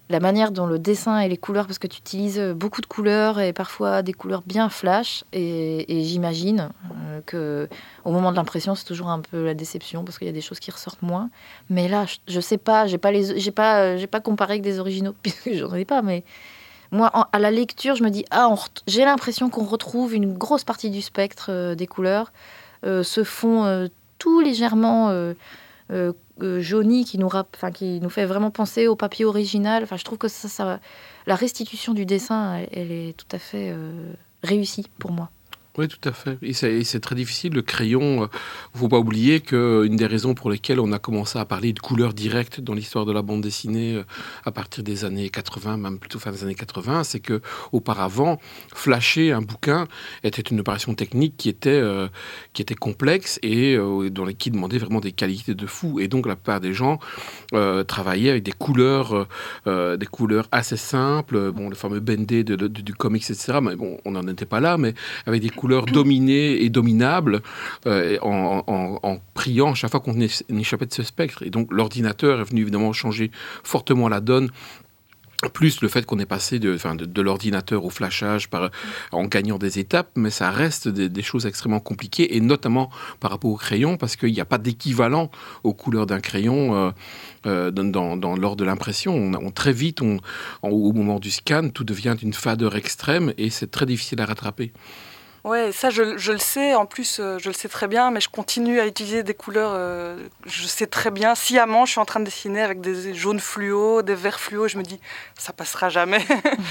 [0.09, 3.41] la manière dont le dessin et les couleurs, parce que tu utilises beaucoup de couleurs
[3.41, 5.23] et parfois des couleurs bien flash.
[5.35, 6.71] Et, et j'imagine
[7.11, 7.69] euh, que
[8.07, 10.41] au moment de l'impression, c'est toujours un peu la déception parce qu'il y a des
[10.41, 11.29] choses qui ressortent moins.
[11.69, 14.63] Mais là, je, je sais pas, j'ai pas les, j'ai pas, j'ai pas comparé avec
[14.63, 16.01] des originaux puisque j'en ai pas.
[16.01, 16.25] Mais
[16.91, 18.55] moi, à la lecture, je me dis ah,
[18.87, 22.33] j'ai l'impression qu'on retrouve une grosse partie du spectre euh, des couleurs,
[22.85, 23.89] euh, ce fond euh,
[24.19, 25.35] tout légèrement euh,
[25.91, 26.13] euh,
[26.43, 27.31] euh, jauni qui nous,
[28.11, 29.83] fait vraiment penser au papier original.
[29.83, 30.79] Enfin, je trouve que ça,
[31.27, 34.13] la restitution du dessin, elle, est tout à fait euh,
[34.43, 35.31] réussie pour moi.
[35.79, 36.39] Oui, tout à fait.
[36.43, 37.53] Et c'est très difficile.
[37.55, 41.39] Le crayon, il ne faut pas oublier qu'une des raisons pour lesquelles on a commencé
[41.39, 44.03] à parler de couleurs directes dans l'histoire de la bande dessinée euh,
[44.45, 47.41] à partir des années 80, même plutôt fin des années 80, c'est que
[47.71, 48.41] auparavant,
[48.75, 49.87] flasher un bouquin
[50.25, 52.09] était une opération technique qui était, euh,
[52.55, 56.01] qui était complexe et euh, dans les, qui demandait vraiment des qualités de fou.
[56.01, 56.99] Et donc la plupart des gens
[57.55, 59.27] euh, travaillaient avec des couleurs, euh,
[59.69, 63.61] euh, des couleurs assez simples, bon, le fameux bendé de, de- du comics, etc.
[63.63, 64.95] Mais bon, on n'en était pas là, mais
[65.27, 67.43] avec des couleurs dominées et dominables,
[67.87, 71.43] euh, en, priant chaque fois qu'on échappait de ce spectre.
[71.43, 73.31] Et donc l'ordinateur est venu évidemment changer
[73.63, 74.51] fortement la donne.
[75.53, 78.71] Plus le fait qu'on est passé de, enfin, de, l'ordinateur au flashage par,
[79.13, 82.91] en gagnant des étapes, mais ça reste des, choses extrêmement compliquées, et notamment
[83.21, 85.31] par rapport au crayon, parce qu'il n'y a pas d'équivalent
[85.63, 86.91] aux couleurs d'un crayon euh,
[87.47, 89.15] euh, dans, dans- lors de l'impression.
[89.15, 90.19] On, on- très vite, on,
[90.63, 94.73] au moment du scan, tout devient une fadeur extrême, et c'est très difficile à rattraper.
[95.45, 98.29] Ouais, ça je, le sais, en plus euh, je le sais très bien, mais je
[98.29, 102.21] continue à utiliser des couleurs, euh, je sais très bien, sciemment je suis en train
[102.21, 105.01] de dessiner avec des jaunes fluo, des verts fluo, je me dis
[105.39, 106.25] ça passera jamais.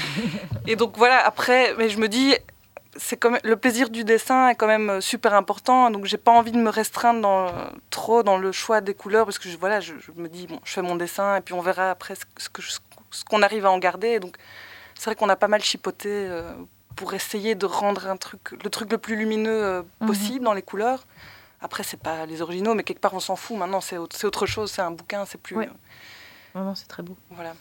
[0.66, 2.34] et donc voilà, après, mais je me dis,
[2.96, 6.32] c'est quand le plaisir du dessin est quand même euh, super important, donc j'ai pas
[6.32, 7.46] envie de me restreindre dans,
[7.90, 10.72] trop dans le choix des couleurs, parce que je, voilà, je, me dis, bon, je
[10.72, 14.36] fais mon dessin, et puis on verra après ce, qu'on arrive à en garder, donc
[14.94, 16.52] c'est vrai qu'on a pas mal chipoté euh,
[16.98, 20.06] pour essayer de rendre un truc, le truc le plus lumineux euh, Mhm.
[20.08, 21.06] possible dans les couleurs.
[21.60, 23.56] Après, c'est pas les originaux, mais quelque part, on s'en fout.
[23.56, 25.56] Maintenant, c'est autre, c'est autre chose, c'est un bouquin, c'est plus.
[25.56, 25.68] Ouais.
[25.68, 25.72] euh,
[26.54, 27.16] Vraiment, c'est très beau.
[27.30, 27.54] voilà.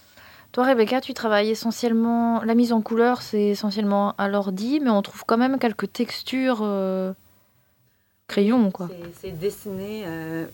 [0.53, 2.41] Toi, Rebecca, tu travailles essentiellement.
[2.43, 6.59] La mise en couleur, c'est essentiellement à l'ordi, mais on trouve quand même quelques textures.
[6.63, 7.13] euh,
[8.27, 8.89] crayon, quoi.
[9.21, 10.45] C'est- dessiné euh,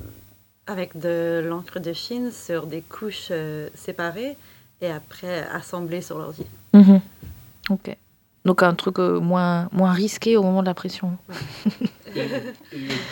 [0.67, 4.37] avec de l'encre de Chine sur des couches euh, séparées
[4.81, 6.45] et après assemblé sur l'ordi.
[6.73, 7.01] Mhm.
[7.69, 7.95] Ok.
[8.45, 11.17] Donc un truc euh, moins, moins risqué au moment de la pression.
[12.15, 12.27] Et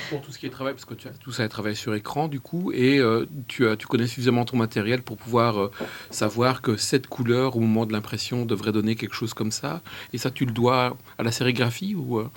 [0.10, 1.96] pour tout ce qui est travail, parce que tu as tout ça est travaillé sur
[1.96, 5.72] écran du coup, et euh, tu, as, tu connais suffisamment ton matériel pour pouvoir euh,
[6.10, 9.82] savoir que cette couleur au moment de l'impression devrait donner quelque chose comme ça.
[10.14, 12.30] Et ça, tu le dois à la sérigraphie ou euh,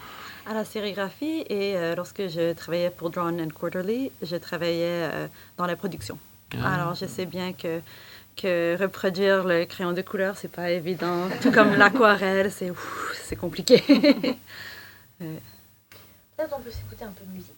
[0.47, 5.27] À la sérigraphie et euh, lorsque je travaillais pour Drawn and Quarterly, je travaillais euh,
[5.59, 6.19] dans la production.
[6.63, 6.75] Ah.
[6.75, 7.81] Alors je sais bien que,
[8.37, 11.29] que reproduire le crayon de couleur, c'est pas évident.
[11.43, 12.73] Tout comme l'aquarelle, c'est
[13.25, 13.79] c'est compliqué.
[15.19, 17.55] Peut-être on peut s'écouter un peu de musique.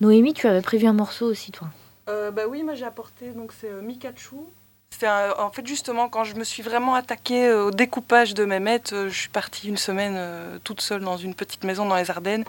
[0.00, 1.68] Noémie, tu avais prévu un morceau aussi, toi.
[2.08, 4.36] Euh, bah oui, moi j'ai apporté, donc c'est euh, Mikachu.
[4.90, 8.44] C'est un- en fait justement quand je me suis vraiment attaquée euh, au découpage de
[8.44, 11.86] mes mètres, euh, je suis partie une semaine euh, toute seule dans une petite maison
[11.86, 12.44] dans les Ardennes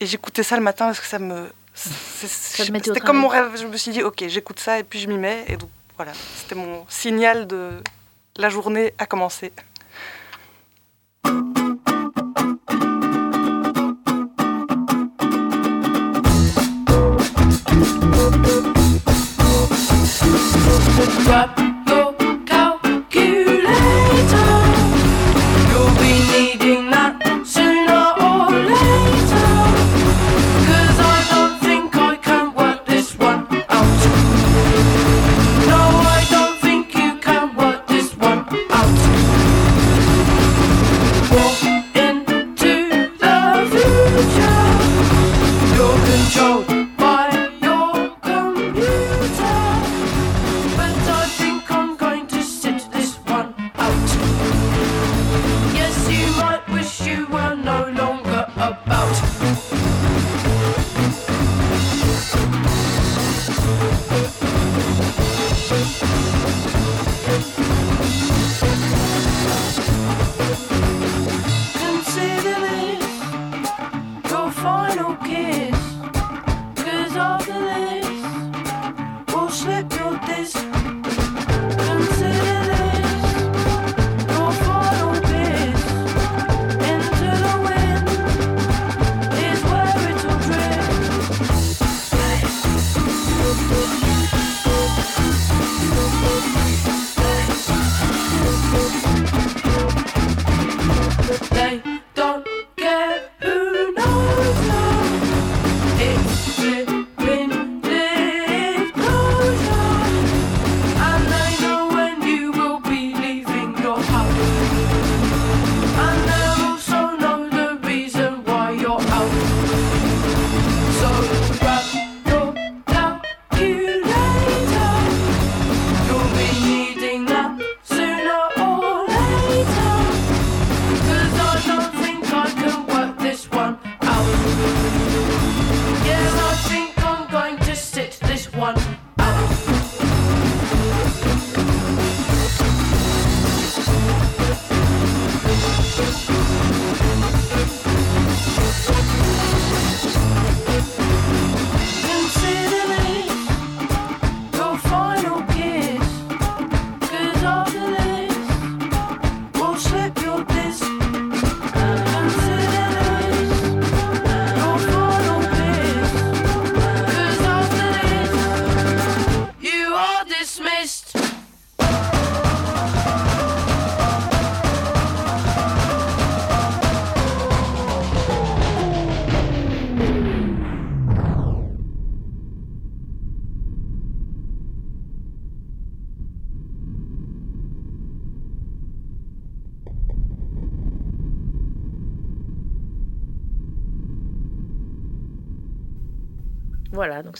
[0.00, 3.52] et j'écoutais ça le matin parce que ça me c'était comme mon rêve.
[3.60, 6.12] Je me suis dit ok j'écoute ça et puis je m'y mets et donc voilà
[6.36, 7.82] c'était mon signal de
[8.36, 9.52] la journée a commencé.
[21.24, 21.77] Drop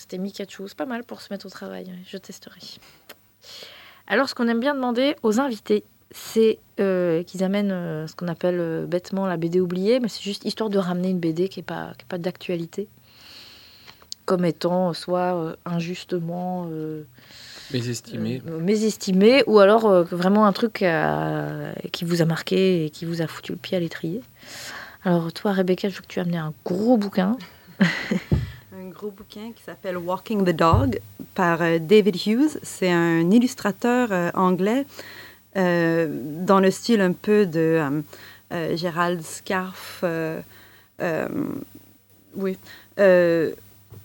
[0.09, 0.63] c'était Mikachu.
[0.69, 1.93] C'est pas mal pour se mettre au travail.
[2.07, 2.61] Je testerai.
[4.07, 8.29] Alors, ce qu'on aime bien demander aux invités, c'est euh, qu'ils amènent euh, ce qu'on
[8.29, 11.59] appelle euh, bêtement la BD oubliée, mais c'est juste histoire de ramener une BD qui
[11.59, 12.89] n'est pas, qui est pas d'actualité,
[14.25, 17.03] comme étant soit injustement euh,
[17.71, 20.83] mésestimé euh, mésestimé, ou alors vraiment un truc
[21.93, 24.23] qui vous a marqué et qui vous a foutu le pied à l'étrier.
[25.05, 27.37] Alors, toi, Rebecca, je veux que tu as amené un gros bouquin.
[28.89, 31.01] gros bouquin qui s'appelle Walking the Dog
[31.35, 32.59] par euh, David Hughes.
[32.63, 34.87] C'est un illustrateur euh, anglais
[35.57, 38.03] euh, dans le style un peu de
[38.53, 40.05] euh, Gérald Scarf,
[42.35, 42.57] oui.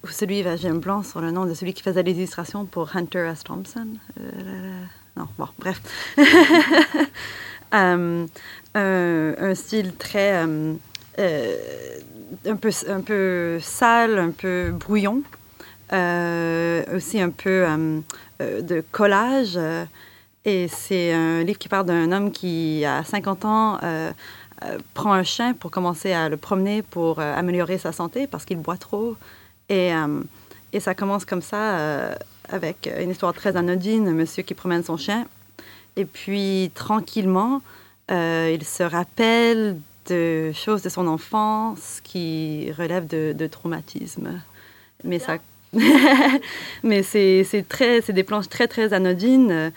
[0.09, 2.95] Celui, ben, j'ai un blanc sur le nom de celui qui faisait les illustrations pour
[2.95, 3.43] Hunter S.
[3.43, 3.87] Thompson.
[5.15, 5.81] Non, bon, bref.
[7.71, 8.25] Un,
[9.55, 10.45] style très.
[12.45, 15.23] Un, peu, un peu sale, un peu brouillon.
[15.93, 17.99] Euh, aussi un peu euh,
[18.41, 19.59] euh, de collage.
[20.45, 23.79] et c'est un livre qui parle d'un homme qui, à 50 ans,
[24.93, 28.77] prend un chien pour commencer à le promener pour améliorer sa santé parce qu'il boit
[28.77, 29.15] trop.
[29.69, 29.91] Et,
[30.73, 32.15] et ça commence comme ça,
[32.49, 35.25] avec une histoire très anodine, un monsieur qui promène son chien.
[35.95, 37.61] Et puis, tranquillement,
[38.09, 39.77] il se rappelle
[40.07, 44.41] de choses de son enfance qui relèvent de, de traumatisme.
[45.03, 45.37] Mais ça...
[46.83, 49.51] Mais c'est très, c'est des planches très, très anodines.
[49.51, 49.69] euh,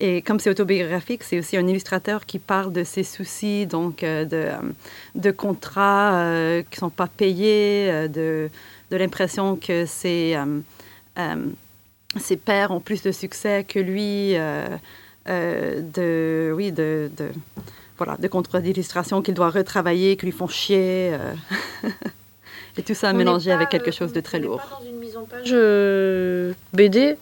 [0.00, 4.24] Et comme c'est autobiographique, c'est aussi un illustrateur qui parle de ses soucis, donc euh,
[4.24, 4.56] de, euh,
[5.14, 8.50] de contrats euh, qui ne sont pas payés, euh, de,
[8.90, 10.60] de l'impression que ses, euh,
[11.18, 11.46] euh,
[12.18, 14.66] ses pairs ont plus de succès que lui, euh,
[15.28, 17.30] euh, de, oui, de, de,
[17.96, 21.12] voilà, de contrats d'illustration qu'il doit retravailler, qui lui font chier.
[21.12, 21.88] euh.
[22.76, 24.58] Et tout ça On mélangé pas, avec quelque chose de très on lourd.
[24.58, 27.16] pas dans une mise en page euh, BD.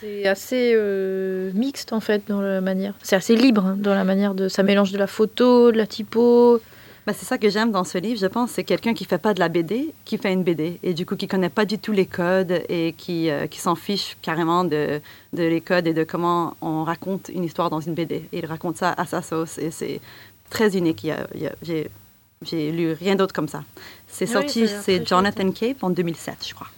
[0.00, 2.94] C'est assez euh, mixte en fait dans la manière.
[3.02, 4.48] C'est assez libre hein, dans la manière de.
[4.48, 6.60] Ça mélange de la photo, de la typo.
[7.06, 8.50] Ben, c'est ça que j'aime dans ce livre, je pense.
[8.50, 10.80] C'est quelqu'un qui fait pas de la BD, qui fait une BD.
[10.82, 13.76] Et du coup, qui connaît pas du tout les codes et qui, euh, qui s'en
[13.76, 15.00] fiche carrément de,
[15.32, 18.16] de les codes et de comment on raconte une histoire dans une BD.
[18.32, 19.56] Et il raconte ça à sa sauce.
[19.58, 20.00] Et c'est
[20.50, 21.04] très unique.
[21.04, 21.88] Il y a- il y a- j'ai,
[22.42, 23.62] j'ai lu rien d'autre comme ça.
[24.08, 26.68] C'est Oui, sorti, ça c'est Jonathan Cape en 2007, je crois.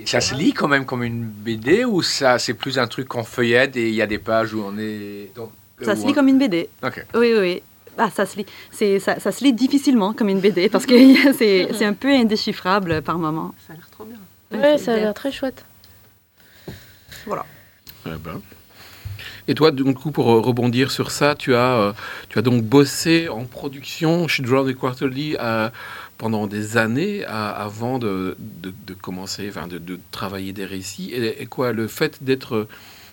[0.00, 3.06] Et ça se lit quand même comme une BD ou ça c'est plus un truc
[3.06, 5.30] qu'on feuillette et il y a des pages où on est.
[5.36, 5.50] donc,
[5.80, 6.68] Ça où se on- lit comme une BD.
[6.82, 7.04] Ok.
[7.14, 7.62] Oui, oui, oui.
[7.98, 8.46] Ah, ça se lit.
[8.70, 12.08] C'est, ça, ça se lit difficilement comme une BD parce que c'est, c'est un peu
[12.12, 13.54] indéchiffrable par moment.
[13.66, 14.18] Ça a l'air trop bien.
[14.60, 15.64] Ouais, ça a l'air très chouette.
[17.26, 17.44] Voilà.
[18.06, 18.40] Eh ben.
[19.48, 21.92] Et toi, du coup, pour euh, rebondir sur ça, tu as, euh,
[22.28, 25.68] tu as donc bossé en production chez Drown Quarterly euh,
[26.18, 31.12] pendant des années à- avant de, de, de commencer, enfin, de, de travailler des récits.
[31.12, 32.68] Et, et quoi, le fait d'être euh,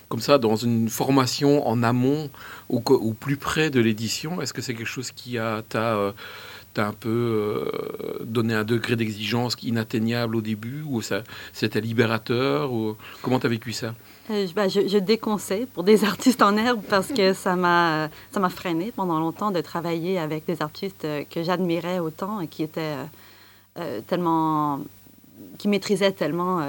[0.08, 2.30] comme ça dans une formation en amont
[2.68, 6.12] ou plus près de l'édition, est-ce que c'est quelque chose qui a t'a, euh,
[6.76, 11.00] un peu euh, donné un degré d'exigence inatteignable au début ou
[11.52, 13.94] c'était libérateur ou comment t'as vécu ça?
[14.30, 18.40] Euh, ben, je- je déconseille pour des artistes en herbe parce que ça m'a ça
[18.40, 22.96] m'a freiné pendant longtemps de travailler avec des artistes que j'admirais autant et qui étaient
[24.06, 24.80] tellement
[25.58, 26.60] qui maîtrisaient tellement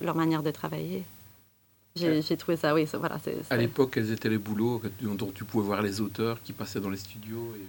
[0.00, 1.04] leur manière de travailler.
[1.96, 3.18] J'ai trouvé ça, oui, ça, voilà.
[3.50, 6.90] À l'époque, quels étaient les boulots dont tu pouvais voir les auteurs qui passaient dans
[6.90, 7.66] les studios et...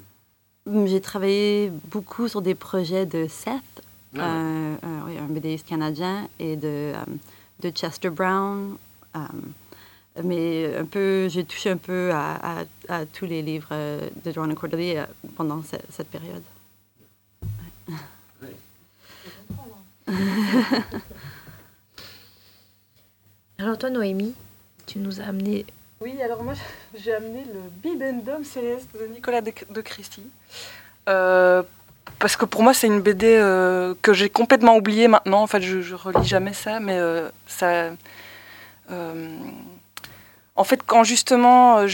[0.88, 3.62] J'ai travaillé beaucoup sur des projets de Seth,
[4.18, 7.04] Ah, un, un- oui, un BDiste canadien, et de, euh,
[7.62, 8.78] de Chester Brown.
[9.16, 9.20] euh,
[10.24, 14.32] mais un peu, j'ai touché un peu à, à- à tous les livres euh, de
[14.32, 16.44] John Quarterly euh, pendant ce- cette période.
[23.62, 24.34] Alors toi, Noémie,
[24.88, 25.68] tu nous as amené.
[26.00, 26.56] Oui, alors moi
[26.96, 29.84] j'ai amené le Bibendum Céleste de Nicolas de, de.
[31.08, 31.62] Euh,
[32.18, 35.44] parce que pour moi c'est une BD euh, que j'ai complètement oubliée maintenant.
[35.44, 37.92] En fait, je, relis jamais ça, mais euh, ça.
[38.90, 41.86] en fait, quand justement,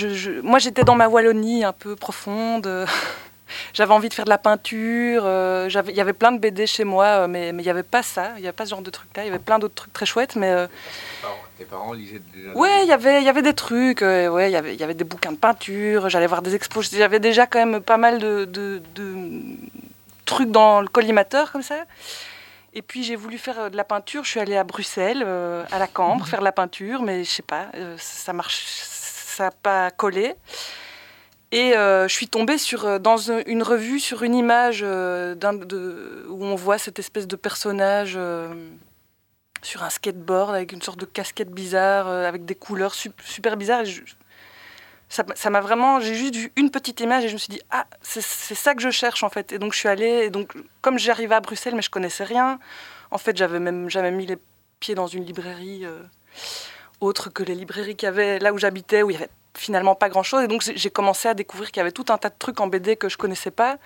[0.44, 2.88] moi j'étais dans ma Wallonie un peu profonde.
[3.74, 5.24] J'avais envie de faire de la peinture.
[5.26, 7.70] euh, j'avais- Il y avait plein de BD chez moi, euh, mais mais il n'y
[7.72, 8.32] avait pas ça.
[8.38, 9.24] Il n'y avait pas ce genre de truc-là.
[9.24, 12.22] Il y avait plein d'autres trucs très chouettes, mais euh, Tes parents, tes parents lisaient
[12.34, 12.52] déjà.
[12.54, 14.80] Ouais, il y avait, il y avait des trucs, euh, ouais, il y avait, il
[14.80, 17.98] y avait des bouquins de peinture, j'allais voir des expos, j'avais déjà quand même pas
[17.98, 19.16] mal de, de- de
[20.26, 21.86] trucs dans le collimateur comme ça.
[22.74, 25.64] Et puis j'ai voulu faire euh, de la peinture, je suis allée à Bruxelles, euh,
[25.72, 29.46] à la Cambre, faire de la peinture, mais je sais pas, euh, ça marche, ça
[29.46, 30.36] n'a pas collé.
[31.54, 35.34] Et euh, je suis tombée sur, euh, dans un- une revue sur une image euh,
[36.28, 38.18] où on voit cette espèce de personnage
[39.64, 43.86] sur un skateboard avec une sorte de casquette bizarre, avec des couleurs sup- super bizarres.
[45.10, 46.02] Ça m'a- vraiment.
[46.02, 48.82] J'ai juste vu une petite image et je me suis dit, ah, c'est ça que
[48.82, 49.54] je cherche en fait.
[49.54, 52.60] Et donc je suis allée, et donc comme j'arrivais à Bruxelles, mais je connaissais rien,
[53.10, 54.38] en fait j'avais même jamais mis les
[54.82, 55.86] pieds dans une librairie
[57.00, 59.96] autre que les librairies qu'il y avait là où j'habitais, où il y avait finalement
[59.96, 60.44] pas grand chose.
[60.44, 62.68] Et donc j'ai commencé à découvrir qu'il y avait tout un tas de trucs en
[62.68, 63.78] BD que je connaissais pas.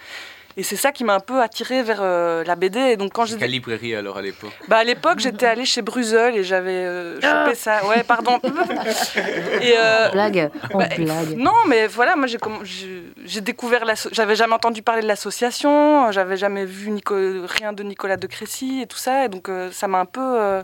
[0.57, 2.77] Et c'est ça qui m'a un peu attirée vers euh, la BD.
[2.77, 4.51] Et donc quand j'ai Quelle librairie alors à l'époque?
[4.67, 7.85] Bah, à l'époque, j'étais allée chez Bruegel et j'avais euh, chopé ça.
[7.87, 8.37] Ouais, pardon.
[9.61, 11.37] et, euh, Blague, on bah, blague.
[11.37, 16.89] non, mais voilà, moi j'ai découvert J'avais jamais entendu parler de l'association, j'avais jamais vu
[16.91, 20.05] Nico- rien de Nicolas de Crécy et tout ça, et donc euh, ça m'a un
[20.05, 20.19] peu.
[20.21, 20.63] euh,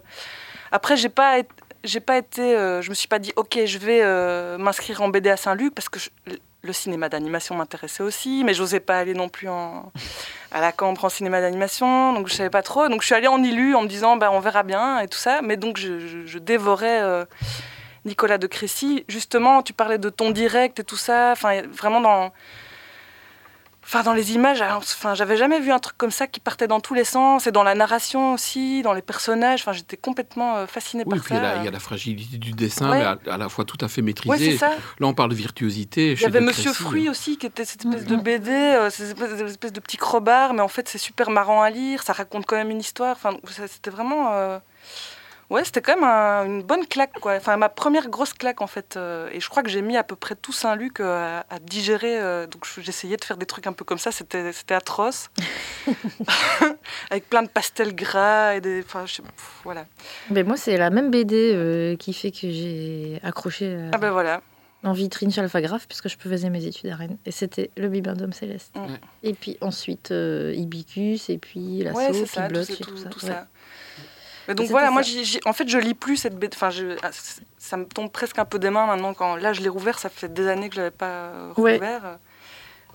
[0.71, 1.49] Après, j'ai pas, été-
[1.83, 2.41] j'ai pas été.
[2.41, 5.73] euh, je me suis pas dit, ok, je vais euh, m'inscrire en BD à Saint-Luc
[5.75, 5.99] parce que
[6.63, 9.91] le cinéma d'animation m'intéressait aussi, mais j'osais pas aller non plus en,
[10.51, 12.89] à la Cambre en cinéma d'animation, donc je savais pas trop.
[12.89, 15.17] Donc je suis allée en ILU en me disant, bah, on verra bien et tout
[15.19, 17.01] ça, mais donc je dévorais.
[17.01, 17.25] euh,
[18.05, 22.31] Nicolas de Crécy, justement, tu parlais de ton direct et tout ça, enfin, vraiment dans,
[23.88, 26.80] enfin, dans les images, enfin, j'avais jamais vu un truc comme ça qui partait dans
[26.81, 30.68] tous les sens, et dans la narration aussi, dans les personnages, enfin, j'étais complètement euh,
[30.68, 31.49] fascinée Oui, par puis il y, ça.
[31.49, 32.99] a la, il y a la fragilité du dessin, Ouais.
[32.99, 34.57] mais à, à la fois tout à fait Ouais, maîtrisée.
[34.57, 34.69] ça.
[34.99, 36.14] Là, on parle de virtuosité.
[36.14, 39.30] Il y avait Monsieur Fruit aussi, qui était cette espèce de BD, euh, cette espèce,
[39.38, 42.45] cette espèce de petit crobard, mais en fait c'est super marrant à lire, ça raconte
[42.45, 43.15] quand même une histoire.
[43.15, 43.38] Enfin,
[43.68, 44.59] c'était vraiment, euh,
[45.49, 47.35] ouais, c'était quand même un- une bonne claque, quoi.
[47.35, 48.95] Enfin, ma première grosse claque en fait.
[48.97, 51.59] euh, et je crois que j'ai mis à peu près tout Saint-Luc euh, à, à
[51.59, 52.19] digérer.
[52.19, 55.29] euh, donc je- j'essayais de faire des trucs un peu comme ça, c'était, c'était atroce,
[57.09, 59.85] avec plein de pastels gras et des, enfin, je sais- pff, voilà.
[60.29, 64.41] Mais moi, c'est la même BD qui fait que j'ai accroché Ah ben voilà.
[64.83, 67.17] en vitrine chez Alphagraph, puisque je faisais mes études à Rennes.
[67.25, 68.75] Et c'était le Bibendum Céleste.
[68.75, 68.95] Mm.
[69.23, 72.77] Et puis ensuite, euh, Ibicus, et puis Lasso, Ouais, c'est puis
[73.09, 73.27] tout, ça.
[73.27, 73.35] ouais.
[74.47, 75.01] Mais donc voilà, moi,
[75.45, 76.55] en fait, je lis plus cette BD.
[76.55, 77.09] Enfin, je, ah,
[77.57, 79.13] ça me tombe presque un peu des mains maintenant.
[79.13, 81.73] Quand là, je l'ai rouvert, ça fait des années que je l'avais pas euh, Ouais.
[81.75, 82.17] rouvert.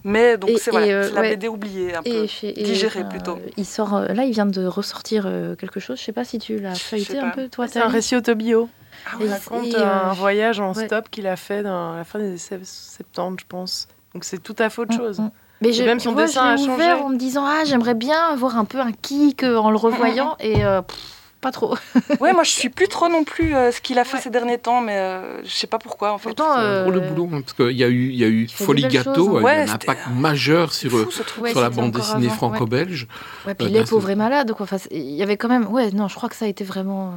[0.04, 1.30] Mais donc Et- c'est et, voilà, euh, la ouais.
[1.30, 3.36] BD oubliée un Et, peu, et, digérée enfin, plutôt.
[3.36, 5.98] euh, Il sort, euh, là, il vient de ressortir euh, quelque chose.
[6.00, 7.68] Je sais pas si tu l'as feuilleté un peu, toi.
[7.68, 8.68] C'est un récit autobio.
[9.06, 10.86] Ah Et Il raconte et, un euh, voyage en ouais.
[10.86, 13.88] stop qu'il a fait dans à la fin des années 70, je pense.
[14.14, 15.18] Donc c'est tout à fait autre Mm, chose.
[15.20, 15.30] mm.
[15.60, 17.04] Mais je, même son vois, dessin je a ouvert changé.
[17.04, 20.36] en me disant ah j'aimerais bien avoir un peu un kick euh, en le revoyant
[20.40, 20.98] et euh, pff,
[21.42, 21.76] pas trop.
[22.20, 24.56] Ouais, moi, je suis plus trop non plus euh, ce qu'il a fait ces derniers
[24.58, 26.30] temps, mais euh, je sais pas pourquoi en fait.
[26.30, 28.48] Pourtant, euh, Pour le boulot, hein, parce qu'il y a eu, il y a eu
[28.48, 29.32] Folie Gâteau, choses, hein.
[29.34, 31.42] euh, il y a Ouais, un impact majeur sur, fou, truc.
[31.44, 32.32] Ouais, sur la bande dessinée ouais.
[32.32, 33.06] franco-belge.
[33.46, 34.64] Ouais, puis Euh, les pauvres et malades quoi.
[34.64, 37.14] Enfin, il y avait quand même ouais non je crois que ça a été vraiment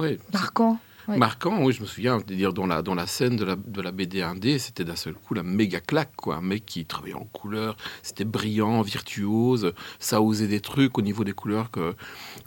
[0.00, 0.78] euh, Ouais, marquant.
[1.06, 1.18] Ouais.
[1.18, 3.80] marquant, oui, je me souviens, de dire dans la, dans la scène de la, de
[3.82, 6.36] la BD indé, c'était d'un seul coup la méga claque, quoi.
[6.36, 11.24] Un mec qui travaillait en couleur, c'était brillant, virtuose, ça osait des trucs au niveau
[11.24, 11.94] des couleurs que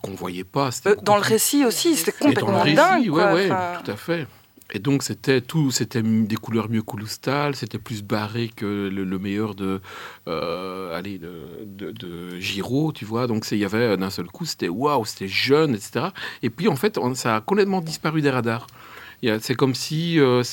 [0.01, 0.67] qu'on voyait pas.
[0.67, 3.13] Euh, dans le complètement- récit aussi, c'était Et dans le complètement récit, dingue.
[3.13, 4.27] ouais, ouais, Enfin, tout à fait.
[4.73, 9.19] Et donc c'était tout, c'était des couleurs mieux coulostales, c'était plus barré que le, le
[9.19, 9.79] meilleur de,
[10.27, 13.27] euh, allez, de, de, Giraud, tu vois.
[13.27, 16.07] Donc il y avait d'un seul coup, c'était waouh, c'était jeune, etc.
[16.43, 18.67] Et puis en fait, on- ça a complètement disparu des radars.
[19.39, 20.43] C'est comme si euh,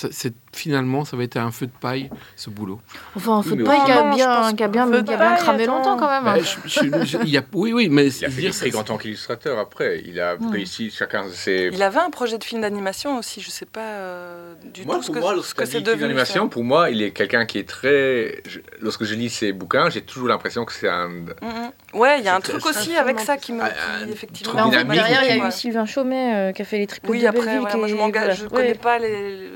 [0.54, 2.80] finalement ça avait été un feu de paille, ce boulot.
[3.16, 5.16] Enfin un Oui, feu de paille qui a bien qui a bien, de qui a
[5.16, 5.76] bien paille, cramé attends.
[5.78, 6.24] longtemps quand même.
[6.24, 8.54] Bah, je- je- je- il y a- oui, oui, mais Il a fait des dire
[8.54, 10.02] trucs ça- en tant qu'illustrateur après.
[10.06, 10.50] Il a Hmm.
[10.50, 11.70] réussi chacun ses.
[11.72, 15.02] Il avait un projet de film d'animation aussi, je sais pas euh, du Moi, tout
[15.02, 16.02] ce pour que, moi, ce lorsque que c'est devenu.
[16.02, 16.48] l'animation, ça.
[16.48, 18.42] pour moi, il est quelqu'un qui est très.
[18.48, 21.08] je- Lorsque je lis ses bouquins, j'ai toujours l'impression que c'est un.
[21.08, 21.70] Mhm.
[21.94, 23.62] Ouais, il y a un truc très- aussi très avec ça qui me.
[23.62, 23.70] Ah,
[24.10, 24.68] effectivement.
[24.68, 27.26] derrière, il y a eu Sylvain Chaumet euh, qui a fait les triples Oui, de
[27.26, 29.48] après, moi je est- m'engage, je connais pas les.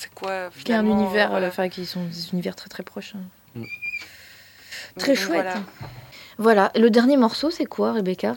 [0.00, 1.46] C'est quoi est un finalement, univers, voilà.
[1.46, 3.14] euh, enfin qui sont des univers très très proches.
[3.16, 3.20] hein.
[3.54, 3.64] Mm.
[4.96, 5.42] Très Donc, chouette.
[5.42, 5.54] voilà.
[6.38, 6.72] Voilà.
[6.74, 8.36] Le dernier morceau, c'est quoi, Rebecca?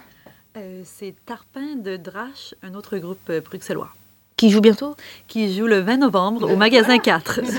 [0.58, 3.90] Euh, c'est Tarpin de Drache, un autre groupe euh, bruxellois,
[4.36, 4.98] Qui joue bientôt?
[5.30, 7.40] Qui joue le 20 novembre au magasin 4.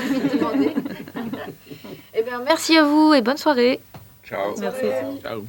[2.17, 3.81] Eh bien, merci à vous et bonne soirée.
[4.23, 4.55] Ciao.
[4.57, 4.85] Merci.
[5.21, 5.45] Ciao.